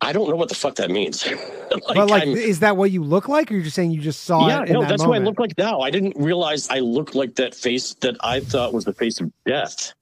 [0.00, 1.26] I don't know what the fuck that means.
[1.70, 4.00] like, but like, I'm- is that what you look like, or you're just saying you
[4.00, 5.08] just saw yeah, it in no, that that's moment?
[5.08, 5.80] what I look like now.
[5.80, 9.32] I didn't realize I looked like that face that I thought was the face of
[9.46, 9.94] death.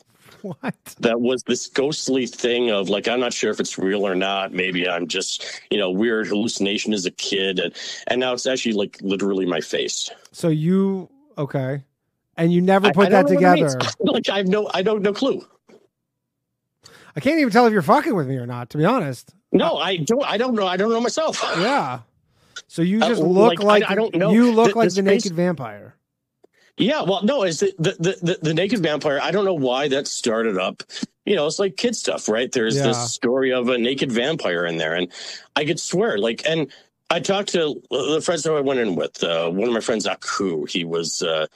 [0.45, 0.75] What?
[1.01, 4.53] That was this ghostly thing of like I'm not sure if it's real or not.
[4.53, 7.73] Maybe I'm just you know weird hallucination as a kid, and
[8.09, 10.11] and now it's actually like literally my face.
[10.33, 11.09] So you
[11.39, 11.83] okay?
[12.37, 13.91] And you never put I don't that know what it together.
[14.13, 15.47] like I have no I don't no clue.
[17.17, 18.69] I can't even tell if you're fucking with me or not.
[18.71, 19.35] To be honest.
[19.53, 20.25] No, I don't.
[20.25, 20.67] I don't know.
[20.67, 21.41] I don't know myself.
[21.59, 22.01] Yeah.
[22.69, 24.31] So you Uh, just like, look I- like, I don't know.
[24.33, 25.95] you look The- like the the naked vampire.
[26.77, 29.21] Yeah, well, no, is the, the the the naked vampire?
[29.23, 30.83] I don't know why that started up.
[31.25, 32.51] You know, it's like kid stuff, right?
[32.51, 32.89] There's Yeah.
[32.89, 35.09] this story of a naked vampire in there, and
[35.55, 36.73] I could swear, like, and
[37.11, 39.23] I talked to the friends that I went in with.
[39.23, 41.47] Uh, one of my friends, Aku, he was uh,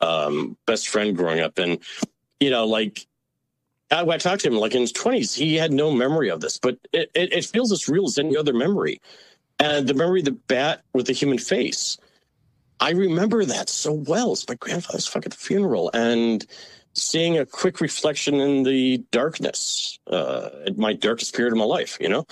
[0.00, 1.78] um, best friend growing up, and
[2.40, 3.06] you know, like.
[3.90, 5.34] I, I talked to him like in his twenties.
[5.34, 8.36] He had no memory of this, but it, it, it feels as real as any
[8.36, 9.00] other memory.
[9.58, 11.96] And the memory of the bat with the human face,
[12.80, 14.32] I remember that so well.
[14.32, 16.46] It's my grandfather's fucking funeral and
[16.94, 21.98] seeing a quick reflection in the darkness, uh, at my darkest period of my life,
[22.00, 22.24] you know?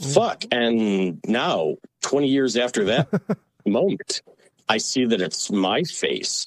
[0.00, 0.44] Fuck.
[0.50, 3.08] And now, 20 years after that
[3.66, 4.22] moment,
[4.68, 6.46] I see that it's my face.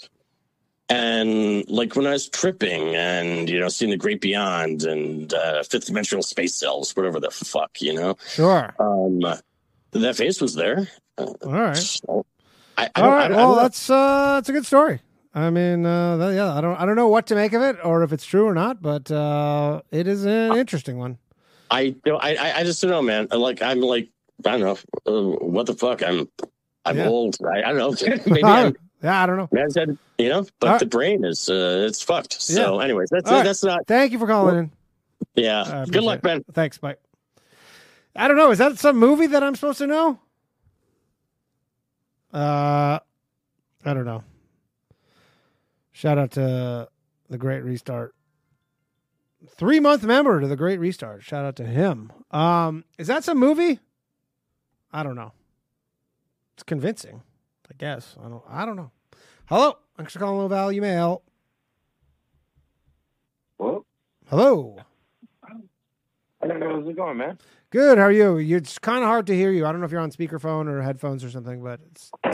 [0.89, 5.63] And like when I was tripping and, you know, seeing the great beyond and uh,
[5.63, 8.17] fifth dimensional space cells, whatever the fuck, you know?
[8.29, 8.73] Sure.
[8.79, 9.19] Um,
[9.91, 10.89] that face was there.
[11.17, 11.75] Uh, All right.
[11.75, 12.25] so
[12.77, 15.01] I, I All I Well, that's uh, that's a good story.
[15.33, 17.77] I mean, uh, that, yeah, I don't, I don't know what to make of it
[17.83, 21.19] or if it's true or not, but uh, it is an interesting one.
[21.69, 22.23] I don't.
[22.23, 23.27] I, I- just don't know, man.
[23.31, 24.09] Like I'm like
[24.45, 24.77] I don't know.
[25.05, 26.01] Uh, what the fuck?
[26.01, 26.29] I'm
[26.85, 27.07] I'm Yeah.
[27.07, 27.37] old.
[27.45, 28.17] I, I don't know.
[28.25, 29.49] Maybe I'm yeah, I don't know.
[29.51, 29.97] man's head.
[30.17, 30.79] You know, but right.
[30.79, 32.41] the brain is uh, it's fucked.
[32.41, 32.83] So, Yeah.
[32.83, 33.43] anyways, that's right.
[33.43, 33.85] that's not.
[33.85, 34.71] Thank you for calling in.
[35.35, 35.85] Yeah.
[35.89, 36.23] Good luck, it.
[36.23, 36.43] Ben.
[36.53, 36.77] Thanks.
[36.79, 36.95] Bye.
[38.15, 38.49] I don't know.
[38.49, 40.19] Is that some movie that I'm supposed to know?
[42.33, 42.99] Uh,
[43.85, 44.23] I don't know.
[45.91, 46.89] Shout out to
[47.29, 48.13] the Great Restart.
[49.49, 51.23] Three month member to the Great Restart.
[51.23, 52.11] Shout out to him.
[52.31, 53.79] Um, is that some movie?
[54.91, 55.31] I don't know.
[56.55, 57.21] It's convincing,
[57.69, 58.15] I guess.
[58.23, 58.43] I don't.
[58.49, 58.91] I don't know.
[59.45, 59.77] Hello.
[59.95, 61.23] Thanks for calling Low Value Mail.
[63.57, 63.85] Well,
[64.29, 64.77] Hello.
[66.41, 67.37] I don't know how's it going, man.
[67.69, 67.97] Good.
[67.97, 68.37] How are you?
[68.37, 69.65] It's kind of hard to hear you.
[69.65, 72.11] I don't know if you're on speakerphone or headphones or something, but it's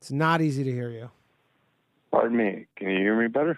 [0.00, 1.10] it's not easy to hear you.
[2.10, 2.66] Pardon me.
[2.76, 3.56] Can you hear me better?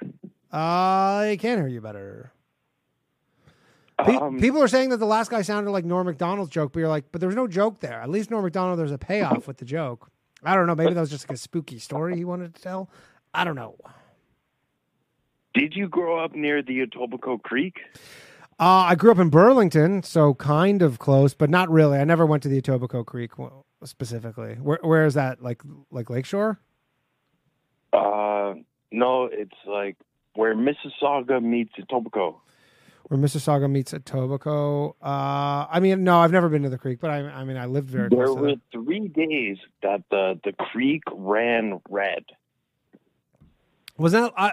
[0.52, 2.32] I can hear you better.
[4.04, 6.80] Pe- Um, People are saying that the last guy sounded like Norm Macdonald's joke, but
[6.80, 8.00] you're like, but there's no joke there.
[8.02, 10.10] At least Norm Macdonald, there's a payoff with the joke.
[10.44, 10.74] I don't know.
[10.74, 12.90] Maybe that was just like a spooky story he wanted to tell.
[13.32, 13.76] I don't know.
[15.54, 17.80] Did you grow up near the Etobicoke Creek?
[18.62, 21.98] Uh, I grew up in Burlington, so kind of close, but not really.
[21.98, 23.32] I never went to the Etobicoke Creek
[23.82, 24.54] specifically.
[24.54, 25.42] Where, where is that?
[25.42, 26.60] Like like Lakeshore?
[27.92, 28.54] Uh,
[28.92, 29.96] no, it's like
[30.34, 32.36] where Mississauga meets Etobicoke.
[33.08, 34.94] where Mississauga meets Etobicoke.
[35.02, 37.66] Uh, I mean, no, I've never been to the creek, but I, I mean, I
[37.66, 42.22] lived very There close to were three days that the the creek ran red.
[43.98, 44.52] Was that I,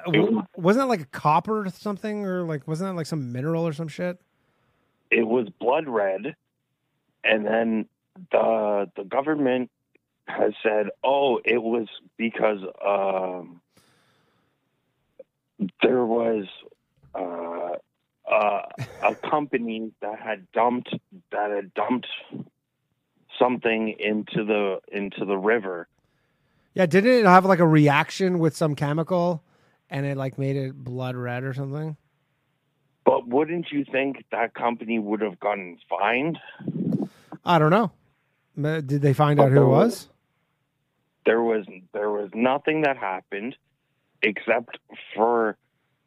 [0.56, 3.74] wasn't that like a copper or something, or like wasn't that like some mineral or
[3.74, 4.20] some shit?
[5.10, 6.36] It was blood red,
[7.24, 7.88] and then
[8.32, 9.72] the the government
[10.28, 11.88] has said, "Oh, it was
[12.18, 13.62] because um,
[15.82, 16.46] there was
[17.16, 17.76] uh,
[18.30, 18.62] uh,
[19.04, 20.94] a company that had dumped
[21.32, 22.08] that had dumped
[23.40, 25.88] something into the into the river."
[26.74, 29.44] Yeah, didn't it have like a reaction with some chemical,
[29.90, 31.98] and it like made it blood red or something?
[33.06, 36.38] But wouldn't you think that company would have gotten fined?
[37.44, 37.92] I don't know.
[38.56, 40.10] Did they find out who it was?
[41.26, 43.56] There was there was nothing that happened
[44.22, 44.78] except
[45.16, 45.58] for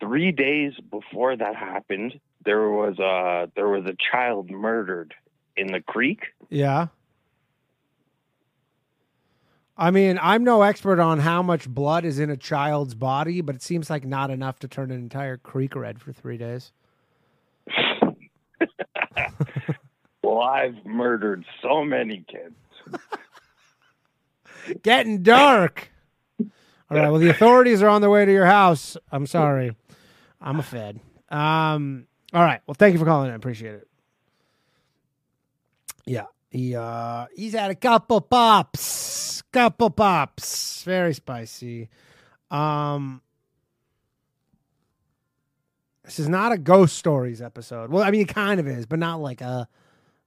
[0.00, 2.20] three days before that happened.
[2.44, 5.14] There was a there was a child murdered
[5.56, 6.26] in the creek.
[6.50, 6.88] Yeah.
[9.82, 13.56] I mean, I'm no expert on how much blood is in a child's body, but
[13.56, 16.70] it seems like not enough to turn an entire creek red for three days.
[20.22, 22.54] Well, I've murdered so many kids.
[24.82, 25.90] Getting dark.
[26.40, 26.46] All
[26.90, 27.10] right.
[27.10, 28.96] Well, the authorities are on their way to your house.
[29.10, 29.76] I'm sorry.
[30.40, 31.00] I'm a fed.
[31.28, 32.06] Um.
[32.32, 32.60] All right.
[32.66, 33.30] Well, thank you for calling.
[33.30, 33.88] I appreciate it.
[36.06, 36.26] Yeah.
[36.52, 39.42] He uh he's had a couple pops.
[39.52, 40.82] Couple pops.
[40.84, 41.88] Very spicy.
[42.50, 43.22] Um.
[46.04, 47.90] This is not a ghost stories episode.
[47.90, 49.66] Well, I mean, it kind of is, but not like a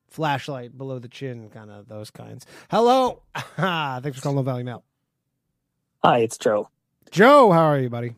[0.07, 2.45] flashlight below the chin, kind of those kinds.
[2.71, 3.21] Hello.
[3.35, 4.83] Thanks for calling Low Value Mail.
[6.03, 6.69] Hi, it's Joe.
[7.11, 8.15] Joe, how are you, buddy?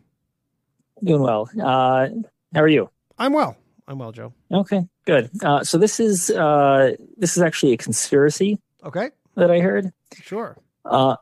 [1.04, 1.50] Doing well.
[1.62, 2.08] Uh,
[2.54, 2.90] how are you?
[3.18, 3.58] I'm well.
[3.88, 4.34] I'm well, Joe.
[4.52, 5.32] Okay, good.
[5.44, 9.10] Uh, so this is uh, this is actually a conspiracy Okay.
[9.36, 9.92] that I heard.
[10.22, 10.56] Sure.
[10.86, 11.16] Uh,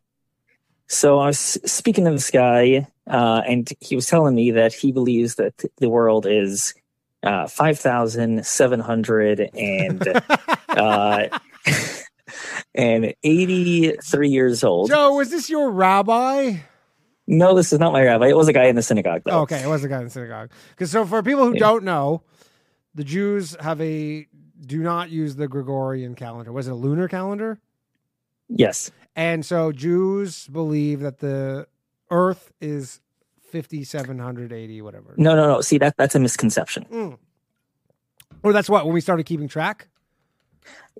[0.87, 4.91] so I was speaking to this guy, uh, and he was telling me that he
[4.91, 6.73] believes that the world is
[7.23, 10.01] uh, five thousand seven hundred and
[10.69, 11.27] uh,
[12.75, 14.89] and eighty three years old.
[14.89, 16.57] Joe, was this your rabbi?
[17.27, 18.27] No, this is not my rabbi.
[18.27, 19.41] It was a guy in the synagogue, though.
[19.41, 20.51] Okay, it was a guy in the synagogue.
[20.69, 21.59] Because so for people who Yeah.
[21.59, 22.21] don't know,
[22.95, 24.27] the Jews have a
[24.65, 26.51] do not use the Gregorian calendar.
[26.51, 27.59] Was it a lunar calendar?
[28.47, 28.89] Yes.
[29.15, 31.67] And so Jews believe that the
[32.09, 33.01] Earth is
[33.51, 35.13] fifty seven hundred eighty whatever.
[35.17, 35.61] No, no, no.
[35.61, 36.85] See that that's a misconception.
[36.91, 37.17] Mm.
[38.43, 39.87] Or that's what when we started keeping track.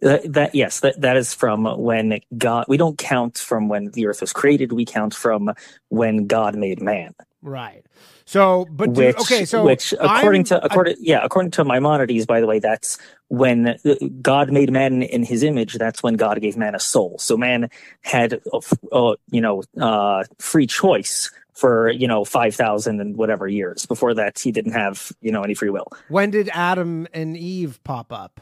[0.02, 2.66] That, that yes, that that is from when God.
[2.68, 4.74] We don't count from when the earth was created.
[4.74, 5.54] We count from
[5.90, 7.16] when God made man.
[7.46, 7.86] Right.
[8.26, 12.26] So, but do, which okay, so which according I'm- to according yeah according to Maimonides,
[12.26, 12.98] by the way, that's
[13.28, 13.78] when uh,
[14.22, 15.76] God made man in His image.
[15.76, 17.18] That's when God gave man a soul.
[17.20, 17.70] So man
[18.02, 23.16] had a, f- uh, you know uh, free choice for you know five thousand and
[23.16, 23.86] whatever years.
[23.86, 25.88] Before that, he didn't have you know any free will.
[26.10, 28.42] when did Adam and Eve pop up?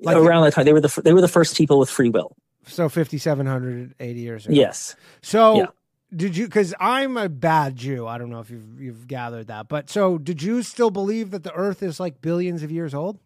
[0.00, 2.36] Like- Around that time, they were the they were the first people with free will.
[2.66, 4.54] So fifty seven hundred eighty years ago.
[4.56, 4.96] Yes.
[5.22, 5.66] So Yeah.
[6.14, 6.46] Did you?
[6.46, 8.06] Because I'm a bad Jew.
[8.06, 11.42] I don't know if you've you've gathered that, but so do Jews still believe that
[11.42, 13.18] the Earth is like billions of years old?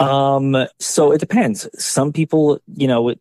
[0.00, 1.68] Um, so it depends.
[1.82, 3.14] Some people, you know,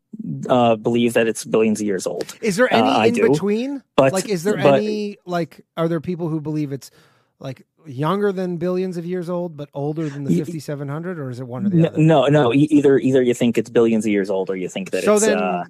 [0.48, 2.38] uh, believe that it's billions of years old.
[2.42, 3.30] Is there Uh, any I in do.
[3.30, 3.82] between?
[3.96, 5.66] But- like, is there but- any like?
[5.76, 6.92] Are there people who believe it's
[7.40, 11.32] like younger than billions of years old, but older than the fifty seven hundred, or
[11.32, 11.98] is it one or the No, other?
[12.00, 12.54] no, no.
[12.54, 15.26] Either either you think it's billions of years old, or you think that so it's.
[15.26, 15.64] then, uh,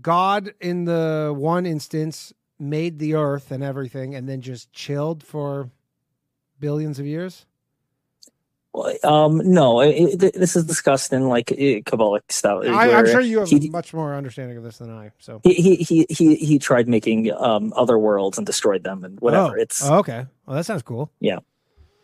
[0.00, 5.70] God, in the one instance, made the Earth and everything, and then just chilled for
[6.60, 7.46] billions of years.
[9.04, 12.64] um, no, it, it- this is discussed in like Kabbalic stuff.
[12.66, 15.12] I, I'm sure you have he, much more understanding of this than I.
[15.20, 19.20] So he, he he he he tried making um other worlds and destroyed them and
[19.20, 19.56] whatever.
[19.56, 19.60] Oh.
[19.62, 20.26] It's Oh, okay.
[20.46, 21.10] Well, that sounds cool.
[21.20, 21.38] Yeah.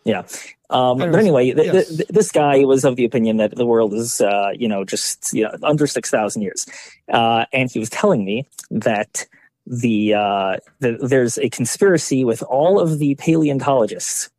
[0.05, 0.23] Yeah.
[0.71, 1.97] Um, but anyway, th- yes.
[1.97, 5.33] th- this guy was of the opinion that the world is, uh, you know, just
[5.33, 6.67] you know, under 6,000 years.
[7.13, 9.27] Uh, and he was telling me that
[9.67, 14.31] the, uh, the there's a conspiracy with all of the paleontologists.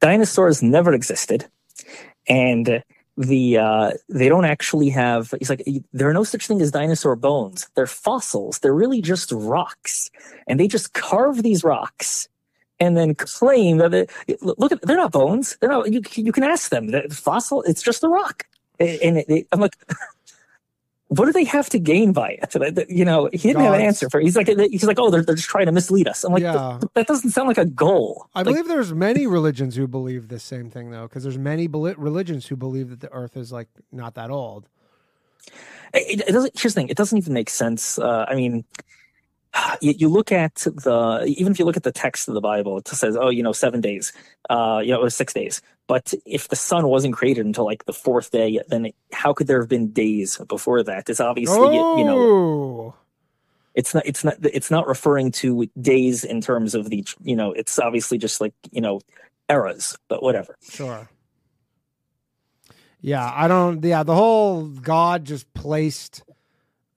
[0.00, 1.46] Dinosaurs never existed.
[2.28, 2.82] And
[3.16, 7.16] the uh they don't actually have he's like there are no such thing as dinosaur
[7.16, 10.10] bones they're fossils they're really just rocks
[10.46, 12.28] and they just carve these rocks
[12.78, 14.06] and then claim that they,
[14.42, 15.56] look at they're not bones.
[15.60, 16.88] They're not you, you can ask them.
[16.88, 18.44] The fossil it's just a rock.
[18.78, 19.76] And it, it- i'm like
[21.08, 22.86] what do they have to gain by it?
[22.90, 24.24] You know he didn't have an answer for it.
[24.24, 26.24] he's like he's like oh they're, they're just trying to mislead us.
[26.24, 26.78] I'm like Yeah.
[26.80, 28.26] that, that doesn't sound like a goal.
[28.34, 32.46] I believe there's many religions who believe the same thing though, because there's many religions
[32.48, 34.68] who believe that the Earth is like not that old.
[35.94, 36.88] it, it doesn't here's the thing.
[36.88, 37.98] It doesn't even make sense.
[38.00, 38.64] Uh, i mean
[39.80, 42.78] you, you look at the even if you look at the text of the bible
[42.78, 44.12] it says oh you know seven days
[44.50, 47.92] uh you know or six days but if the sun wasn't created until like the
[47.92, 52.18] fourth day then how could there have been days before that it's obviously you know
[52.18, 52.94] Oh,
[53.74, 57.52] it's not it's not it's not referring to days in terms of the you know
[57.52, 59.00] it's obviously just like you know
[59.48, 61.08] eras but whatever sure.
[63.02, 63.84] Yeah, I don't.
[63.84, 66.22] Yeah, the whole God just placed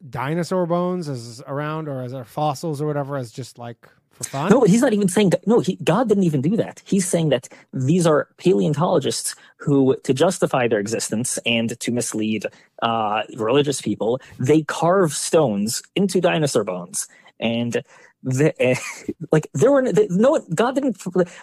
[0.07, 4.49] dinosaur bones as around or as fossils or whatever as just like for fun.
[4.49, 5.59] No, but he's not even saying no.
[5.59, 6.81] He, God didn't even do that.
[6.85, 12.45] He's saying that these are paleontologists who, to justify their existence and to mislead
[12.81, 17.07] uh, religious people, they carve stones into dinosaur bones,
[17.39, 17.81] and
[18.23, 18.53] the,
[19.31, 21.01] like there were no God didn't.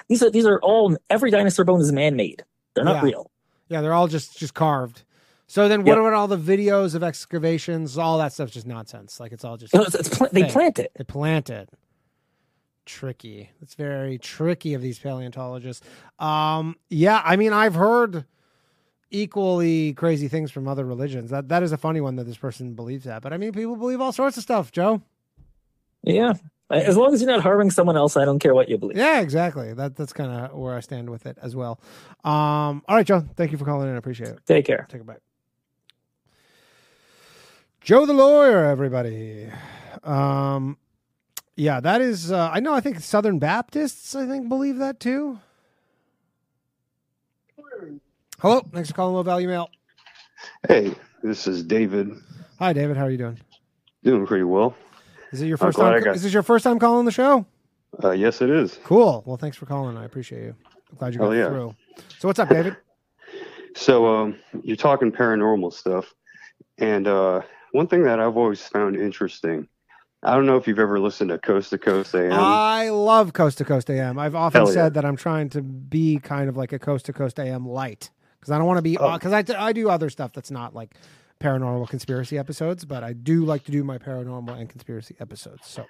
[0.08, 2.44] These are these are all every dinosaur bone is man made.
[2.74, 3.02] They're not Yeah.
[3.02, 3.30] real.
[3.68, 5.02] Yeah, they're all just just carved.
[5.48, 5.98] So then, what Yep.
[5.98, 7.96] about all the videos of excavations?
[7.96, 9.20] All that stuff's just nonsense.
[9.20, 10.90] Like it's all just No, it's- it's pla- they plant it.
[10.96, 11.68] They plant it.
[12.84, 13.50] Tricky.
[13.60, 15.86] It's very tricky of these paleontologists.
[16.20, 18.24] Um, yeah, I mean, I've heard
[19.10, 21.30] equally crazy things from other religions.
[21.30, 23.22] That that is a funny one that this person believes that.
[23.22, 24.70] But I mean, people believe all sorts of stuff.
[24.72, 25.02] Joe.
[26.02, 26.34] Yeah,
[26.70, 28.96] as long as you're not harming someone else, I don't care what you believe.
[28.96, 29.72] Yeah, exactly.
[29.74, 31.80] That that's kind of where I stand with it as well.
[32.24, 33.24] Um, all right, Joe.
[33.36, 33.94] Thank you for calling in.
[33.94, 34.38] I appreciate it.
[34.46, 34.86] Take care.
[34.88, 35.18] Take it back.
[37.86, 39.48] Joe the lawyer, everybody.
[40.02, 40.76] Um,
[41.54, 42.32] yeah, that is.
[42.32, 42.74] Uh, I know.
[42.74, 44.16] I think Southern Baptists.
[44.16, 45.38] I think believe that too.
[48.40, 48.60] Hello.
[48.72, 49.70] Thanks for calling Low Value Mail.
[50.66, 52.10] Hey, this is David.
[52.58, 52.96] Hi, David.
[52.96, 53.38] How are you doing?
[54.02, 54.74] Doing pretty well.
[55.30, 56.02] Is it your first time?
[56.02, 57.46] Got- Is this your first time calling the show?
[58.02, 58.80] Uh, yes, it is.
[58.82, 59.22] Cool.
[59.26, 59.96] Well, thanks for calling.
[59.96, 60.56] I appreciate you.
[60.90, 61.48] I'm glad you got Oh, yeah.
[61.50, 61.76] through.
[62.18, 62.76] So, what's up, David?
[63.76, 66.12] So, um, you're talking paranormal stuff,
[66.78, 67.42] and uh,
[67.76, 69.68] one thing that I've always found interesting
[70.22, 72.32] I don't know if you've ever listened to Coast to Coast AM.
[72.32, 74.18] I love Coast to Coast AM.
[74.18, 74.74] I've often Hell yeah.
[74.74, 78.10] said that I'm trying to be kind of like a Coast to Coast AM light
[78.40, 79.12] because I don't want to be Oh.
[79.12, 80.96] because I, I do other stuff that's not like
[81.38, 85.68] paranormal conspiracy episodes, but I do like to do my paranormal and conspiracy episodes.
[85.68, 85.84] So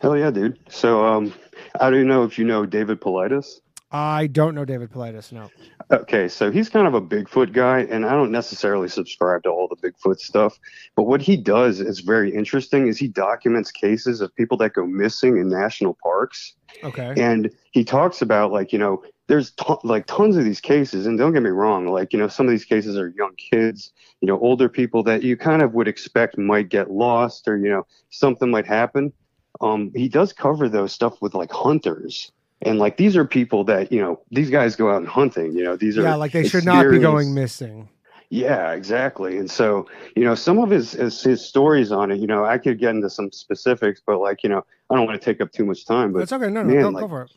[0.00, 0.58] Hell yeah, dude.
[0.68, 1.32] So um,
[1.80, 3.60] I don't know if you know David Paulides.
[3.94, 5.30] I don't know David Paulides.
[5.30, 5.52] No.
[5.92, 9.68] Okay, so he's kind of a Bigfoot guy, and I don't necessarily subscribe to all
[9.68, 10.58] the Bigfoot stuff.
[10.96, 12.88] But what he does is very interesting.
[12.88, 17.14] Is he documents cases of people that go missing in national parks, Okay.
[17.16, 21.16] and he talks about like you know there's ton like tons of these cases, and
[21.16, 24.26] don't get me wrong, like you know some of these cases are young kids, you
[24.26, 27.86] know older people that you kind of would expect might get lost or you know
[28.10, 29.12] something might happen.
[29.60, 32.32] Um, he does cover those stuff with like hunters.
[32.64, 35.52] And like these are people that you know these guys go out and hunting.
[35.52, 37.88] You know these are yeah, like they should not be going missing.
[38.30, 39.38] yeah, exactly.
[39.38, 39.86] And so,
[40.16, 42.90] you know, some of his, his his stories on it, you know, I could get
[42.90, 45.86] into some specifics, but like, you know, I don't want to take up too much
[45.86, 46.12] time.
[46.12, 46.48] But It's okay.
[46.50, 47.32] No, no, man, go, like, go for it.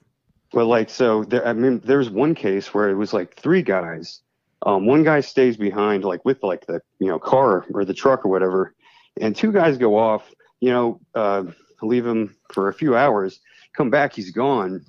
[0.54, 4.22] Well, like, so there, I mean, there's one case where it was like three guys.
[4.64, 8.26] Um, one guy stays behind, like with like the you know car or the truck
[8.26, 8.74] or whatever,
[9.22, 10.34] and two guys go off.
[10.62, 11.44] You know, uh,
[11.84, 13.40] leave him for a few hours.
[13.76, 14.84] Come back, he's gone,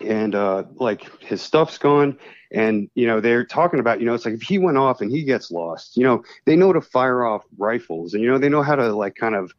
[0.00, 2.18] and uh, like his stuff's gone.
[2.52, 5.10] And you know, they're talking about you know, it's like if he went off and
[5.10, 8.48] he gets lost, you know, they know to fire off rifles, and you know, they
[8.48, 9.52] know how to like kind of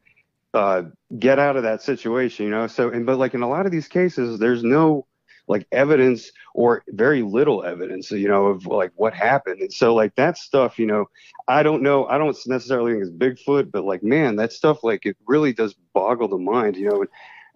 [0.53, 0.84] uh,
[1.19, 2.68] get out of that situation, you know.
[2.68, 5.05] So, and but like in a lot of these cases, there's no
[5.47, 9.61] like evidence or very little evidence, you know, of like what happened.
[9.61, 11.05] And so, like that stuff, you know,
[11.47, 15.05] I don't know, I don't necessarily think it's Bigfoot, but like, man, that stuff, like,
[15.05, 17.05] it really does boggle the mind, you know.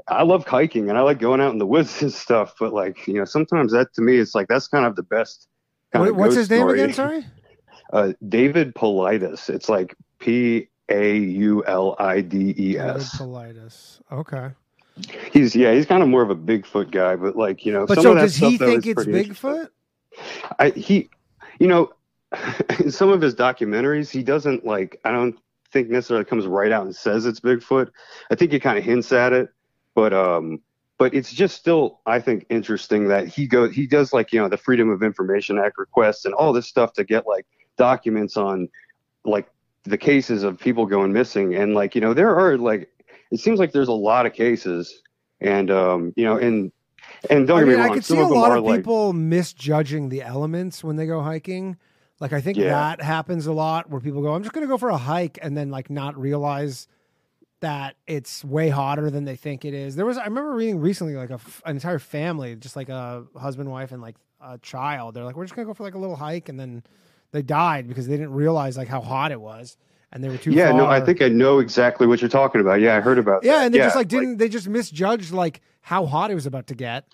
[0.07, 3.07] I love hiking and I like going out in the woods and stuff, but like,
[3.07, 5.47] you know, sometimes that to me, it's like that's kind of the best.
[5.91, 6.81] What, what's his name story.
[6.81, 6.93] again?
[6.93, 7.25] Sorry.
[7.93, 9.49] Uh, David Paulides.
[9.49, 13.11] It's like P A U L I D E S.
[13.11, 13.99] David Paulides.
[14.09, 14.51] Okay.
[15.33, 18.01] He's yeah, he's kind of more of a Bigfoot guy, but like you know, But
[18.01, 19.03] so does he think it's.
[19.03, 19.69] Bigfoot?
[20.59, 21.09] I he,
[21.59, 21.91] you know,
[22.79, 24.99] in some of his documentaries, he doesn't like.
[25.03, 25.37] I don't
[25.71, 27.89] think necessarily comes right out and says it's Bigfoot.
[28.29, 29.49] I think he kind of hints at it,
[29.95, 30.59] but um,
[30.97, 34.49] but it's just still, I think, interesting that he go he does like you know
[34.49, 37.45] the Freedom of Information Act requests and all this stuff to get like
[37.77, 38.69] documents on
[39.25, 39.47] like
[39.83, 42.89] the cases of people going missing and like you know there are like
[43.31, 45.01] it seems like there's a lot of cases
[45.39, 46.71] and um you know and
[47.29, 49.13] and don't I get mean, me I could some see a lot of like people
[49.13, 51.77] misjudging the elements when they go hiking.
[52.19, 52.69] Like I think Yeah.
[52.69, 55.39] that happens a lot where people go, "I'm just going to go for a hike,"
[55.41, 56.87] and then like not realize
[57.61, 59.95] that it's way hotter than they think it is.
[59.95, 63.71] There was I remember reading recently like a an entire family, just like a husband,
[63.71, 65.13] wife, and like a child.
[65.15, 66.83] They're like, "We're just to go for like a little hike," and then
[67.31, 69.77] they died because they didn't realize like how hot it was,
[70.11, 70.51] and they were too.
[70.51, 73.43] yeah no i think i know exactly what you're talking about yeah i heard about
[73.43, 73.65] Yeah, that.
[73.65, 76.75] and they just like didn't they just misjudged like how hot it was about to
[76.75, 77.05] get,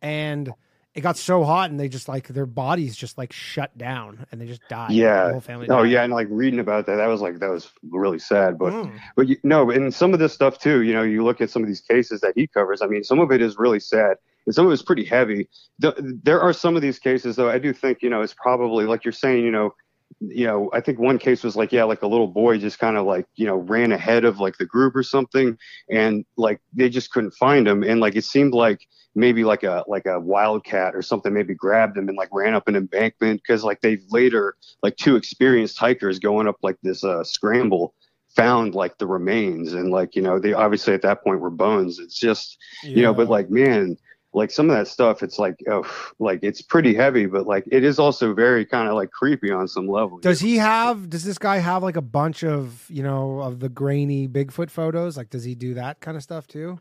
[0.00, 0.52] and
[0.94, 4.40] it got so hot, and they just like their bodies just like shut down, and
[4.40, 4.90] they just died.
[4.90, 5.68] the yeah whole family.
[5.68, 5.90] oh died.
[5.90, 8.98] yeah and like reading about that that was like that was really sad but Mm.
[9.16, 11.62] but you, no and some of this stuff too you know you look at some
[11.62, 14.16] of these cases that he covers i mean some of it is really sad
[14.46, 15.48] and some of it's pretty heavy
[15.80, 15.92] the,
[16.22, 19.04] there are some of these cases though i do think you know it's probably like
[19.04, 19.74] you're saying you know
[20.20, 22.96] you know i think one case was like yeah like a little boy just kind
[22.96, 25.56] of like you know ran ahead of like the group or something
[25.90, 28.80] and like they just couldn't find him and like it seemed like
[29.14, 32.68] maybe like a like a wildcat or something maybe grabbed them and like ran up
[32.68, 37.22] an embankment because like they later like two experienced hikers going up like this uh
[37.22, 37.94] scramble
[38.34, 41.98] found like the remains and like you know they obviously at that point were bones
[41.98, 43.96] it's just you know but like man
[44.32, 45.88] like some of that stuff it's like oh
[46.18, 49.68] like it's pretty heavy but like it is also very kind of like creepy on
[49.68, 51.08] some level Does he have?
[51.08, 55.16] Does this guy have like a bunch of you know of the grainy Bigfoot photos?
[55.16, 56.80] Like, does he do that kind of stuff too?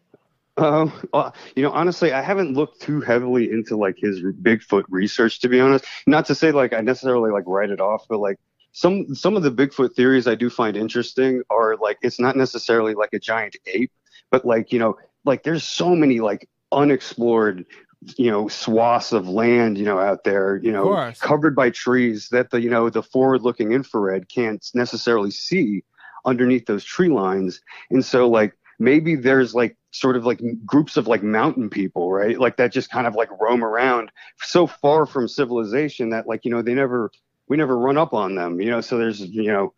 [0.57, 5.39] Um, well, you know, honestly, I haven't looked too heavily into like his Bigfoot research,
[5.39, 5.85] to be honest.
[6.05, 8.37] Not to say like I necessarily like write it off, but like
[8.71, 12.93] some some of the Bigfoot theories I do find interesting are like it's not necessarily
[12.93, 13.91] like a giant ape,
[14.29, 17.65] but like you know, like there's so many like unexplored
[18.17, 20.89] you know swaths of land you know out there you know
[21.21, 25.83] covered by trees that the you know the forward looking infrared can't necessarily see
[26.25, 27.61] underneath those tree lines
[27.91, 32.37] and so like maybe there's like sort of like groups of like mountain people right?
[32.39, 34.11] Like that just kind of like roam around
[34.41, 37.11] so far from civilization that like you know they never
[37.47, 38.81] we never run up on them you know?
[38.81, 39.73] So there's you know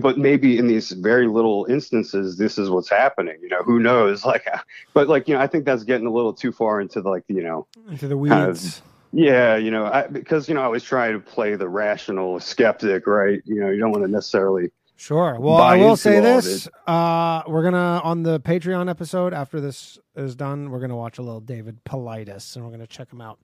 [0.00, 3.62] but maybe in these very little instances this is what's happening you know?
[3.62, 4.24] Who knows?
[4.32, 4.58] Like uh,
[4.94, 7.24] but like you know i think that's getting a little too far into the, like
[7.28, 8.78] you know Into the kind weeds.
[8.78, 12.40] of- yeah you know I, because you know i always try to play the rational
[12.40, 13.40] skeptic right?
[13.44, 15.38] You know you don't want to necessarily Sure.
[15.38, 20.34] Well, I will say this: uh, we're gonna on the Patreon episode after this is
[20.34, 23.38] done, we're gonna watch a little David Paulides, and we're gonna check him out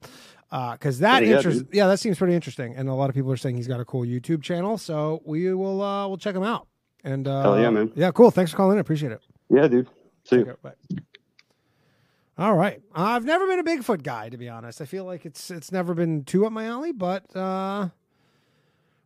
[0.73, 3.31] because that Yeah, yeah, interest, yeah, that seems pretty interesting, and a lot of people
[3.31, 6.43] are saying he's got a cool YouTube channel, so we will uh, we'll check him
[6.43, 6.67] out.
[7.03, 7.91] And uh, Hell yeah, man.
[7.95, 8.31] Yeah, cool.
[8.31, 8.79] Thanks for calling in.
[8.79, 9.21] Appreciate it.
[9.49, 9.87] Yeah, dude.
[10.23, 10.57] See you.
[10.63, 10.73] Bye.
[12.37, 12.81] All right.
[12.95, 14.81] I've never been a Bigfoot guy, to be honest.
[14.81, 17.89] I feel like it's it's never been too up my alley, but uh,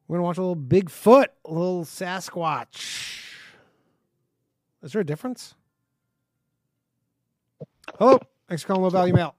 [0.08, 3.24] we're gonna watch a little Bigfoot, a little Sasquatch.
[4.84, 5.56] Is there a difference?
[7.98, 8.20] Hello.
[8.48, 9.36] Thanks for calling Low Value Mail.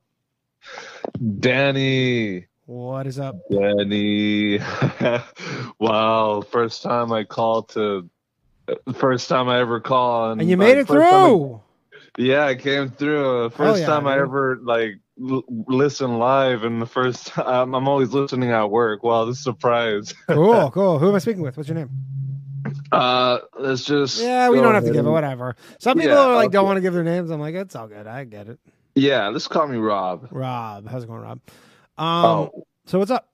[1.40, 2.46] Danny.
[2.66, 3.36] What is up?
[3.50, 4.58] Danny.
[5.78, 6.42] wow.
[6.42, 8.08] First time I called to,
[8.94, 10.32] first time I ever call.
[10.32, 11.62] And you made it time I- through.
[12.18, 13.50] yeah, I came through.
[13.50, 14.98] First yeah, time I ever like
[15.30, 19.02] l- listen live, and the first time I'm always listening at work.
[19.02, 20.14] Wow, this is a surprise.
[20.28, 20.98] Cool, cool.
[20.98, 21.56] Who am I speaking with?
[21.56, 21.90] What's your name?
[22.92, 24.20] Uh, let's just.
[24.20, 25.10] Yeah, we don't have to give it.
[25.10, 25.56] Whatever.
[25.78, 26.52] Some people Yeah, are like okay.
[26.52, 27.30] don't want to give their names.
[27.30, 28.06] I'm like, it's all good.
[28.06, 28.58] I get it.
[28.94, 30.28] Yeah, let's call me Rob.
[30.30, 31.40] Rob, how's it going, Rob?
[31.96, 32.50] Um,
[32.86, 33.28] so what's up?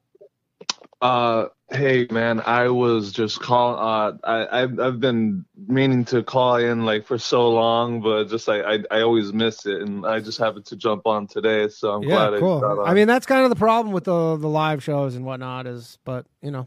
[1.05, 3.79] Uh, hey man, I was just calling.
[3.79, 8.49] Uh, I I've, I've been meaning to call in like for so long, but just
[8.49, 11.91] like I I always miss it, and I just happened to jump on today, so
[11.93, 12.61] I'm yeah, glad I cool.
[12.61, 12.89] got on.
[12.89, 15.99] I mean, that's kind of the problem with the the live shows and whatnot is,
[16.07, 16.67] but you know,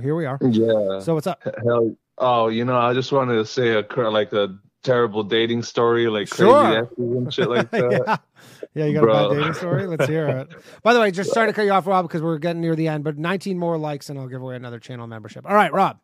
[0.00, 0.38] here we are.
[0.40, 1.00] yeah.
[1.00, 1.42] So what's up?
[1.64, 3.80] Hell, oh, you know, I just wanted to say a
[4.10, 6.88] like a terrible dating story, like crazy Sure.
[6.98, 8.04] and shit like that.
[8.06, 8.16] yeah.
[8.74, 9.28] Yeah, you got a Bro.
[9.30, 9.86] bad dating story?
[9.86, 10.48] Let's hear it.
[10.82, 12.88] By the way, just sorry to cut you off, Rob, because we're getting near the
[12.88, 15.44] end, but 19 more likes and I'll give away another channel membership.
[15.46, 15.98] All right, Rob.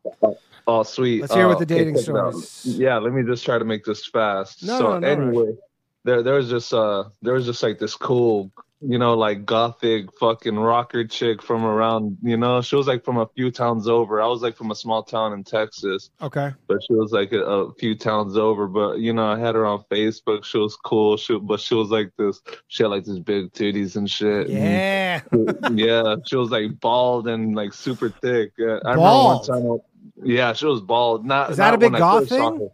[0.67, 1.23] Oh, sweet.
[1.23, 2.35] Let's hear Oh, what the dating check it out.
[2.65, 4.63] Yeah, let me just try to make this fast.
[4.65, 5.57] No, so no, no anyway,
[6.05, 8.51] there there was just uh there was just like this cool,
[8.81, 13.19] you know, like gothic fucking rocker chick from around, you know, she was like from
[13.19, 14.21] a few towns over.
[14.21, 16.11] I was like from a small town in Texas.
[16.23, 16.53] Okay.
[16.69, 18.69] But she was like a, a few towns over.
[18.69, 20.45] But you know, I had her on Facebook.
[20.45, 21.17] She was cool.
[21.17, 22.41] She, but she was like this.
[22.69, 24.49] She had like these big titties and shit.
[24.49, 25.23] Yeah.
[25.33, 26.15] And, yeah.
[26.27, 28.53] She was like bald and like super thick.
[28.61, 29.49] Uh, I Bald?
[29.49, 29.85] remember one time.
[30.23, 31.27] Yeah, she was bald.
[31.27, 32.71] Not Is that not a big goth thing?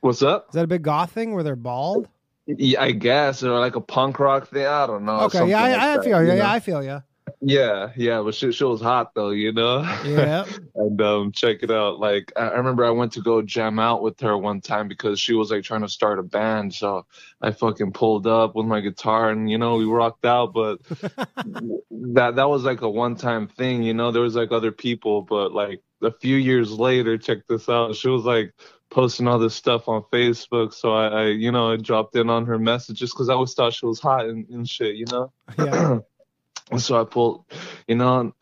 [0.00, 0.46] What's up?
[0.50, 2.08] Is that a big goth thing where they're bald?
[2.46, 4.66] Yeah, I guess or like a punk rock thing.
[4.66, 5.20] I don't know.
[5.22, 6.28] okay, yeah, like I, I that, feel you.
[6.28, 6.34] know?
[6.34, 7.02] Yeah, I feel you.
[7.42, 9.82] Yeah, yeah, but she she was hot though, you know.
[10.04, 10.44] Yeah.
[10.74, 11.98] and um, check it out.
[11.98, 15.20] Like I I remember I went to go jam out with her one time because
[15.20, 16.74] she was like trying to start a band.
[16.74, 17.06] So
[17.40, 20.52] I fucking pulled up with my guitar and you know we rocked out.
[20.52, 24.10] But that that was like a one time thing, you know.
[24.10, 27.94] There was like other people, but like a few years later, check this out.
[27.96, 28.54] She was like
[28.90, 30.74] posting all this stuff on Facebook.
[30.74, 33.72] So I, I you know I dropped in on her messages because I always thought
[33.74, 35.32] she was hot and, and shit, you know.
[35.58, 35.98] Yeah.
[36.78, 37.44] so I pulled,
[37.88, 38.32] you know,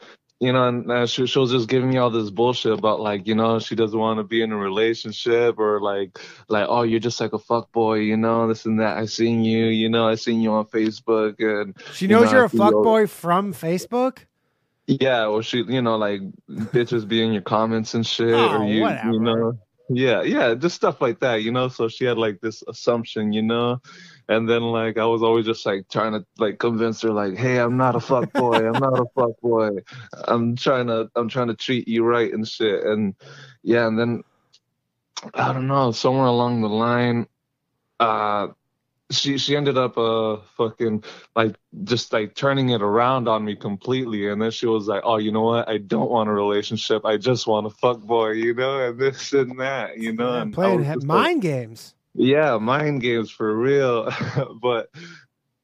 [0.41, 3.27] you know, and uh, she, she was just giving me all this bullshit about like,
[3.27, 6.19] you know, she doesn't want to be in a relationship or like,
[6.49, 8.99] like, oh, you're just like a fuck boy, you know, this and that.
[8.99, 12.33] I seen you, you know, I seen you on Facebook and She you knows know,
[12.33, 14.19] you're a see your- fuckboy from Facebook?
[14.87, 18.65] Yeah, or she, you know, like bitches be in your comments and shit, Oh, or
[18.65, 19.11] you, whatever.
[19.13, 19.59] you know,
[19.89, 21.69] yeah, yeah, just stuff like that, you know.
[21.69, 23.81] So she had like this assumption, you know,
[24.29, 27.59] and then like I was always just like trying to like convince her, like, hey,
[27.59, 29.71] I'm not a fuck boy, I'm not a fuck boy,
[30.27, 33.15] I'm trying to, I'm trying to treat you right and shit, and
[33.63, 34.23] yeah, and then
[35.35, 37.27] I don't know, somewhere along the line,
[37.99, 38.49] uh,
[39.11, 41.03] she she ended up uh fucking
[41.35, 45.17] like just like turning it around on me completely and then she was like oh
[45.17, 48.53] you know what i don't want a relationship i just want a fuck boy you
[48.55, 51.95] know and this and that you know and Playing just like- mind games.
[52.15, 54.11] yeah, mind games for real.
[54.61, 54.89] but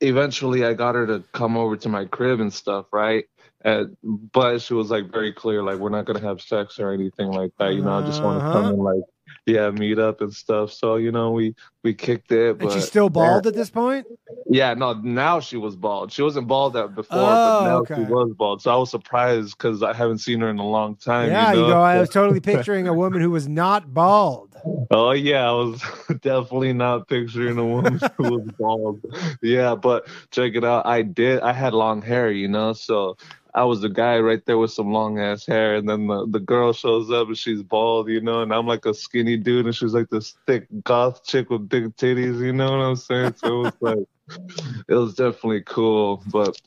[0.01, 3.25] eventually I got her to come over to my crib and stuff, right?
[3.63, 7.29] And, but she was like very clear, like we're not gonna have sex or anything
[7.33, 7.75] like that.
[7.75, 8.53] You know, I just want to Uh-huh.
[8.53, 9.03] come and like,
[9.47, 10.73] yeah, meet up and stuff.
[10.73, 12.51] So you know, we we kicked it.
[12.51, 14.07] And But she's still bald at this point?
[14.47, 16.13] yeah, no, now she was bald.
[16.13, 17.95] She wasn't bald at before, Oh, but now okay.
[17.97, 18.63] she was bald.
[18.63, 21.31] So I was surprised because I haven't seen her in a long time.
[21.31, 21.75] yeah, you, you, know?
[21.75, 21.83] go.
[21.83, 24.51] I was totally picturing a woman who was not bald.
[24.91, 25.83] Oh yeah, I was
[26.23, 29.05] definitely not picturing a woman who was bald.
[29.43, 30.87] Yeah, but check it out.
[30.87, 31.41] I did.
[31.41, 33.17] I had long hair, you know, so
[33.55, 36.41] I was the guy right there with some long ass hair, and then the, the
[36.41, 39.75] girl shows up and she's bald, you know, and I'm like a skinny dude, and
[39.75, 43.35] she's like this thick goth chick with big titties, you know what I'm saying?
[43.37, 44.07] So it was like,
[44.89, 46.23] it was definitely cool.
[46.33, 46.61] But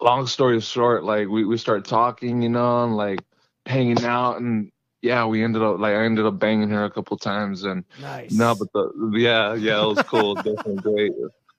[0.00, 3.20] long story short, like we we start talking, you know, and like
[3.64, 4.70] hanging out, and
[5.00, 8.32] yeah, we ended up like I ended up banging her a couple times, and Nice.
[8.32, 11.12] no, but the yeah, yeah, it was cool, definitely great.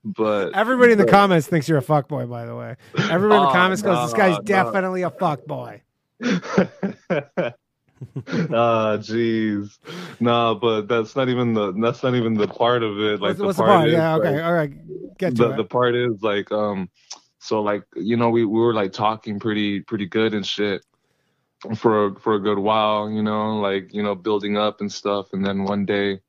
[0.06, 2.26] But Everybody in the but- comments thinks you're a fuck boy.
[2.28, 2.76] by the way.
[3.10, 4.44] Everybody in the Oh, comments goes, This guy's no, no.
[4.44, 5.82] definitely a fuck boy."
[8.52, 9.80] Ah, jeez.
[10.20, 13.22] Nah, but that's not even the that's not even the part of it.
[13.22, 13.88] Like What's, what's the part?
[13.88, 15.18] is, Yeah, okay, like, all right.
[15.18, 15.58] Get to the it.
[15.58, 16.90] the part is like um
[17.40, 20.86] so like you know we, we were like talking pretty pretty good and shit
[21.78, 25.44] for for a good while you know like you know building up and stuff and
[25.44, 26.20] then one day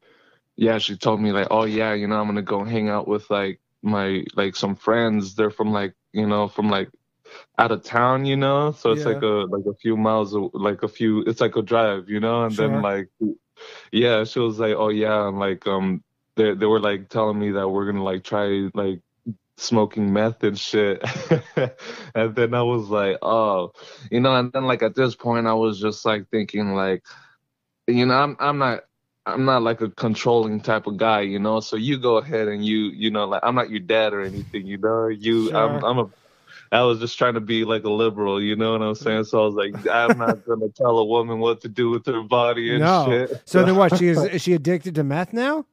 [0.54, 3.28] yeah she told me like oh yeah you know i'm gonna go hang out with
[3.28, 6.90] like my like some friends they're from like you know from like
[7.58, 9.12] out of town you know so it's Yeah.
[9.14, 12.44] like a like a few miles like a few it's like a drive you know
[12.44, 12.68] and Sure.
[12.68, 13.08] then like
[13.92, 16.02] yeah she was like oh yeah and like um
[16.36, 19.00] they they were like telling me that we're gonna like try like
[19.58, 21.02] smoking meth and shit
[22.14, 23.72] and then i was like oh
[24.10, 27.02] you know and then like at this point i was just like thinking like
[27.86, 28.80] you know i'm i'm not
[29.26, 32.64] i'm not like a controlling type of guy you know so you go ahead and
[32.64, 35.98] you you know like i'm not your dad or anything you know you i'm i'm
[35.98, 36.10] a
[36.72, 39.24] I was just trying to be like a liberal, you know what I'm saying?
[39.24, 42.22] So I was like, I'm not gonna tell a woman what to do with her
[42.22, 43.06] body and no.
[43.06, 43.42] shit.
[43.46, 43.96] So then what?
[43.98, 45.64] She is is she addicted to meth now?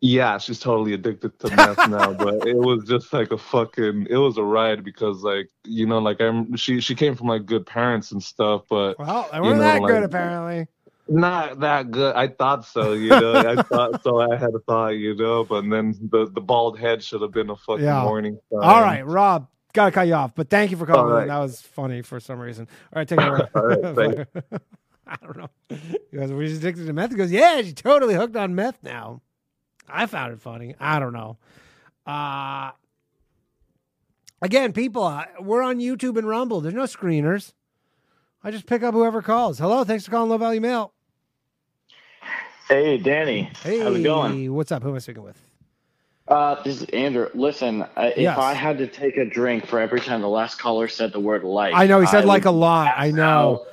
[0.00, 4.16] Yeah, she's totally addicted to meth now, but it was just like a fucking it
[4.16, 7.66] was a ride because like you know like I'm she she came from like good
[7.66, 10.66] parents and stuff, but Well, they you weren't know, that good apparently.
[11.08, 12.14] Not that good.
[12.14, 13.34] I thought so, you know.
[13.34, 14.20] I thought so.
[14.20, 17.50] I had a thought, you know, but then the the bald head should have been
[17.50, 18.04] a fucking Yeah.
[18.04, 18.62] warning sign.
[18.62, 19.48] All right, Rob.
[19.74, 21.12] Gotta cut you off, but thank you for calling.
[21.12, 21.26] Right.
[21.28, 22.68] That was funny for some reason.
[22.92, 23.40] All right, take it away.
[23.54, 24.62] All right, thank
[25.06, 25.48] I don't know.
[26.10, 28.82] He goes, "Were you addicted to meth?" He goes, "Yeah, she's totally hooked on meth
[28.82, 29.20] now."
[29.88, 30.74] I found it funny.
[30.78, 31.38] I don't know.
[32.06, 32.70] Uh
[34.40, 36.60] again, people, uh, we're on YouTube and Rumble.
[36.60, 37.52] There's no screeners.
[38.44, 39.58] I just pick up whoever calls.
[39.58, 40.92] Hello, thanks for calling Low Value Mail.
[42.68, 43.50] Hey, Danny.
[43.62, 44.52] Hey, How's it going?
[44.54, 44.82] what's up?
[44.82, 45.40] Who am I speaking with?
[46.28, 47.28] Uh, this is Andrew.
[47.34, 50.88] Listen, I, if I had to take a drink for every time the last caller
[50.88, 52.94] said the word like, I know he said I like would- a lot.
[52.96, 53.66] I know.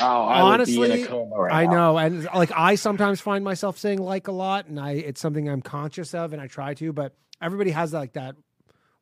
[0.00, 1.72] Oh, I Honestly, would be in a coma right I now.
[1.72, 5.48] know, and like I sometimes find myself saying like a lot, and I it's something
[5.48, 8.34] I'm conscious of, and I try to, but everybody has like that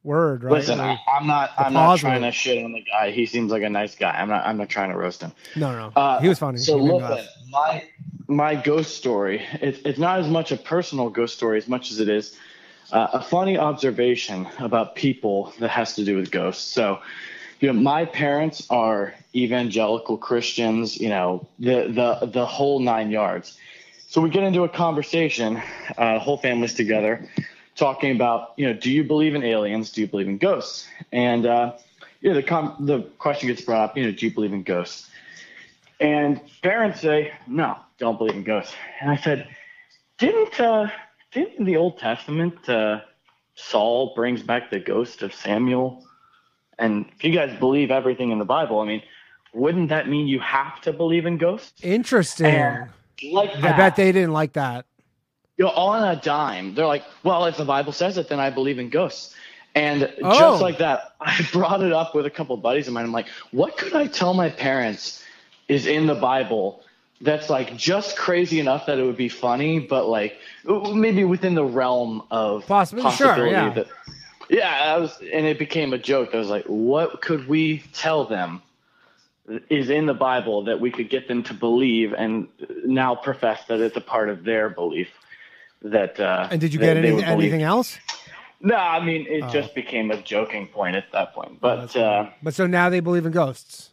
[0.02, 0.52] word, right?
[0.52, 1.50] Listen, I, Like, I'm not.
[1.58, 2.28] I'm not trying word.
[2.28, 3.10] to shit on the guy.
[3.10, 4.10] He seems like a nice guy.
[4.10, 4.46] I'm not.
[4.46, 5.32] I'm not trying to roast him.
[5.56, 6.58] No, no, Uh, he was funny.
[6.58, 7.84] So He made listen, my
[8.28, 9.42] my ghost story.
[9.60, 12.36] It's it's not as much a personal ghost story as much as it is
[12.92, 16.64] uh, a funny observation about people that has to do with ghosts.
[16.72, 17.00] So,
[17.60, 20.96] you know, my parents are evangelical Christians.
[20.96, 21.88] You know, the
[22.20, 23.58] the the whole nine yards.
[24.10, 25.60] So we get into a conversation,
[25.98, 27.28] uh, whole family's together,
[27.78, 29.92] talking about, you know, do you believe in aliens?
[29.92, 30.86] Do you believe in ghosts?
[31.12, 31.76] And uh,
[32.20, 34.62] you know, the com- the question gets brought up, you know, do you believe in
[34.62, 35.08] ghosts?
[36.00, 38.74] And parents say, no, don't believe in ghosts.
[39.00, 39.48] And I said,
[40.18, 40.90] didn't uh,
[41.32, 43.00] didn't in the Old Testament uh,
[43.54, 46.04] Saul brings back the ghost of Samuel?
[46.78, 49.02] And if you guys believe everything in the Bible, I mean,
[49.52, 51.82] wouldn't that mean you have to believe in ghosts?
[51.82, 52.46] Interesting.
[52.46, 52.90] And
[53.32, 54.86] like I bet they didn't like that.
[55.58, 58.40] You know, all on a dime, they're like, well, if the Bible says it, then
[58.40, 59.34] I believe in ghosts.
[59.74, 60.38] And Oh.
[60.38, 63.04] just like that, I brought it up with a couple of buddies of mine.
[63.04, 65.22] I'm like, what could I tell my parents
[65.68, 66.82] is in the Bible
[67.20, 71.64] that's like just crazy enough that it would be funny, but like maybe within the
[71.64, 73.70] realm of Possibly, sure, possibility yeah.
[73.74, 73.86] that
[74.48, 76.30] yeah, I was, and it became a joke.
[76.34, 78.62] I was like, what could we tell them
[79.68, 82.48] is in the Bible that we could get them to believe and
[82.84, 85.08] now profess that it's a part of their belief?
[85.82, 87.98] That uh, And did you get any, anything else?
[88.60, 89.48] No, I mean it Oh.
[89.50, 91.60] just became a joking point at that point.
[91.60, 93.90] But uh, But so now they believe in ghosts.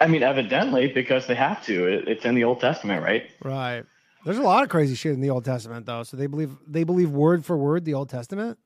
[0.00, 1.86] I mean, evidently because they have to.
[1.86, 3.28] It, it's in the Old Testament, right?
[3.44, 3.84] Right.
[4.24, 6.02] There's a lot of crazy shit in the Old Testament though.
[6.04, 8.58] So they believe they believe word for word the Old Testament.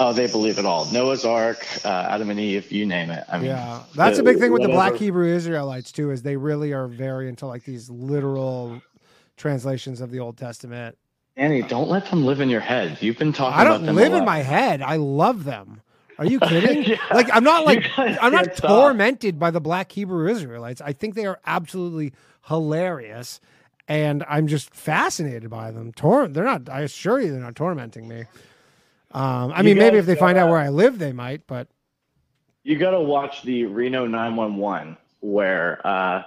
[0.00, 0.84] Oh, they believe it all.
[0.92, 3.24] Noah's Ark, uh, Adam and Eve, you name it.
[3.28, 6.12] I mean, Yeah, that's a big thing with the Black Hebrew Israelites too.
[6.12, 8.80] Is they really are very into like these literal
[9.36, 10.96] translations of the Old Testament.
[11.38, 12.98] Annie, don't let them live in your head.
[13.02, 14.82] You've been talking I about don't live in my head.
[14.82, 15.82] I love them.
[16.18, 16.84] Are you kidding?
[16.84, 16.98] Yeah.
[17.12, 20.82] Like I'm not like I'm not tormented by the Black Hebrew Israelites.
[20.82, 22.12] I think they are absolutely
[22.48, 23.40] hilarious,
[23.88, 25.92] and I'm just fascinated by them.
[25.92, 26.68] Tor- they're not.
[26.70, 28.26] I assure you, they're not tormenting me.
[29.12, 31.46] Um, I You mean, maybe if they find out where I live, they might.
[31.48, 31.68] But
[32.64, 36.24] You got to watch the Reno 911 where uh,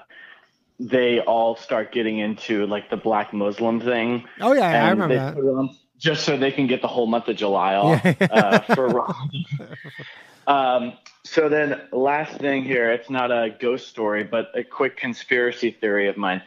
[0.89, 4.25] they all start getting into like the black Muslim thing.
[4.39, 5.69] Oh, yeah, I remember that.
[5.97, 8.27] just so they can get the whole month of July off Yeah.
[8.31, 9.45] uh, for Ramadan.
[10.47, 10.93] Um,
[11.23, 16.07] so then, last thing here, it's not a ghost story, but a quick conspiracy theory
[16.09, 16.41] of mine.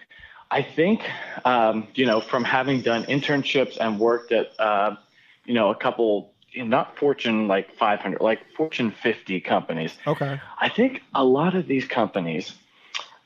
[0.50, 1.02] I think,
[1.44, 4.96] um, you know, from having done internships and worked at, uh,
[5.44, 9.96] you know, a couple, not Fortune like 500, like Fortune 50 companies.
[10.08, 12.52] okay, I think a lot of these companies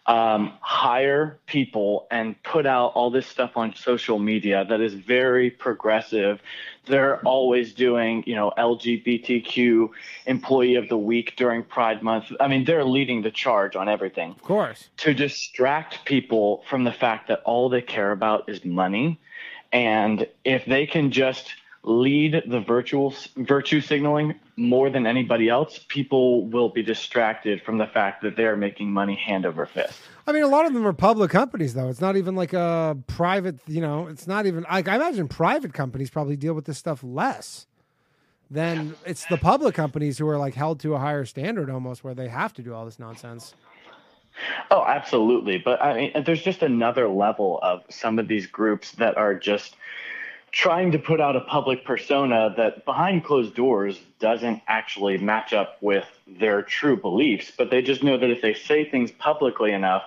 [0.08, 5.50] um, hire people and put out all this stuff on social media that is very
[5.50, 6.40] progressive.
[6.86, 9.90] They're always doing, you know, LGBTQ
[10.24, 12.32] employee of the week during Pride Month.
[12.40, 14.88] I mean, they're leading the charge on everything Of course.
[14.98, 19.20] to distract people from the fact that all they care about is money.
[19.72, 21.52] And if they can just
[21.84, 27.86] lead the virtual virtue signaling more than anybody else, people will be distracted from the
[27.86, 30.00] fact that they're making money hand over fist.
[30.26, 31.88] I mean, a lot of them are public companies, though.
[31.88, 33.56] It's not even like a private.
[33.66, 34.64] You know, it's not even.
[34.70, 37.66] Like, I imagine private companies probably deal with this stuff less
[38.50, 42.14] than it's the public companies who are like held to a higher standard almost, where
[42.14, 43.54] they have to do all this nonsense.
[44.70, 45.58] Oh, absolutely.
[45.58, 49.76] But I mean, there's just another level of some of these groups that are just
[50.52, 55.76] trying to put out a public persona that behind closed doors doesn't actually match up
[55.80, 57.52] with their true beliefs.
[57.56, 60.02] But they just know that if they say things publicly enough,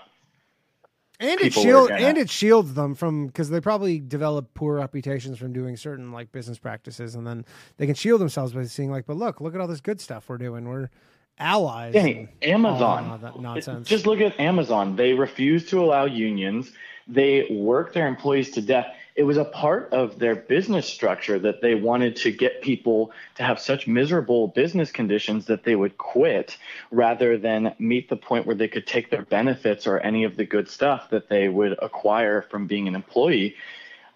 [1.20, 5.38] And it shield gonna- and it shields them from because they probably develop poor reputations
[5.38, 7.46] from doing certain like business practices, and then
[7.78, 10.28] they can shield themselves by seeing like, "But look, look at all this good stuff
[10.28, 10.68] we're doing.
[10.68, 10.90] We're
[11.38, 13.20] allies." Danny, Amazon.
[13.22, 13.88] that nonsense.
[13.88, 14.96] Just look at Amazon.
[14.96, 16.72] They refuse to allow unions.
[17.08, 18.88] They work their employees to death.
[19.16, 23.44] It was a part of their business structure that they wanted to get people to
[23.44, 26.58] have such miserable business conditions that they would quit
[26.92, 30.46] rather than meet the point where they could take their benefits or any of the
[30.46, 33.56] good stuff that they would acquire from being an employee.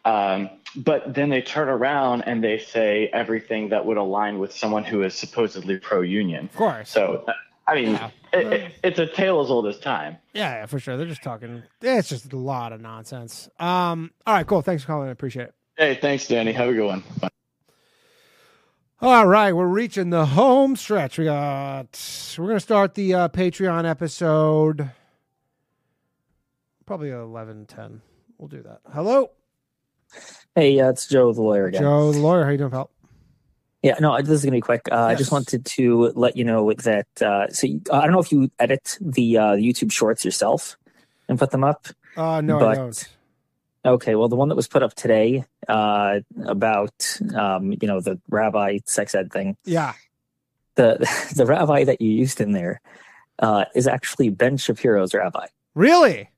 [0.06, 4.84] Um, but then they turn around and they say everything that would align with someone
[4.84, 6.46] who is supposedly pro union.
[6.46, 6.90] Of course.
[6.90, 7.26] So,
[7.68, 8.00] I mean,
[8.32, 10.18] it, it, it's a tale as old as time.
[10.34, 10.98] Yeah, yeah, for sure.
[10.98, 11.64] They're just talking.
[11.82, 13.50] It's just a lot of nonsense.
[13.60, 14.12] Um.
[14.26, 14.62] All right, cool.
[14.62, 15.10] Thanks for calling.
[15.10, 15.56] I appreciate it.
[15.78, 16.52] Hey, thanks, Danny.
[16.52, 17.04] Have a good one.
[17.20, 17.30] Bye.
[19.02, 21.18] All right, we're reaching the home stretch.
[21.18, 22.36] We got.
[22.38, 24.90] We're gonna start the uh, Patreon episode.
[26.86, 28.02] Probably eleven ten.
[28.38, 28.82] We'll do that.
[28.94, 29.32] Hello,
[30.56, 31.82] Hey, uh, it's Joe the lawyer again.
[31.82, 32.46] Joe, the lawyer.
[32.46, 32.90] How you doing, pal?
[33.86, 34.82] Yeah, no, this is gonna be quick.
[34.92, 37.06] Uh, I just wanted to let you know that.
[37.22, 40.76] Uh, so you, I don't know if you edit the uh, YouTube shorts yourself
[41.30, 41.88] and put them up.
[42.18, 43.10] Uh, no, I but- don't.
[43.86, 48.20] Okay, well, the one that was put up today uh, about um, you know the
[48.28, 49.94] rabbi sex ed thing, Yeah.
[50.74, 50.98] the
[51.36, 52.82] the rabbi that you used in there
[53.38, 55.46] uh, is actually Ben Shapiro's rabbi.
[55.76, 56.32] Really?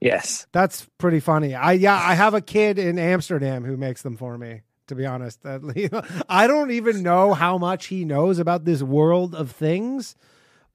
[0.00, 0.46] Yes.
[0.52, 1.56] That's pretty funny.
[1.56, 4.60] I yeah, I have a kid in Amsterdam who makes them for me.
[4.88, 5.40] To be honest,
[6.28, 10.14] I don't even know how much he knows about this world of things,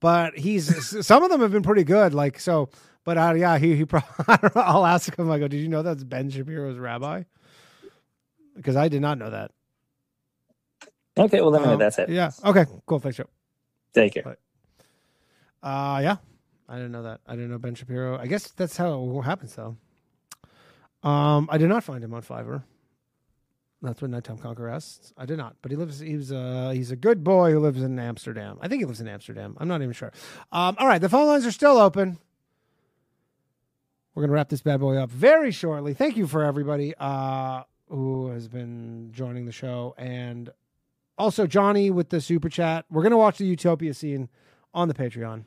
[0.01, 2.13] but he's some of them have been pretty good.
[2.13, 2.69] Like so,
[3.05, 3.85] but uh, yeah, he he.
[3.85, 5.31] Probably, I don't know, I'll ask him.
[5.31, 7.23] I go, did you know that's Ben Shapiro's rabbi?
[8.55, 9.51] Because I did not know that.
[11.17, 12.09] Okay, well, then Um, that's it.
[12.09, 12.31] Yeah.
[12.43, 12.65] Okay.
[12.85, 12.99] Cool.
[12.99, 13.29] Thanks, Joe.
[13.93, 14.37] Take care.
[15.63, 16.17] Uh, yeah.
[16.67, 17.19] I didn't know that.
[17.27, 18.17] I didn't know Ben Shapiro.
[18.17, 19.77] I guess that's how it happens, though.
[21.03, 22.63] Um, I did not find him on Fiverr.
[23.81, 25.11] That's what Nighttime Conquer asks.
[25.17, 25.99] I did not, but he lives.
[25.99, 28.59] He's a he's a good boy who lives in Amsterdam.
[28.61, 29.57] I think he lives in Amsterdam.
[29.59, 30.11] I'm not even sure.
[30.51, 32.19] Um, all right, the phone lines are still open.
[34.13, 35.95] We're gonna wrap this bad boy up very shortly.
[35.95, 40.51] Thank you for everybody uh who has been joining the show, and
[41.17, 42.85] also Johnny with the super chat.
[42.91, 44.29] We're gonna watch the Utopia scene
[44.75, 45.45] on the Patreon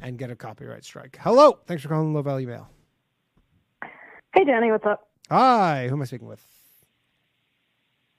[0.00, 1.16] and get a copyright strike.
[1.20, 2.68] Hello, thanks for calling Low Value Mail.
[4.34, 5.08] Hey, Danny, what's up?
[5.30, 6.44] Hi, who am I speaking with?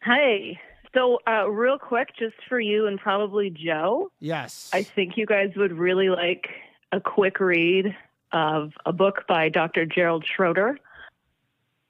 [0.03, 0.59] Hey.
[0.93, 4.69] So, uh, real quick, just for you and probably Joe, Yes.
[4.73, 6.47] I think you guys would really like
[6.91, 7.95] a quick read
[8.31, 9.85] of a book by Dr.
[9.87, 10.77] Gerald Schroeder,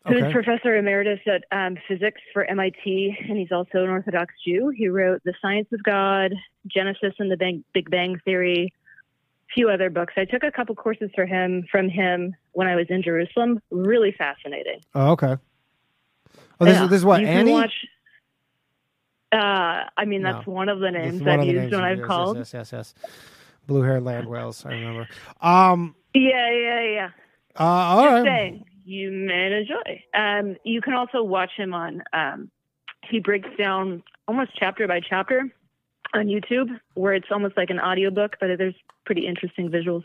[0.07, 0.31] who's Okay.
[0.31, 4.69] professor emeritus at um, physics for MIT, and he's also an Orthodox Jew.
[4.69, 6.33] He wrote The Science of God,
[6.67, 8.73] Genesis and the Bang, Big Bang Theory,
[9.49, 10.13] a few other books.
[10.15, 13.59] I took a couple courses for him from him when I was in Jerusalem.
[13.69, 14.79] Really fascinating.
[14.95, 15.35] Oh, okay.
[16.61, 17.51] Oh, this, Yeah, is this is what you can Annie?
[17.51, 17.85] watch-
[19.33, 20.53] uh, I mean, that's No.
[20.53, 22.07] one of the names I've the used names when I've used.
[22.07, 22.37] called.
[22.37, 23.09] Yes, yes, yes, yes.
[23.67, 24.65] Blue haired land whales.
[24.65, 25.07] I remember.
[25.41, 25.95] Um.
[26.13, 27.09] Yeah, yeah, yeah.
[27.57, 27.63] Uh.
[27.63, 28.23] All right.
[28.23, 30.03] saying, you may enjoy.
[30.13, 32.03] Um, you can also watch him on.
[32.13, 32.51] Um,
[33.09, 35.49] he breaks down almost chapter by chapter
[36.13, 40.03] on YouTube, where it's almost like an audiobook, but there's pretty interesting visuals.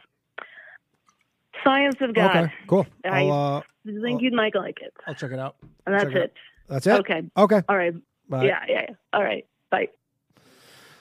[1.65, 2.37] Science of God.
[2.37, 2.53] Okay.
[2.67, 2.87] Cool.
[3.05, 3.63] I I'll uh.
[3.85, 4.95] think you'd might like it.
[5.07, 5.57] I'll check it out.
[5.87, 6.35] And that's it it.
[6.69, 6.93] That's it.
[7.01, 7.23] Okay.
[7.37, 7.63] Okay.
[7.69, 7.95] All right.
[8.29, 8.45] Bye.
[8.45, 8.95] Yeah, yeah, yeah.
[9.13, 9.47] All right.
[9.71, 9.89] Bye.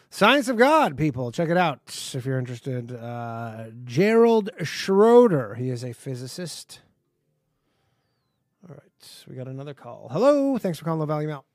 [0.10, 1.32] Science of God, people.
[1.32, 1.80] Check it out
[2.14, 2.92] if you're interested.
[2.96, 5.56] Uh, Gerald Schroeder.
[5.56, 6.80] He is a physicist.
[8.68, 9.26] All right.
[9.28, 10.10] We got another call.
[10.12, 10.58] Hello.
[10.58, 11.46] Thanks for calling Low Value Mail.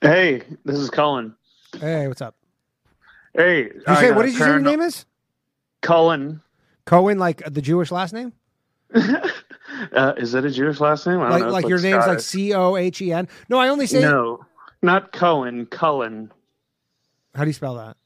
[0.00, 1.34] Hey, this is Colin.
[1.80, 2.34] Hey, what's up?
[3.34, 5.06] Hey, You say, what did you say your name is?
[5.80, 6.40] Cullen.
[6.84, 8.32] Cohen, like the Jewish last name?
[9.92, 11.20] Uh, is that a Jewish last name?
[11.20, 11.48] I don't Like know.
[11.50, 13.28] Like your looks name's like C O H E N.
[13.48, 14.00] No, I only say.
[14.00, 14.37] no,
[14.82, 15.66] not Cohen.
[15.66, 16.32] Cullen.
[17.34, 17.96] How do you spell that?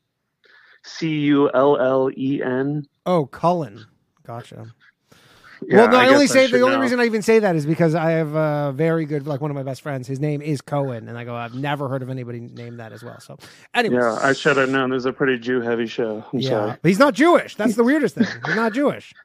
[0.84, 2.86] C U L L E N.
[3.06, 3.84] Oh, Cullen.
[4.26, 4.72] Gotcha.
[5.68, 6.82] Yeah, well, no, I, I only I say should the only know.
[6.82, 9.54] reason I even say that is because I have a very good, like one of
[9.54, 10.08] my best friends.
[10.08, 13.04] His name is Cohen, and I go, I've never heard of anybody named that as
[13.04, 13.20] well.
[13.20, 13.38] So,
[13.72, 14.90] anyway, Yeah, I should have known.
[14.90, 16.24] There's a pretty Jew heavy show.
[16.32, 16.78] I'm yeah, sorry.
[16.82, 17.54] but he's not Jewish.
[17.54, 18.26] That's the weirdest thing.
[18.46, 19.12] He's not Jewish.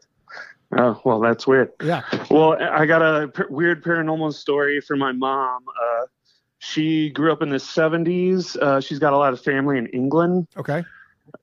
[0.78, 1.72] Oh, well, that's weird.
[1.82, 2.02] Yeah.
[2.30, 5.64] Well, I got a p- weird paranormal story for my mom.
[5.70, 6.06] Uh,
[6.60, 8.56] she grew up in the 70s.
[8.58, 10.48] Uh, she's got a lot of family in England.
[10.58, 10.84] Okay.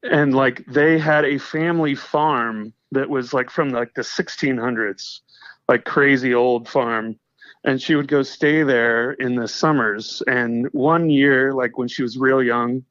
[0.03, 5.21] And like they had a family farm that was like from like the 1600s,
[5.69, 7.19] like crazy old farm.
[7.65, 10.23] And she would go stay there in the summers.
[10.27, 12.85] And one year, like when she was real young,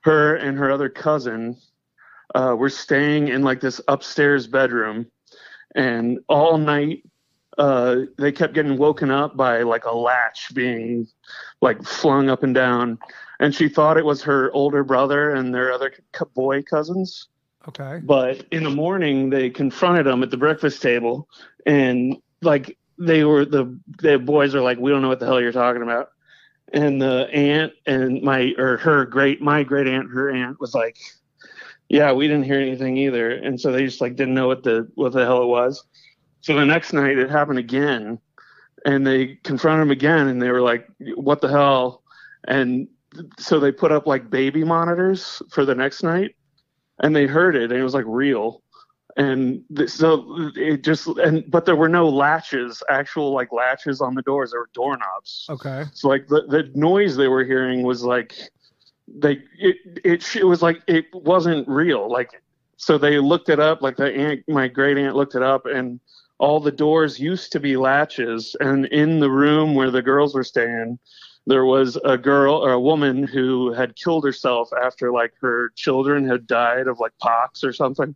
[0.00, 1.56] her and her other cousin
[2.34, 5.06] uh, were staying in like this upstairs bedroom
[5.74, 7.02] and all night
[7.58, 11.06] uh, they kept getting woken up by like a latch being
[11.60, 12.98] like flung up and down.
[13.40, 15.92] And she thought it was her older brother and their other
[16.34, 17.28] boy cousins.
[17.66, 17.98] Okay.
[18.04, 21.26] but in the morning they confronted them at the breakfast table
[21.64, 25.40] and like they were the the boys are like we don't know what the hell
[25.40, 26.10] you're talking about.
[26.74, 30.98] And the aunt and my or her great my great aunt her aunt was like
[31.88, 33.30] yeah we didn't hear anything either.
[33.30, 35.82] And so they just like didn't know what the what the hell it was
[36.44, 38.18] so the next night it happened again
[38.84, 42.02] and they confronted him again and they were like what the hell?
[42.46, 42.86] And
[43.38, 46.36] so they put up like baby monitors for the next night
[47.02, 48.62] and they heard it and it was like real.
[49.16, 54.20] And so it just and but there were no latches actual like latches on the
[54.20, 54.50] doors.
[54.50, 55.46] There were doorknobs.
[55.48, 55.84] Okay.
[55.94, 58.34] so like the, the noise they were hearing was like
[59.08, 62.10] they it, it it was like it wasn't real.
[62.10, 62.42] Like
[62.76, 66.00] so they looked it up like the aunt my great aunt looked it up and
[66.38, 70.44] all the doors used to be latches and in the room where the girls were
[70.44, 70.98] staying
[71.46, 76.26] there was a girl or a woman who had killed herself after like her children
[76.26, 78.14] had died of like pox or something.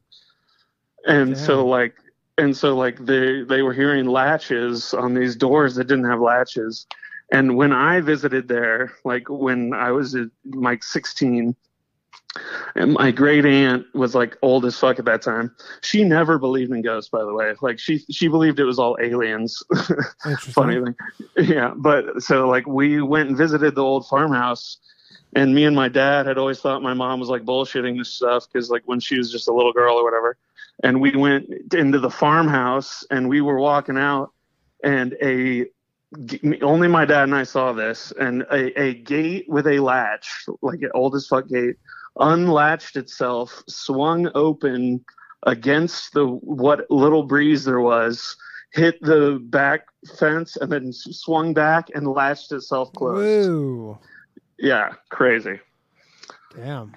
[1.07, 1.95] And so like
[2.39, 6.87] and so like they they were hearing latches on these doors that didn't have latches.
[7.31, 10.17] And when i visited there like when i was
[10.47, 11.55] like 16
[12.75, 15.55] and my great aunt was like old as fuck at that time.
[15.81, 17.55] She never believed in ghosts by the way.
[17.61, 19.63] Like she she believed it was all aliens.
[20.39, 20.95] Funny thing.
[21.37, 24.79] Yeah but so like we went and visited the old farmhouse
[25.35, 28.47] and me and my dad had always thought my mom was like bullshitting this stuff
[28.51, 30.37] because like when she was just a little girl or whatever.
[30.83, 34.33] And we went into the farmhouse and we were walking out
[34.85, 35.67] and a
[36.63, 40.81] only my dad and I saw this and a, a gate with a latch like
[40.81, 41.77] an old as fuck gate
[42.19, 45.05] unlatched itself swung open
[45.45, 48.37] against the what little breeze there was
[48.73, 49.87] hit the back
[50.19, 53.99] fence and then swung back and latched itself closed Woo.
[54.59, 55.59] yeah crazy
[56.57, 56.93] Damn.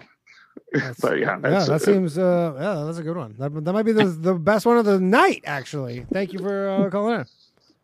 [1.01, 2.17] but yeah Yeah, that seems.
[2.17, 3.35] Uh, yeah, that's a good one.
[3.37, 5.41] That, that might be the the best one of the night.
[5.45, 7.19] Actually, thank you for uh, calling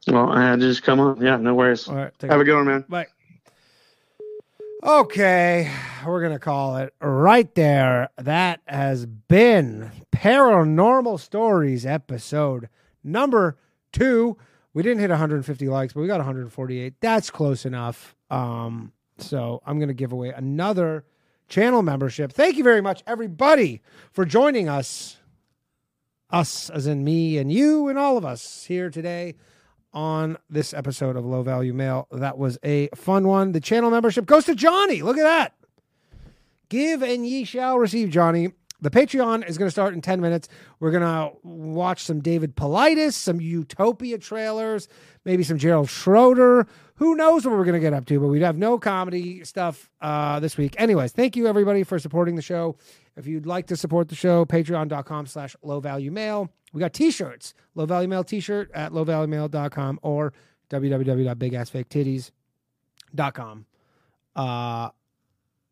[0.08, 0.14] in.
[0.14, 2.42] well i had to just come on yeah no worries All right, take have care.
[2.42, 3.08] a good one man Bye.
[4.84, 5.72] Okay,
[6.06, 8.10] we're gonna call it right there.
[8.20, 12.70] That has been Paranormal Stories episode
[13.04, 13.58] number
[13.92, 14.38] two.
[14.76, 16.94] We didn't hit 150 likes, but we got 148.
[17.02, 18.16] That's close enough.
[18.30, 21.06] Um, so I'm gonna give away another
[21.50, 22.32] channel membership.
[22.32, 23.82] Thank you very much, everybody,
[24.12, 25.18] for joining us.
[26.30, 29.34] Us, as in me and you and all of us here today
[29.98, 32.08] on this episode of Low Value Mail.
[32.12, 33.52] That was a fun one.
[33.54, 35.02] The channel membership goes to Johnny.
[35.02, 35.56] Look at that.
[36.70, 38.50] Give and ye shall receive, Johnny.
[38.80, 40.50] The Patreon is going to start in 10 minutes.
[40.80, 44.88] We're going to watch some David Paulides, some Utopia trailers,
[45.26, 46.68] maybe some Gerald Schroeder.
[46.98, 49.90] Who knows what we're going to get up to, but we have no comedy stuff
[50.00, 50.76] uh, this week.
[50.78, 52.78] Anyways, thank you everybody for supporting the show.
[53.16, 56.52] If you'd like to support the show, patreon.com slash low value mail.
[56.74, 60.34] We got t-shirts, low value mail t-shirt at lowvaluemail.com or
[60.70, 63.66] www.bigassfaketitties.com.
[64.36, 64.90] Uh,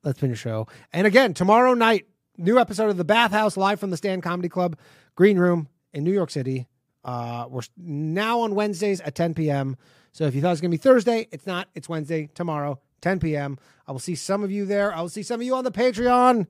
[0.04, 0.68] let's finish the show.
[0.94, 2.08] And again, tomorrow night,
[2.38, 4.78] new episode of the Bathhouse live from the Stand Comedy Club
[5.16, 6.68] Green Room in New York City.
[7.04, 9.78] Uh, we're now on Wednesdays at 10 p.m.
[10.12, 11.68] So if you thought it was going to be Thursday, it's not.
[11.76, 13.60] It's Wednesday tomorrow, 10 p.m.
[13.88, 14.96] I will see some of you there.
[14.96, 16.48] I will see some of you on the Patreon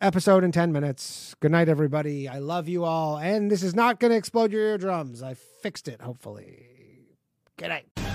[0.00, 1.34] episode in 10 minutes.
[1.40, 2.28] Good night, everybody.
[2.28, 3.18] I love you all.
[3.18, 5.22] And this is not going to explode your eardrums.
[5.22, 6.66] I fixed it, hopefully.
[7.56, 8.07] Good night.